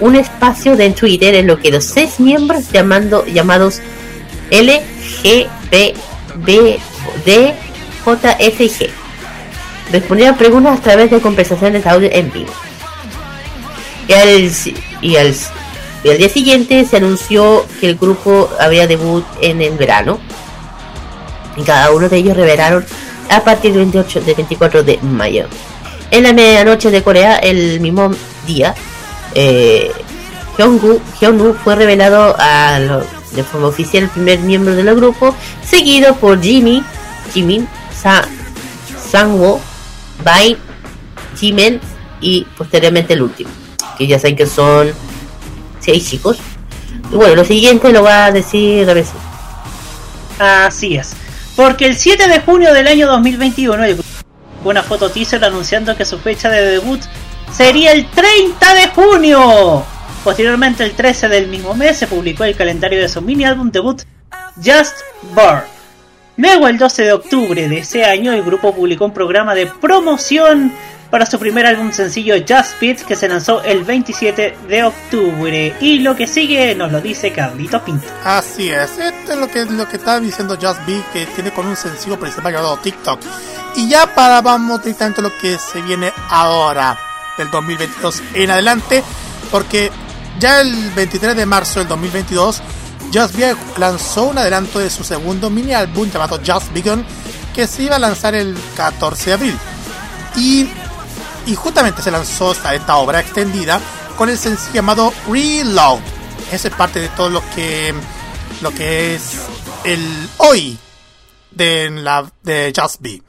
[0.00, 3.80] un espacio de Twitter en lo que los seis miembros llamando, llamados
[4.50, 5.46] LGBBDJFG
[9.92, 12.52] respondieron preguntas a través de conversaciones de audio en vivo.
[14.08, 14.50] Y al,
[15.02, 15.16] y
[16.06, 20.20] y al día siguiente se anunció que el grupo había debut en el verano.
[21.56, 22.84] Y cada uno de ellos revelaron
[23.28, 25.48] a partir del 28 del 24 de mayo.
[26.12, 28.12] En la medianoche de Corea, el mismo
[28.46, 28.74] día,
[29.38, 29.92] eh,
[30.58, 36.40] Hyunwoo fue revelado a lo- de forma oficial el primer miembro del grupo, seguido por
[36.40, 36.82] Jimmy,
[37.34, 38.24] Jimin, Sa,
[39.10, 39.60] Sangwoo,
[40.24, 40.56] Bai,
[41.38, 41.78] Jimin
[42.22, 43.50] y posteriormente el último,
[43.98, 44.90] que ya saben que son
[45.80, 46.38] seis chicos.
[47.12, 49.12] Y bueno, lo siguiente lo va a decir a ver si.
[50.38, 51.12] Así es.
[51.54, 54.08] Porque el 7 de junio del año 2021 el grupo
[54.50, 57.00] publicó una foto teaser anunciando que su fecha de debut
[57.56, 59.84] sería el 30 de junio.
[60.22, 64.02] Posteriormente, el 13 del mismo mes, se publicó el calendario de su mini álbum debut
[64.56, 64.96] Just
[65.34, 65.62] Born.
[66.36, 70.72] Luego, el 12 de octubre de ese año, el grupo publicó un programa de promoción
[71.10, 75.74] para su primer álbum sencillo Just Beat que se lanzó el 27 de octubre.
[75.80, 78.06] Y lo que sigue nos lo dice Carlito Pinto.
[78.24, 81.66] Así es, esto es lo que, lo que estaba diciendo Just Be, que tiene con
[81.66, 83.20] un sencillo principal llamado TikTok.
[83.76, 86.98] Y ya para vamos directamente a lo que se viene ahora,
[87.36, 89.02] del 2022 en adelante,
[89.50, 89.90] porque
[90.38, 92.62] ya el 23 de marzo del 2022,
[93.12, 97.04] Just Be lanzó un adelanto de su segundo mini álbum llamado Just Begun,
[97.54, 99.58] que se iba a lanzar el 14 de abril.
[100.36, 100.68] Y,
[101.46, 103.80] y justamente se lanzó esta, obra extendida
[104.16, 106.00] con el sencillo llamado Reload.
[106.52, 107.94] Esa es parte de todo lo que
[108.62, 109.40] lo que es
[109.84, 110.78] el hoy
[111.50, 113.22] de la de Just Be.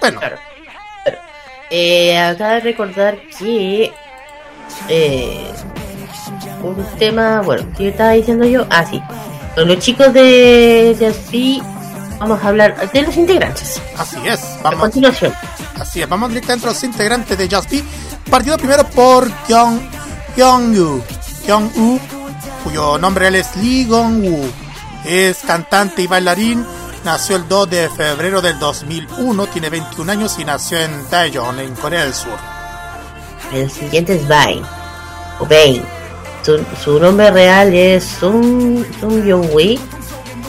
[0.00, 0.20] Bueno,
[1.70, 3.92] Eh, acaba de recordar que
[4.88, 5.50] eh,
[6.62, 8.66] un tema, bueno, ¿qué estaba diciendo yo?
[8.70, 9.02] Ah, sí.
[9.54, 11.60] Con los chicos de Just Be,
[12.18, 13.80] vamos a hablar de los integrantes.
[13.96, 14.40] así es.
[14.42, 15.32] A Vamos, continuación.
[15.78, 16.08] así es.
[16.08, 17.72] Vamos directamente a los integrantes de Just.
[18.30, 19.78] Partido primero por Young
[20.36, 21.02] Young
[21.46, 21.70] Young
[22.64, 24.50] cuyo nombre es Lee Gong-woo.
[25.04, 26.64] Es cantante y bailarín.
[27.04, 29.46] Nació el 2 de febrero del 2001.
[29.48, 32.38] Tiene 21 años y nació en Daejeon, en Corea del Sur.
[33.52, 34.62] El siguiente es Bain.
[35.38, 35.82] O Bain.
[36.42, 39.78] Su, su nombre real es Sung, Sung Yong-wee.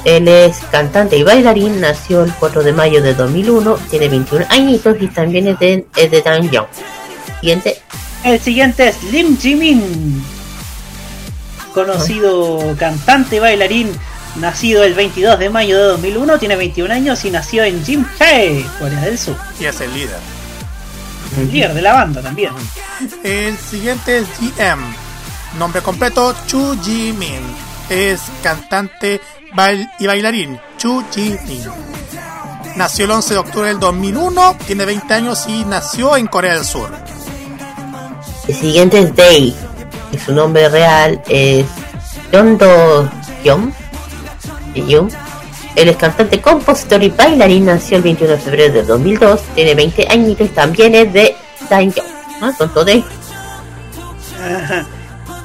[0.05, 1.81] Él es cantante y bailarín.
[1.81, 3.77] Nació el 4 de mayo de 2001.
[3.89, 6.67] Tiene 21 añitos y también es de, es de Daejeon.
[7.41, 7.81] Siguiente.
[8.25, 10.23] El siguiente es Lim Jimin,
[11.75, 13.91] conocido cantante y bailarín,
[14.37, 19.01] nacido el 22 de mayo de 2001, tiene 21 años y nació en Jimhae, Corea
[19.01, 19.35] del Sur.
[19.59, 20.19] Y es el líder.
[21.51, 22.51] Líder de la banda también.
[23.23, 24.81] El siguiente es GM.
[25.57, 27.41] Nombre completo, Chu Ji-min.
[27.89, 29.19] Es cantante
[29.53, 30.59] bail- y bailarín.
[30.77, 31.63] Chu Ji-min.
[32.75, 36.65] Nació el 11 de octubre del 2001, tiene 20 años y nació en Corea del
[36.65, 36.89] Sur.
[38.47, 39.55] El siguiente es Day.
[40.11, 41.65] Y su nombre real es
[42.31, 43.09] John Do
[43.43, 43.73] Hyun.
[44.81, 45.09] Hyun.
[45.75, 47.65] Él es cantante, compositor y bailarín.
[47.65, 49.41] Nació el 21 de febrero del 2002.
[49.55, 51.35] Tiene 20 añitos y también es de
[51.69, 52.05] Daejeon.
[52.41, 52.53] ¿No?
[52.53, 53.03] Tonto Day.
[54.41, 54.85] Ajá.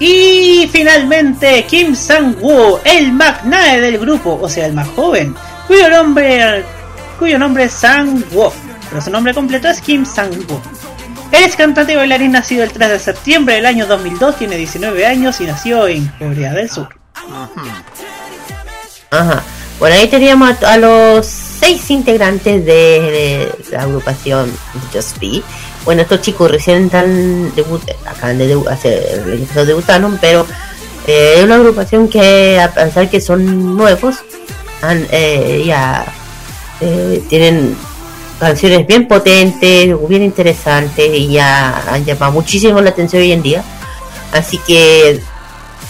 [0.00, 5.36] Y finalmente Kim Sang-woo, el magnae del grupo, o sea, el más joven,
[5.66, 6.64] cuyo nombre,
[7.18, 8.50] cuyo nombre es Sang-woo,
[8.88, 10.58] pero su nombre completo es Kim Sang-woo.
[11.32, 15.04] Él es cantante y bailarín nacido el 3 de septiembre del año 2002, tiene 19
[15.04, 16.88] años y nació en Corea del Sur.
[17.14, 17.84] Ajá.
[19.78, 24.52] Bueno, ahí teníamos a, los seis integrantes de, la agrupación
[24.92, 25.42] Just Be.
[25.84, 29.24] Bueno, estos chicos recién están debut, acaban de debu- hacer,
[29.66, 30.46] debutaron, pero
[31.06, 34.16] eh, es una agrupación que a pesar que son nuevos,
[35.10, 36.04] eh, ya
[36.80, 37.74] eh, tienen
[38.38, 43.64] canciones bien potentes, bien interesantes y ya han llamado muchísimo la atención hoy en día.
[44.32, 45.20] Así que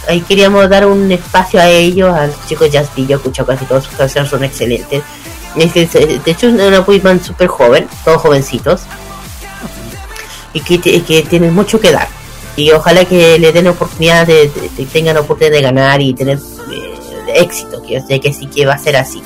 [0.09, 3.07] ahí queríamos dar un espacio a ellos, a los chicos Be.
[3.07, 5.03] Yo he escuchado casi todas sus canciones, son excelentes.
[5.57, 5.65] De
[6.27, 8.83] hecho, es una boy súper joven, todos jovencitos,
[10.53, 10.79] y que,
[11.29, 12.09] tienen mucho que dar.
[12.57, 16.39] Y ojalá que le den oportunidad de, de- de- tengan oportunidad de ganar y tener
[16.73, 19.23] eh, éxito, que sé que sí que va a ser así.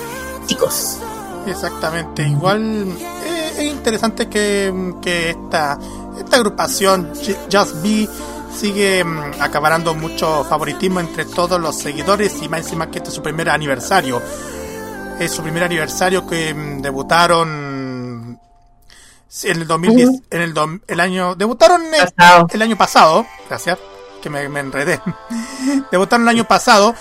[0.47, 0.99] Chicos,
[1.47, 4.73] Exactamente, igual eh, es interesante que,
[5.03, 5.79] que esta,
[6.19, 7.11] esta agrupación
[7.53, 8.09] Just Be
[8.55, 13.14] sigue mm, acaparando mucho favoritismo entre todos los seguidores y más encima que este es
[13.14, 14.22] su primer aniversario.
[15.18, 18.40] Es su primer aniversario que mm, debutaron
[19.43, 20.22] en el 2010, Ujú.
[20.31, 22.12] en el, año debutaron el,
[22.52, 23.78] el año pasado, gracias,
[24.22, 25.01] que me, me enredé.
[25.90, 26.94] debutaron el año pasado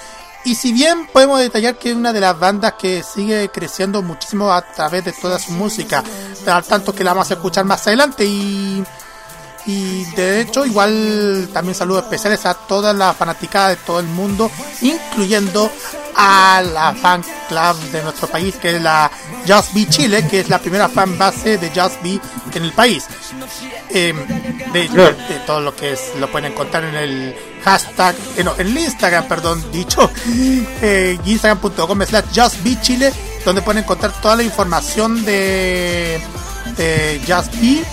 [0.46, 4.52] y si bien podemos detallar que es una de las bandas que sigue creciendo muchísimo
[4.52, 6.04] a través de toda su música,
[6.46, 8.84] al tanto que la vamos a escuchar más adelante y
[9.66, 14.50] y de hecho igual también saludos especiales a toda la fanaticada de todo el mundo,
[14.82, 15.72] incluyendo
[16.16, 19.10] a la fan club de nuestro país que es la
[19.48, 22.20] Just Be Chile, que es la primera fan base de Just Be
[22.54, 23.06] en el país.
[23.90, 24.14] Eh,
[24.74, 28.68] de, de todo lo que es lo pueden encontrar en el hashtag, eh, no, en
[28.68, 30.10] el Instagram, perdón, dicho,
[30.82, 33.14] eh, instagram.com slash Just Be Chile,
[33.46, 36.20] donde pueden encontrar toda la información de,
[36.78, 37.84] de Just Be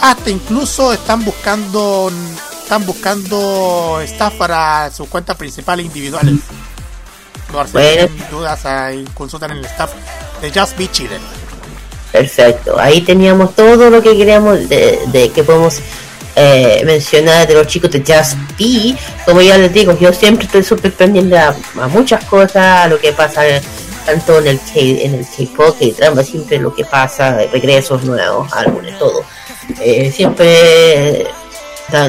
[0.00, 2.10] hasta incluso están buscando
[2.62, 6.34] están buscando staff para sus cuentas principales individuales
[7.52, 8.06] por si Bueno.
[8.06, 9.92] tienen dudas ahí consultan en el staff
[10.42, 11.18] de Just Be Chile
[12.12, 15.80] Perfecto, ahí teníamos todo lo que queríamos de, de que podemos
[16.34, 18.96] eh, mencionar de los chicos de Just Be.
[19.24, 22.98] Como ya les digo, yo siempre estoy súper pendiente a, a muchas cosas, a lo
[22.98, 23.42] que pasa
[24.06, 28.98] tanto en el K, en el K-pop, K-drama, siempre lo que pasa, regresos nuevos, álbumes,
[28.98, 29.22] todo.
[29.80, 31.26] Eh, siempre,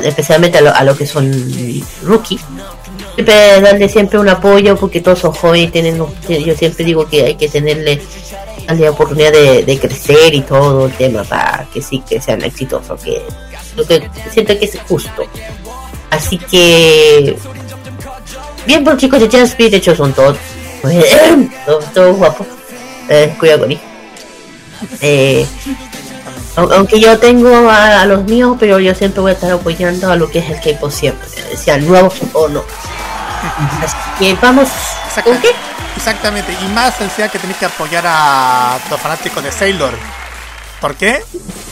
[0.04, 1.32] especialmente a lo, a lo que son
[2.04, 2.40] rookie,
[3.16, 7.36] siempre darle siempre un apoyo porque todos son jóvenes, tienen, yo siempre digo que hay
[7.36, 8.00] que tenerle
[8.68, 13.24] la oportunidad de, crecer y todo el tema para que sí que sean exitosos, que
[13.76, 15.24] lo que siento que es justo.
[16.10, 17.36] Así que
[18.66, 20.38] bien por los chicos de Beat, de hecho son todos
[21.94, 22.48] todos, guapos.
[23.10, 23.70] Eh, cuidado con
[26.58, 30.16] aunque yo tengo a, a los míos, pero yo siempre voy a estar apoyando a
[30.16, 32.64] lo que es el K-pop siempre, sean nuevos o no.
[33.84, 34.70] Así que vamos.
[35.24, 35.52] ¿Con qué?
[35.96, 39.94] Exactamente, y más sencilla que tenéis que apoyar a los fanáticos de Sailor.
[40.80, 41.24] ¿Por qué?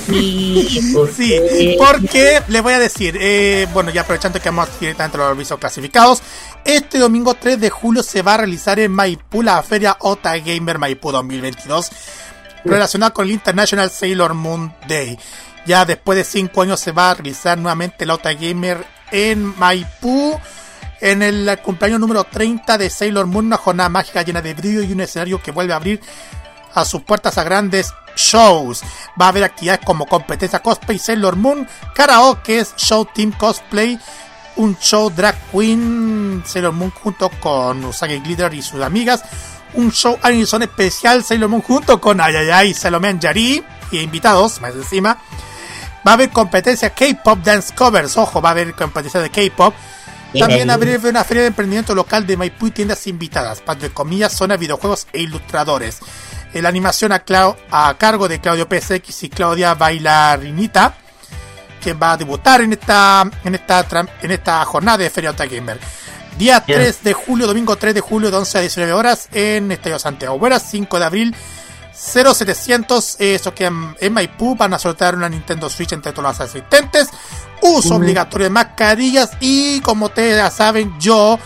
[0.08, 5.32] Sí, porque les voy a decir, eh, bueno, ya aprovechando que vamos directamente a los
[5.32, 6.22] avisos clasificados,
[6.64, 10.80] este domingo 3 de julio se va a realizar en Maipú la feria Ota Gamer
[10.80, 11.92] Maipú 2022,
[12.66, 15.18] relacionada con el International Sailor Moon Day.
[15.66, 20.40] Ya después de 5 años se va a realizar nuevamente la Ota Gamer en Maipú.
[21.02, 24.92] En el cumpleaños número 30 de Sailor Moon, una jornada mágica llena de brillo y
[24.92, 26.02] un escenario que vuelve a abrir
[26.74, 28.82] a sus puertas a grandes shows.
[29.20, 34.00] Va a haber actividades como competencia cosplay Sailor Moon, karaoke, show team cosplay,
[34.58, 39.24] un show drag queen Sailor Moon junto con Usagi Glitter y sus amigas,
[39.76, 45.18] un show Anison especial Sailor Moon junto con Ayayay, Salomé Anjari y invitados más encima.
[46.08, 49.74] Va a haber competencia K-pop dance covers, ojo, va a haber competencia de K-pop.
[50.38, 54.56] También habrá una feria de emprendimiento local de Maipú y tiendas invitadas, de comillas, zona
[54.56, 56.00] de videojuegos e ilustradores.
[56.54, 60.94] La animación a, Clau- a cargo de Claudio PSX y Claudia Bailarinita,
[61.82, 63.86] que va a debutar en esta, en esta,
[64.22, 65.80] en esta jornada de Feria Otaku Gamer.
[66.38, 66.80] Día Bien.
[66.80, 70.38] 3 de julio, domingo 3 de julio, de 11 a 19 horas en Estadio Santiago.
[70.38, 71.36] Buenas 5 de abril,
[71.94, 76.30] 0700, eh, eso que en, en Maipú van a soltar una Nintendo Switch entre todos
[76.30, 77.10] los asistentes.
[77.62, 81.40] Uso obligatorio de mascarillas y como ustedes ya saben, yo,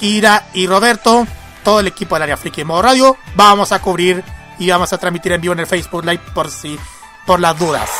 [0.00, 1.26] Ira y Roberto,
[1.64, 4.24] todo el equipo del área Friki Modo Radio, vamos a cubrir
[4.58, 6.78] y vamos a transmitir en vivo en el Facebook Live por si,
[7.26, 7.90] por las dudas.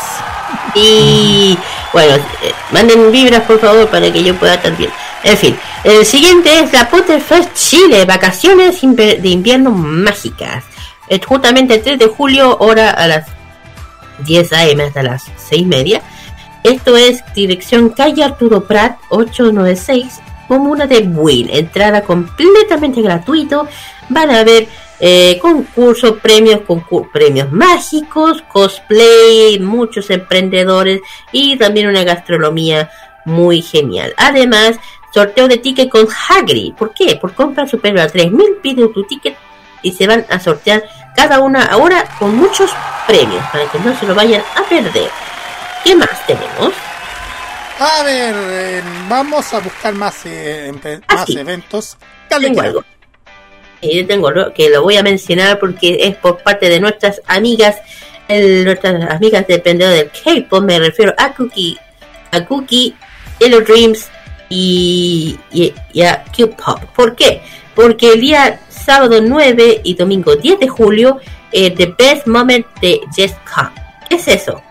[0.75, 1.59] Y
[1.93, 4.91] bueno, eh, manden vibras por favor para que yo pueda también.
[5.23, 10.65] En fin, el siguiente es la Potterfest Chile, vacaciones de invierno mágicas.
[11.09, 13.27] Es justamente el 3 de julio, hora a las
[14.25, 16.03] 10 am hasta las 6 y media.
[16.63, 21.49] Esto es dirección calle Arturo Prat 896, comuna de Buin.
[21.51, 23.67] Entrada completamente gratuito.
[24.09, 24.69] Van a haber
[25.01, 31.01] eh, concursos, premios, concur- premios mágicos, cosplay, muchos emprendedores
[31.33, 32.91] y también una gastronomía
[33.25, 34.13] muy genial.
[34.17, 34.77] Además,
[35.13, 36.75] sorteo de ticket con Hagrid.
[36.75, 37.17] ¿Por qué?
[37.17, 39.37] Por compra superior a 3.000 pide tu ticket
[39.83, 40.85] y se van a sortear
[41.17, 42.71] cada una ahora con muchos
[43.07, 45.11] premios para que no se lo vayan a perder.
[45.83, 46.73] ¿Qué más tenemos?
[47.79, 51.97] A ver, eh, vamos a buscar más, eh, empe- más eventos.
[52.29, 52.69] Dale, Tengo Kira.
[52.69, 52.85] algo.
[53.81, 57.77] Y yo tengo que lo voy a mencionar porque es por parte de nuestras amigas,
[58.29, 61.79] nuestras amigas dependiendo del K-pop, me refiero a Cookie,
[62.31, 62.95] a Cookie,
[63.39, 64.09] Yellow Dreams
[64.49, 65.39] y,
[66.05, 66.85] a Q-Pop.
[66.95, 67.41] ¿Por qué?
[67.75, 71.19] porque el día sábado 9 y domingo 10 de julio,
[71.53, 73.71] eh, The Best Moment de Just Come.
[74.09, 74.63] ¿Qué es eso?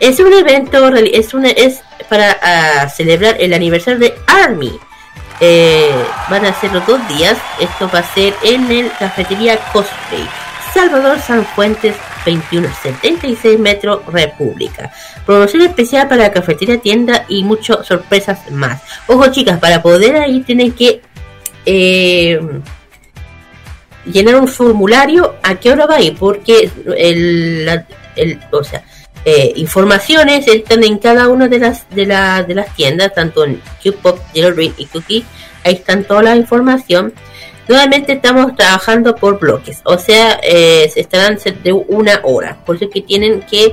[0.00, 4.72] Es un evento, es, una, es para ah, celebrar el aniversario de Army.
[5.40, 5.90] Eh,
[6.28, 7.38] van a ser los dos días.
[7.58, 10.26] Esto va a ser en el cafetería Cosplay.
[10.74, 14.92] Salvador San Fuentes 2176 Metro República.
[15.26, 18.80] Promoción especial para la cafetería tienda y muchas sorpresas más.
[19.06, 21.00] Ojo chicas, para poder ir tienen que
[21.66, 22.38] eh,
[24.06, 27.84] llenar un formulario a qué hora va a ir, porque el-
[28.52, 28.82] o sea,
[29.24, 33.60] eh, informaciones están en cada una de las de, la- de las tiendas, tanto en
[33.82, 35.24] Q-Pop, Yellow Ring y Cookie,
[35.64, 37.12] ahí están toda la información.
[37.68, 42.88] Nuevamente estamos trabajando por bloques, o sea, eh, se estarán de una hora, por eso
[42.90, 43.72] que tienen que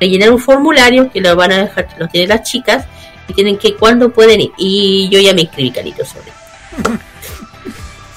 [0.00, 2.84] rellenar un formulario que lo van a dejar, lo tienen las chicas,
[3.28, 4.50] y tienen que cuándo pueden ir.
[4.58, 6.32] Y yo ya me inscribí, Carito, sobre.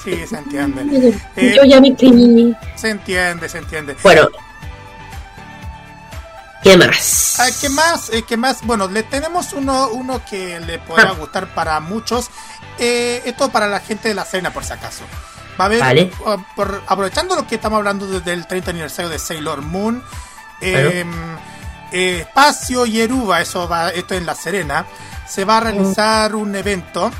[0.04, 1.14] Sí, se entiende.
[1.36, 2.54] Eh, Yo ya me inscribí.
[2.76, 3.96] Se entiende, se entiende.
[4.04, 4.28] Bueno,
[6.70, 7.36] ¿qué más?
[7.38, 8.10] Ah, ¿Qué más?
[8.10, 8.62] Eh, ¿Qué más?
[8.62, 11.14] Bueno, le tenemos uno, uno que le podrá Ah.
[11.18, 12.30] gustar para muchos.
[12.78, 15.04] Eh, esto para la gente de la cena, por si acaso.
[15.58, 16.12] Va a haber, Vale.
[16.26, 20.02] uh, por- aprovechando lo que estamos hablando desde el 30 aniversario de Sailor Moon,
[20.60, 21.04] eh,
[21.92, 24.84] eh, Espacio Yeruba, eso va, esto en La Serena,
[25.26, 27.10] se va a realizar un evento,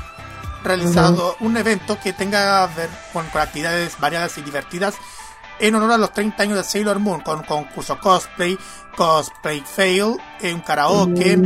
[0.63, 4.93] realizado, un evento que tenga ver con, con actividades variadas y divertidas
[5.59, 8.57] en honor a los 30 años de Sailor Moon, con concurso cosplay,
[8.95, 11.37] cosplay fail, eh, un karaoke,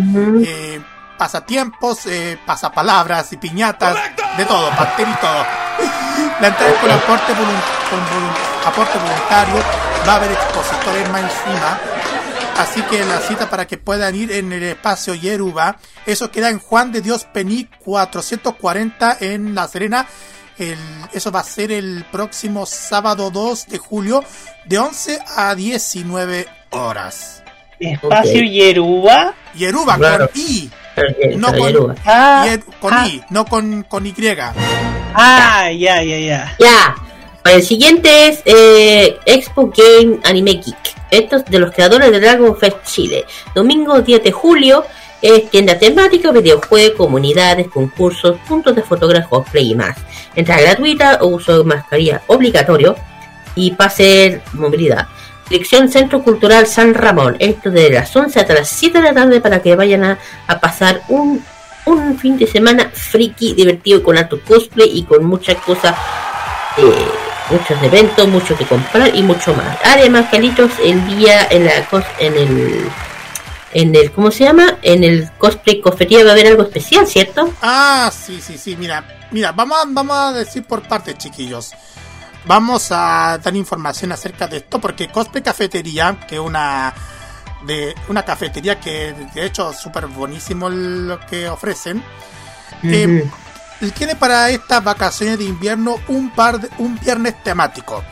[0.44, 0.82] eh,
[1.18, 3.96] pasatiempos, eh, pasapalabras y piñatas,
[4.38, 5.46] de todo, pastel y todo.
[6.42, 9.56] La entrada con aporte, volun- con volun- aporte voluntario,
[10.08, 11.80] va a haber expositores más encima.
[12.58, 16.60] Así que la cita para que puedan ir en el espacio Yeruba, eso queda en
[16.60, 20.06] Juan de Dios Pení 440 en La Serena.
[20.58, 20.78] El-
[21.14, 24.24] eso va a ser el próximo sábado 2 de julio
[24.66, 27.44] de 11 a 19 horas.
[27.80, 29.34] Espacio Yeruba.
[29.56, 30.30] Yeruba Claro.
[30.30, 30.70] con I.
[31.38, 31.96] No con, Yeruba.
[32.46, 33.08] Yer- con ah.
[33.08, 34.14] I, no con, con Y.
[35.14, 36.56] Ah, ya, ya, ya.
[36.60, 36.96] Ya.
[37.44, 40.96] El siguiente es eh, Expo Game Anime Geek.
[41.10, 43.26] Esto es de los creadores de Dragon Fest Chile.
[43.56, 44.86] Domingo 10 de julio.
[45.22, 49.98] Es tienda temática, videojuegos, comunidades, concursos, puntos de fotógrafos, play y más.
[50.36, 52.96] Entrada gratuita, uso de mascarilla obligatorio
[53.56, 55.08] y pase movilidad.
[55.50, 57.36] Dirección Centro Cultural San Ramón.
[57.40, 60.18] Esto de las 11 hasta las 7 de la tarde para que vayan a,
[60.60, 61.44] pasar un,
[61.86, 65.96] un fin de semana friki, divertido con alto cosplay y con muchas cosas,
[66.78, 67.06] eh,
[67.50, 69.78] muchos eventos, mucho que comprar y mucho más.
[69.84, 71.86] Además, Calitos, el día en la
[72.20, 72.86] en el
[73.74, 74.78] en el ¿cómo se llama?
[74.82, 77.54] En el cosplay cofetería va a haber algo especial, ¿cierto?
[77.62, 81.72] Ah, sí, sí, sí, mira, mira, vamos a, vamos a decir por partes, chiquillos.
[82.46, 86.94] Vamos a dar información acerca de esto porque Cosplay Cafetería, que es una
[87.66, 92.04] de una cafetería que de hecho es súper buenísimo lo que ofrecen,
[92.84, 93.30] eh,
[93.96, 98.04] tiene para estas vacaciones de invierno un par de, un viernes temático.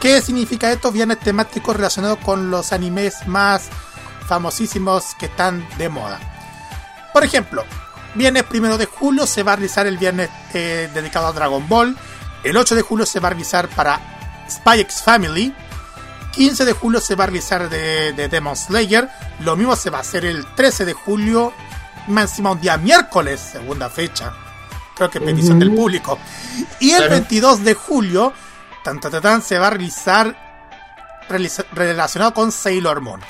[0.00, 0.92] ¿Qué significa esto?
[0.92, 3.70] Viernes temáticos relacionados con los animes más
[4.26, 6.18] famosísimos que están de moda.
[7.12, 7.64] Por ejemplo,
[8.14, 11.96] viernes primero de julio se va a realizar el viernes eh, dedicado a Dragon Ball.
[12.44, 14.00] El 8 de julio se va a realizar para
[14.50, 15.54] Spy X Family.
[16.32, 19.08] 15 de julio se va a realizar de, de Demon Slayer.
[19.40, 21.52] Lo mismo se va a hacer el 13 de julio.
[22.08, 24.32] Más encima un día miércoles, segunda fecha.
[24.94, 26.18] Creo que petición del público.
[26.80, 27.12] Y el Claro.
[27.12, 28.32] 22 de julio,
[28.84, 30.36] tan, tan, tan, tan, se va a realizar
[31.28, 33.20] realiza- relacionado con Sailor Moon.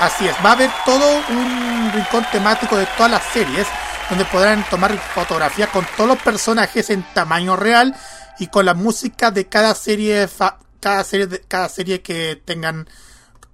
[0.00, 3.66] Así es, va a haber todo un rincón temático de todas las series,
[4.08, 7.94] donde podrán tomar fotografías con todos los personajes en tamaño real
[8.38, 10.28] y con la música de cada serie,
[10.80, 12.88] cada serie, cada serie que tengan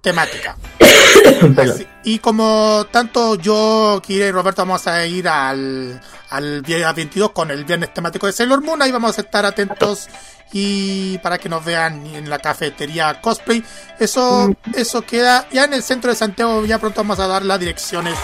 [0.01, 0.55] temática.
[1.57, 5.99] Así- y como tanto yo, Kira y Roberto vamos a ir al,
[6.29, 10.07] al día 22 con el viernes temático de Sailor Moon, ahí vamos a estar atentos
[10.51, 13.63] y para que nos vean en la cafetería cosplay.
[13.99, 17.59] Eso, eso queda ya en el centro de Santiago, ya pronto vamos a dar las
[17.59, 18.15] direcciones.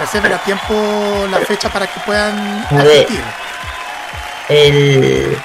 [0.00, 0.74] Reserven a tiempo
[1.30, 3.20] la fecha para que puedan asistir.
[4.48, 5.36] El...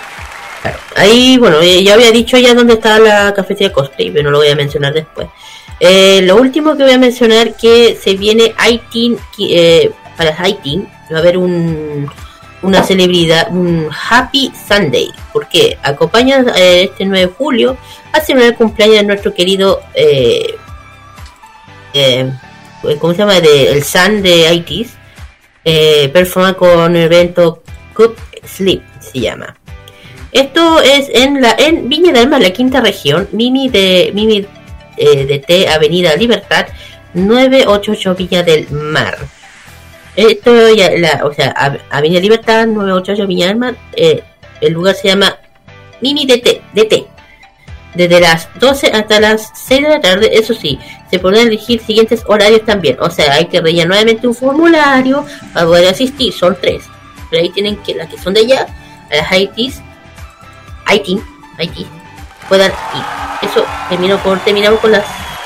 [0.64, 4.31] claro, ahí, bueno, eh, ya había dicho ya dónde está la cafetería cosplay, pero no
[4.31, 5.27] lo voy a mencionar después.
[5.80, 11.18] Eh, lo último que voy a mencionar que se viene ITIN, eh, para ITIN va
[11.18, 12.10] a haber un,
[12.64, 17.77] una celebridad, un Happy Sunday, porque acompaña este 9 de julio
[18.11, 19.81] a celebrar el cumpleaños de nuestro querido,
[22.99, 23.40] ¿cómo se llama?
[23.40, 24.94] De, el Sun de ITIS,
[25.65, 27.64] eh, performa con un evento
[27.94, 28.15] Cup
[28.45, 29.56] Sleep se llama.
[30.34, 34.45] Esto es en la en Viña del Mar, la quinta región, Mimi de Mimi
[34.97, 36.65] eh, de T, Avenida Libertad,
[37.14, 39.18] 988 Viña del Mar.
[40.15, 43.76] Esto ya, la, o sea, Av- Avenida Libertad, 988 Viña del Mar.
[43.95, 44.23] eh,
[44.61, 45.38] el lugar se llama
[46.01, 47.05] Mimi de T, de T.
[47.95, 50.80] Desde las 12 hasta las 6 de la tarde, eso sí,
[51.11, 52.97] se podrán elegir siguientes horarios también.
[52.99, 56.84] O sea, hay que rellenar nuevamente un formulario para poder asistir, son tres.
[57.30, 58.65] Pero ahí tienen que, las que son de allá,
[59.11, 59.81] las Haitis,
[60.85, 61.22] Haití,
[61.57, 61.88] Haití,
[62.47, 63.49] puedan ir.
[63.49, 65.05] Eso, termino por, terminamos con las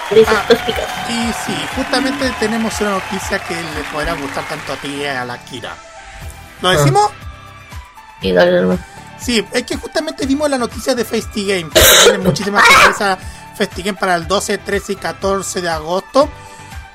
[0.10, 0.86] noticias tóxicas.
[1.10, 5.26] Y sí, justamente tenemos una noticia que le podrá gustar tanto a ti y a
[5.26, 5.76] la Kira.
[6.62, 7.12] ¿Lo decimos?
[8.22, 8.78] Dale, dale.
[9.20, 13.18] Sí, es que justamente vimos la noticia de Festy Game, que tiene muchísimas sorpresas
[13.56, 16.30] Festy Game para el 12, 13 y 14 de agosto,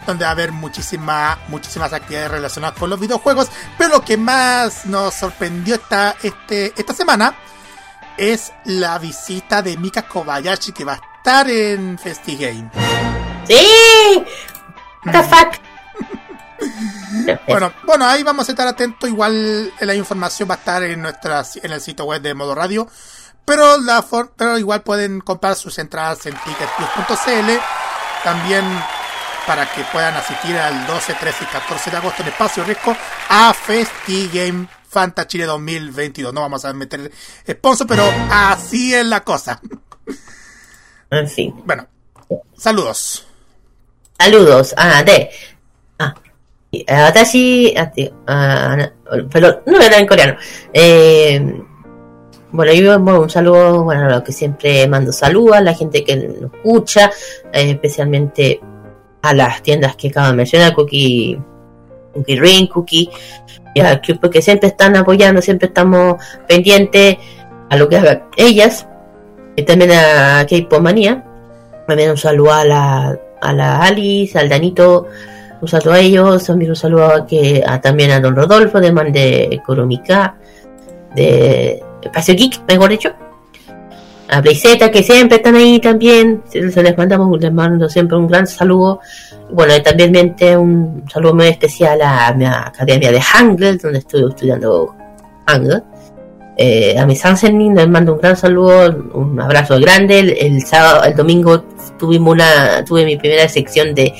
[0.06, 4.86] donde va a haber muchísimas muchísimas actividades relacionadas con los videojuegos, pero lo que más
[4.86, 7.34] nos sorprendió esta, este, esta semana
[8.22, 12.70] es la visita de Mika Kobayashi que va a estar en Festy Game.
[13.46, 14.24] ¡Sí!
[15.04, 15.54] What the fuck?
[17.46, 19.08] Bueno, bueno, ahí vamos a estar atentos.
[19.10, 22.88] Igual la información va a estar en nuestra en el sitio web de Modo Radio.
[23.44, 27.50] Pero la for- pero igual pueden comprar sus entradas en ticketplus.cl.
[28.24, 28.64] También
[29.46, 32.96] para que puedan asistir al 12, 13 y 14 de agosto en Espacio Riesgo
[33.28, 36.34] a FestiGame Fanta Chile 2022.
[36.34, 37.10] No vamos a meter
[37.48, 39.58] sponsor, pero así es la cosa.
[41.10, 41.54] En fin.
[41.64, 41.88] Bueno,
[42.54, 43.26] saludos.
[44.18, 44.74] Saludos.
[44.76, 45.30] Ah, de.
[45.98, 46.14] Ah.
[46.70, 47.74] Eh, Watashi.
[47.74, 47.90] ah,
[48.26, 50.36] ah, no, Perdón, no era en coreano.
[50.74, 51.62] Eh,
[52.50, 56.04] bueno, yo bueno, un saludo, bueno, a los que siempre mando saludos, a la gente
[56.04, 57.10] que nos escucha,
[57.50, 58.60] eh, especialmente
[59.22, 61.40] a las tiendas que acabo de mencionar, Cookie,
[62.12, 63.10] Cookie Ring, Cookie,
[63.74, 66.16] y a Cube, que siempre están apoyando, siempre estamos
[66.46, 67.16] pendientes
[67.70, 68.86] a lo que hagan ellas,
[69.56, 71.24] y también a K-Pop Manía.
[71.86, 75.06] También un saludo a la, a la Alice, al Danito,
[75.60, 78.92] un saludo a ellos, también un saludo a que, a, también a Don Rodolfo de
[78.92, 80.36] Man de Kurumika,
[81.14, 83.12] de Espacio Geek, mejor dicho.
[84.28, 88.46] A Blaiseta, que siempre están ahí también, se les mandamos, les mando siempre un gran
[88.46, 89.00] saludo.
[89.52, 94.24] Bueno, y también mente un saludo muy especial a mi academia de Hangul, donde estoy
[94.28, 94.94] estudiando
[95.46, 95.82] Hangul.
[96.56, 100.20] Eh, a mi Sansenin les mando un gran saludo, un abrazo grande.
[100.40, 101.64] El, sábado, el domingo
[101.98, 104.14] tuvimos una, tuve mi primera sección de,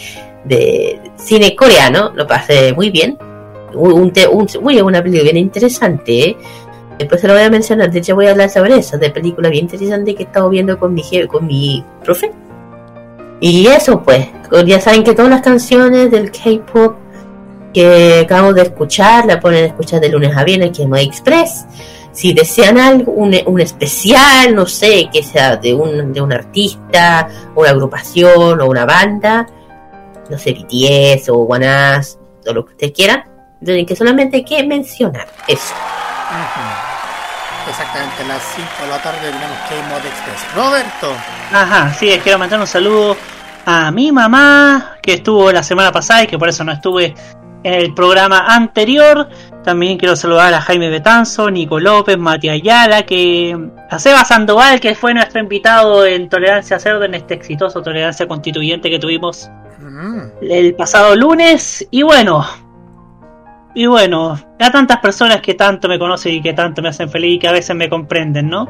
[0.45, 3.17] de cine coreano, lo pasé muy bien.
[3.75, 6.29] Un, te- un- uy, una película bien interesante.
[6.31, 6.37] ¿eh?
[6.99, 9.49] Después se lo voy a mencionar, de hecho voy a hablar sobre eso, de película
[9.49, 12.33] bien interesante que he estado viendo con mi, je- con mi profe.
[13.43, 14.29] Y eso pues,
[14.65, 16.95] ya saben que todas las canciones del K-pop
[17.75, 21.67] que acabamos de escuchar, la pueden escuchar de lunes a viernes, que es Moe Express.
[22.13, 27.29] Si desean algo, un, un especial, no sé, que sea de un, de un artista,
[27.57, 29.49] una agrupación o una banda,
[30.31, 33.25] no sé, BTS o ONEUS, o lo que ustedes quieran,
[33.65, 35.75] tienen que solamente hay que mencionar eso.
[37.69, 40.55] Exactamente, a las 5 de la tarde tenemos K-Mod Express.
[40.55, 41.13] Roberto.
[41.53, 43.17] Ajá, sí, quiero mandar un saludo
[43.65, 47.15] a mi mamá, que estuvo la semana pasada y que por eso no estuve
[47.65, 49.29] en el programa anterior.
[49.63, 53.57] También quiero saludar a Jaime Betanzo, Nico López, Matías Ayala, que
[53.91, 58.91] a Seba Sandoval, que fue nuestro invitado en Tolerancia Cerdo, en este exitoso Tolerancia Constituyente
[58.91, 59.51] que tuvimos
[60.41, 61.87] el pasado lunes.
[61.91, 62.45] Y bueno,
[63.75, 67.37] y bueno, a tantas personas que tanto me conocen y que tanto me hacen feliz
[67.37, 68.69] y que a veces me comprenden, ¿no?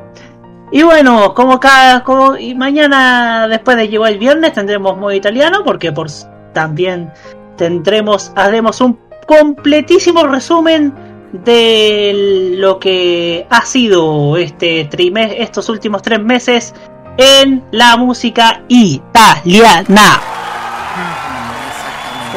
[0.73, 2.03] Y bueno, como cada.
[2.03, 6.09] Como, y mañana, después de llegar el viernes, tendremos modo italiano, porque por
[6.55, 7.13] también
[7.57, 8.33] tendremos.
[8.35, 10.95] Haremos un completísimo resumen
[11.33, 16.75] de lo que ha sido este trimes, estos últimos tres meses
[17.17, 20.21] en la música italiana.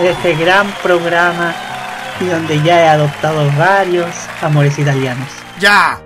[0.01, 1.53] Este gran programa
[2.19, 4.09] y donde ya he adoptado varios
[4.41, 5.29] amores italianos.
[5.59, 6.04] ¡Ya!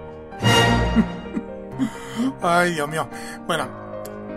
[2.41, 3.07] Ay, Dios mío.
[3.45, 3.68] Bueno,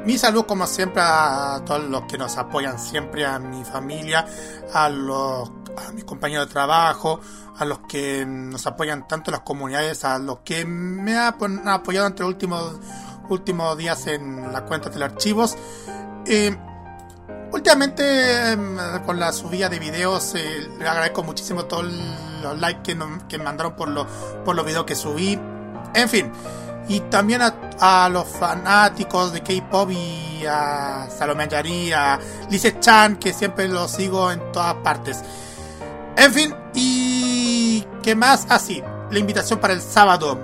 [0.05, 4.27] mi salud como siempre a todos los que nos apoyan siempre, a mi familia,
[4.73, 7.19] a los a mis compañeros de trabajo,
[7.59, 12.07] a los que nos apoyan tanto las comunidades, a los que me ha- han apoyado
[12.09, 12.74] entre los últimos,
[13.31, 15.57] últimos días en la cuenta de archivos.
[16.27, 16.55] Eh,
[17.53, 18.77] últimamente em,
[19.07, 21.87] con la subida de videos eh, le agradezco muchísimo todos
[22.43, 22.99] los likes que,
[23.29, 24.07] que me mandaron por los,
[24.45, 25.41] por los videos que subí.
[25.95, 26.31] En fin,
[26.88, 32.18] y también a, los fanáticos de K-pop y a Salomé Ayari, a
[32.50, 35.22] Lise Chan, que siempre los sigo en todas partes.
[36.16, 38.82] En fin, y qué más así.
[39.10, 40.38] la invitación para el sábado.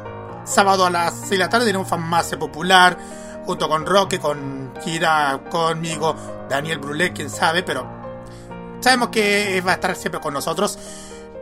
[0.45, 2.97] Sábado a las 6 de la tarde tenemos Farmacia Popular,
[3.45, 6.15] junto con Roque, con Kira, conmigo,
[6.49, 7.87] Daniel Brulé, quién sabe, pero
[8.81, 10.79] sabemos que va a estar siempre con nosotros.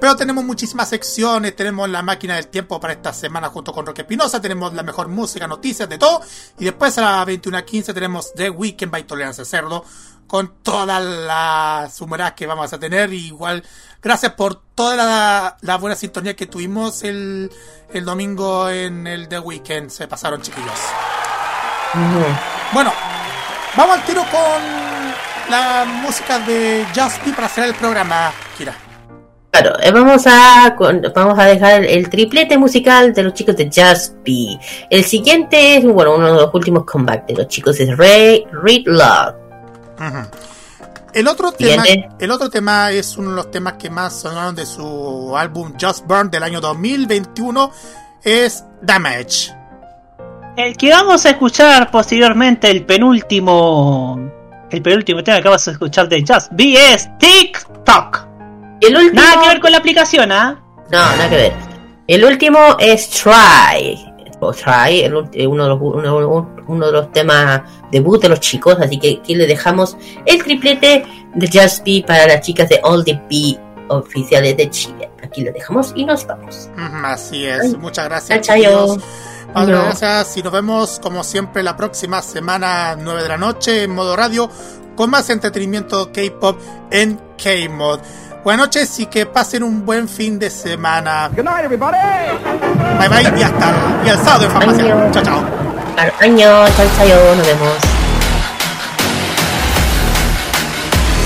[0.01, 4.02] Pero tenemos muchísimas secciones, tenemos la máquina del tiempo para esta semana junto con Roque
[4.02, 6.20] Espinosa, tenemos la mejor música, noticias, de todo.
[6.59, 9.85] Y después a las 21.15 tenemos The Weekend by Tolerancia Cerdo,
[10.27, 13.12] con todas las humeradas que vamos a tener.
[13.14, 13.64] Y igual,
[14.02, 17.51] gracias por toda la, la buena sintonía que tuvimos el,
[17.93, 19.90] el domingo en el The Weekend.
[19.90, 20.78] Se pasaron chiquillos.
[22.73, 22.93] Bueno,
[23.74, 28.86] vamos al tiro con la música de Just Be para hacer el programa, Kira.
[29.59, 30.77] Claro, eh, vamos a
[31.15, 34.59] vamos a dejar el, triplete musical de los chicos de Just Be.
[34.91, 38.83] El siguiente es bueno uno de los últimos comebacks de los chicos es Ray Read
[38.85, 39.35] Love.
[41.15, 41.85] El otro, tema,
[42.19, 46.07] el otro tema es uno de los temas que más sonaron de su álbum Just
[46.07, 47.70] Burn del año 2021.
[48.23, 49.55] Es Damage.
[50.59, 54.20] El que vamos a escuchar posteriormente, el penúltimo.
[54.70, 58.26] El penúltimo tema que acabas de escuchar de Just Be es TikTok.
[58.81, 59.23] El último...
[59.23, 60.61] Nada que ver con la aplicación, ¿ah?
[60.90, 61.53] No, nada que ver.
[62.07, 64.12] El último es Try.
[64.40, 68.40] O Try, el eh, uno, de los, uno, uno de los temas debut de los
[68.40, 68.77] chicos.
[68.81, 69.97] Así que aquí le dejamos
[70.27, 71.05] el triplete
[71.35, 73.59] de Just Be para las chicas de All the Be
[73.89, 75.11] oficiales de Chile.
[75.23, 76.69] Aquí lo dejamos y nos vamos.
[76.74, 77.61] Ujú, Así es.
[77.62, 77.77] Ay.
[77.78, 78.39] Muchas gracias.
[78.39, 79.82] Muchas No.
[79.85, 84.16] gracias y nos vemos como siempre la próxima semana 9 de la noche en modo
[84.16, 84.51] radio
[84.97, 86.59] con más entretenimiento K-pop
[86.90, 88.01] en K-Mod.
[88.45, 91.30] Buenas noches y que pasen un buen fin de semana.
[91.36, 91.98] Good night everybody.
[92.98, 94.84] Bye bye y hasta el, y el sábado en farmacia.
[94.84, 95.12] Año.
[95.12, 95.44] Chao chao.
[96.22, 97.78] Año, chao, chao, nos vemos.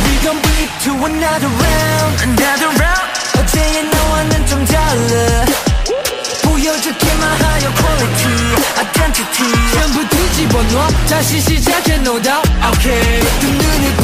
[0.03, 3.07] We complete to another round, another round.
[3.40, 5.45] 어제의 나와는 좀 달라.
[6.44, 8.36] 보여줄게 my higher quality,
[8.77, 9.52] identity.
[9.73, 12.49] 전부 뒤집어놔, 다시 시작해 no doubt.
[12.76, 13.22] Okay.
[13.40, 13.95] 두 눈이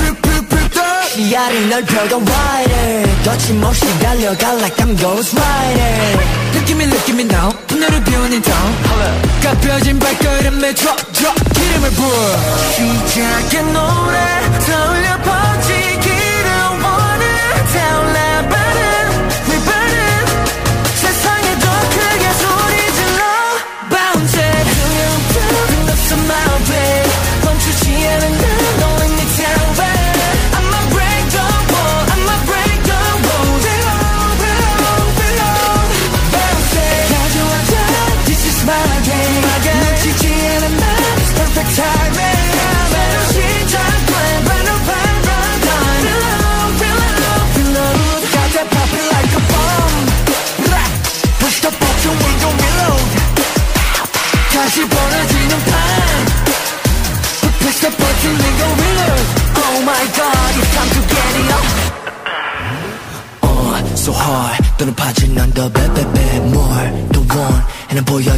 [1.34, 3.22] 아래 넓혀가 wider.
[3.24, 6.18] 거침없이 달려가 like I'm ghost rider.
[6.52, 8.74] 느낌이 느낌이 now, 오늘은 변인 down.
[9.42, 12.36] 가벼진 발걸음에 drop drop 기름을 부어.
[12.72, 14.16] 시작의 노래
[14.66, 16.15] 떠올려 퍼지기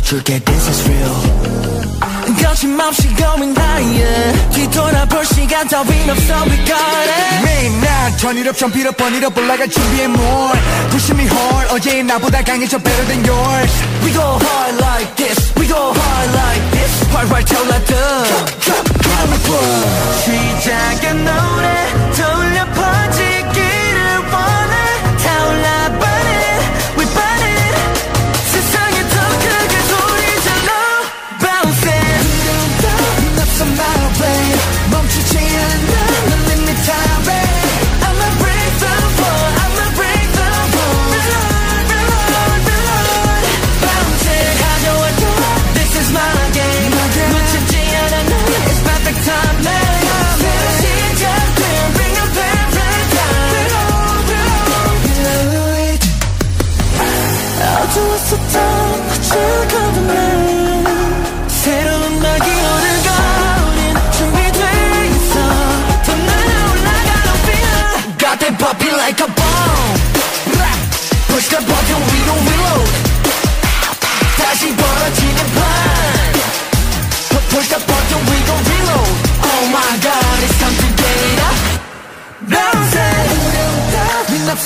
[0.08, 1.14] 줄게 this is real
[2.42, 8.58] 거침없이 going higher 뒤돌아볼 시간 따윈 없어 we got it 매일 날 turn it up,
[8.58, 10.60] jump it up, burn it up, 올라가 준비해 more
[10.92, 13.74] Pushing me hard, 어제의 나보다 강해져 better than yours
[14.06, 17.94] We go hard like this We go hard like this 활활 타올라 더
[18.60, 19.58] Drop, drop, 기름을 부어
[20.20, 23.27] 시작의 노래 떠올려 퍼지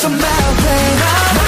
[0.05, 1.42] Ring up some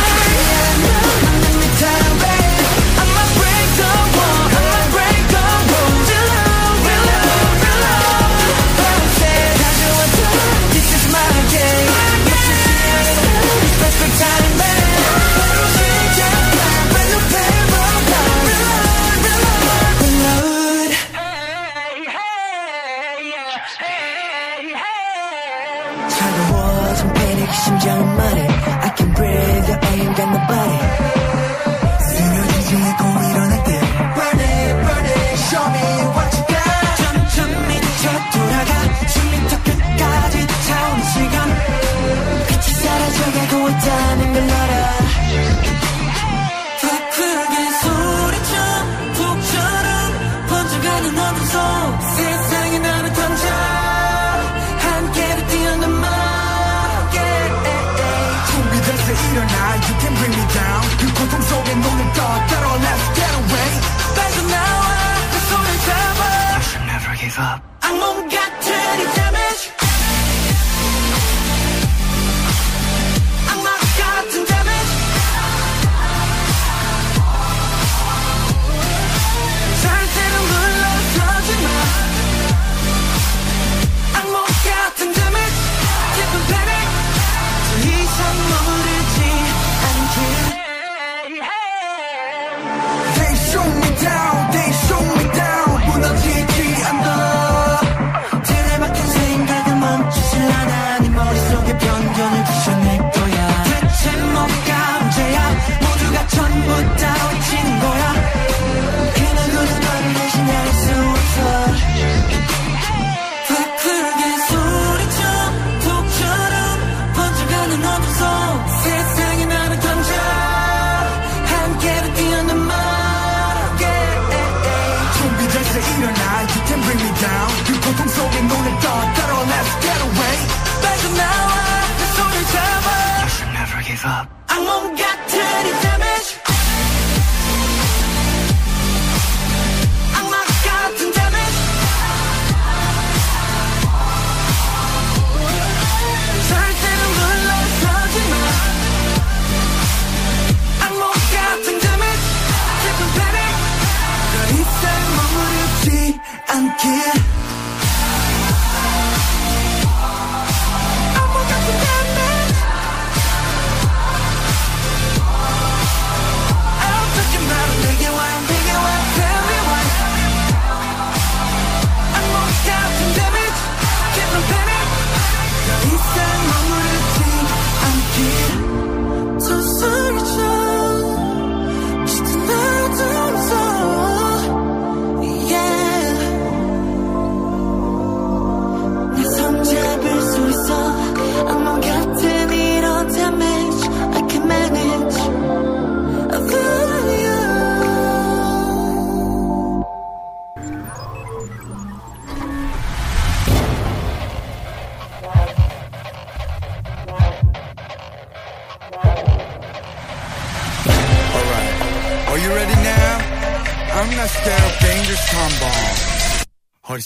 [134.06, 135.13] I'm on God.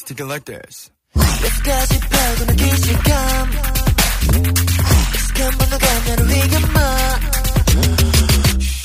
[0.08, 0.90] Is ticking like this.
[1.12, 3.50] 끝까지 파고는 시감
[5.12, 6.76] 익숙한 번호가 나를 위감아.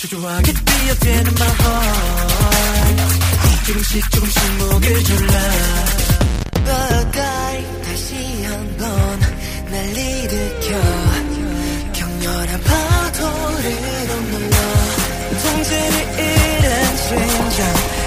[0.02, 3.04] 초조하게 뛰어대는 my heart
[3.68, 5.40] 조금씩 조금씩 목을 졸라.
[6.66, 9.20] 가까이 다시 한번
[9.72, 10.68] 날 일으켜.
[11.94, 13.66] 격렬한 파도를
[14.12, 14.58] 옮눌러.
[15.42, 18.03] 통제를 잃은 심장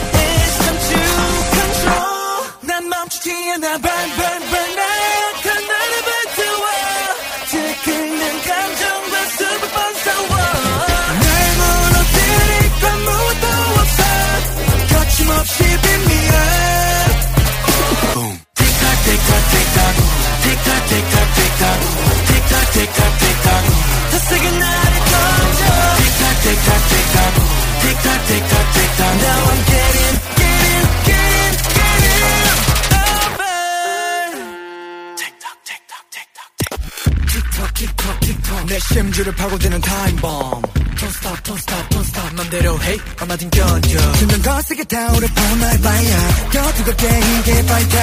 [3.26, 4.76] Turkey and I burn, burn, burn.
[4.76, 6.64] 나약한 나를 불태워.
[7.50, 10.28] 들끓는 감정과 수백 번 싸워.
[10.28, 11.26] 날
[11.58, 13.46] 무너뜨릴 건 무엇도
[13.80, 14.02] 없어.
[14.94, 16.66] 거침없이 빈미야.
[38.96, 40.62] 심주를 파고드는 타임bomb
[40.96, 45.80] Don't stop don't stop don't stop 맘대로 해 얼마든 견뎌 점점 더 세게 타오를 뻔할
[45.82, 47.98] 바야 더 뜨겁게 이게 밝다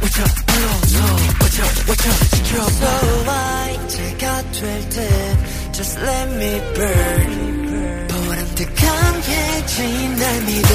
[0.00, 0.96] Watch out 불러줘
[1.40, 5.36] Watch out watch out 지켜봐 So I 제가 될때
[5.72, 10.68] Just let me burn 보람듯한 해진 날 믿어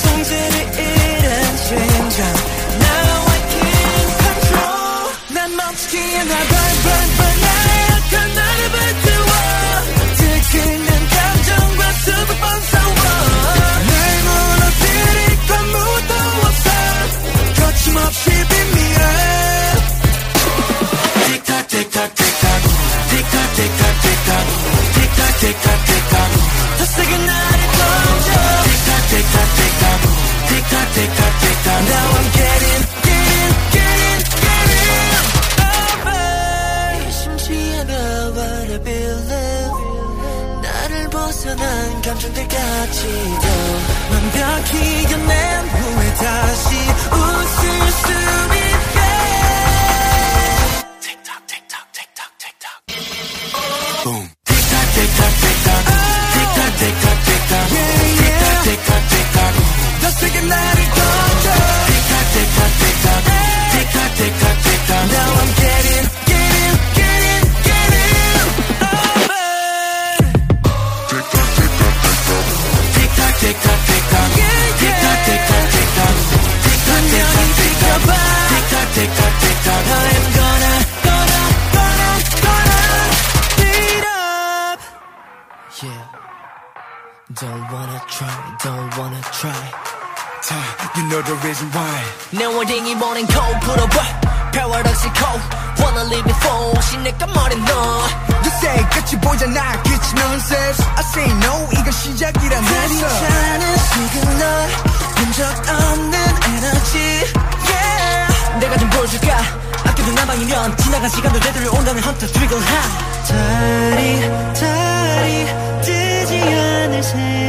[0.00, 2.34] 통제를 잃은 심장
[2.78, 8.45] Now I can't control 난 멈추지 않아 burn burn burn 나약한 불태워
[30.96, 31.25] take
[42.56, 43.46] 때까지도
[44.10, 46.76] 완벽히 이겨낸 후에 다시
[47.12, 47.62] 웃을
[47.92, 48.06] 수
[48.54, 48.96] 있게.
[51.00, 52.64] 틱탁 틱탁 틱탁 틱탁
[54.02, 54.06] 붐
[54.44, 55.68] 틱탁 틱탁 틱탁
[56.32, 59.38] 틱탁 틱탁 틱탁 틱탁 틱탁 틱탁
[60.00, 61.35] 더 세게 나를 더
[87.39, 89.63] Don't wanna try, don't wanna try.
[90.97, 92.01] You know the reason why.
[92.31, 94.51] 내 월딩이 morning cold 불어봐.
[94.51, 95.41] paradoxy cold.
[95.79, 97.71] Wanna leave me for 혹시 내가 말해 너.
[98.43, 100.83] You say 끝이 보잖아 끝이 nonsense.
[100.97, 103.07] I say no 이건 시작이란 했어.
[103.07, 104.67] 차는 시그널
[105.15, 105.39] 본적
[105.69, 106.13] 없는
[106.43, 106.97] 에너지
[107.71, 108.59] yeah.
[108.59, 109.37] 내가 좀 보여줄까?
[109.85, 112.81] 아껴둔 나방이면 지나간 시간도 되돌려 온다는 헌터 트리거 하.
[113.27, 114.19] 달이
[114.59, 115.64] 달이 뜨지 않을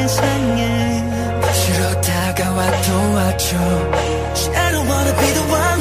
[0.07, 1.03] 세상에
[1.53, 3.57] 싫어 다가와 도와줘
[4.55, 5.76] I don't wanna be the one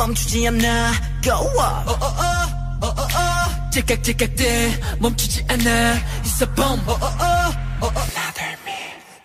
[0.00, 0.92] 멈추지 않나
[1.22, 2.46] Go up oh, oh, oh,
[2.82, 3.70] oh, oh, oh.
[3.72, 5.94] 찌깍찌깍대 멈추지 않아
[6.24, 8.16] 있어 bomb oh, oh, oh, oh, oh.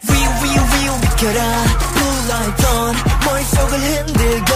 [0.10, 1.40] 위우 위우 위우 비켜라
[1.94, 2.96] Blue light on
[3.26, 4.52] 머릿속을 흔들고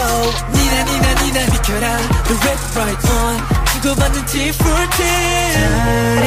[0.52, 3.36] 니나 니나 니나 비켜라 The red light on
[3.72, 6.24] 주고받는 tea for tea 달이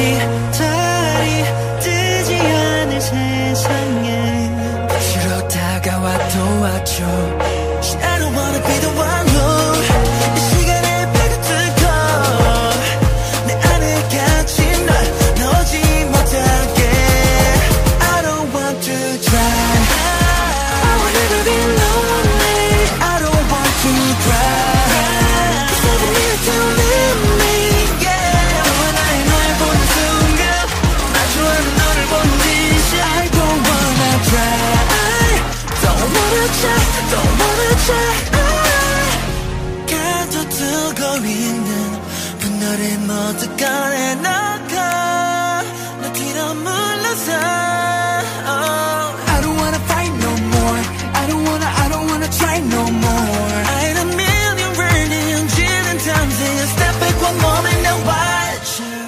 [0.57, 4.07] 달이 뜨지 않을 세상에
[5.01, 7.03] 싫어 다가와 도와줘
[8.01, 9.22] I don't wanna be the one
[37.83, 38.15] Don't wanna try
[39.91, 41.69] 가둬두고 있는
[42.39, 44.73] 분노를 모두 꺼내놓고
[46.01, 47.27] 너 뒤로 물러서
[48.47, 49.09] oh.
[49.27, 50.81] I don't wanna fight no more.
[51.13, 53.55] I don't wanna, I don't wanna try no more.
[53.73, 58.99] I had a million million times and step back one moment now watch you.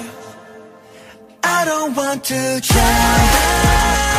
[1.42, 2.96] I don't want to try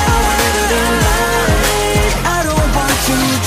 [0.10, 1.84] I want you to be lonely
[2.26, 3.18] I don't want to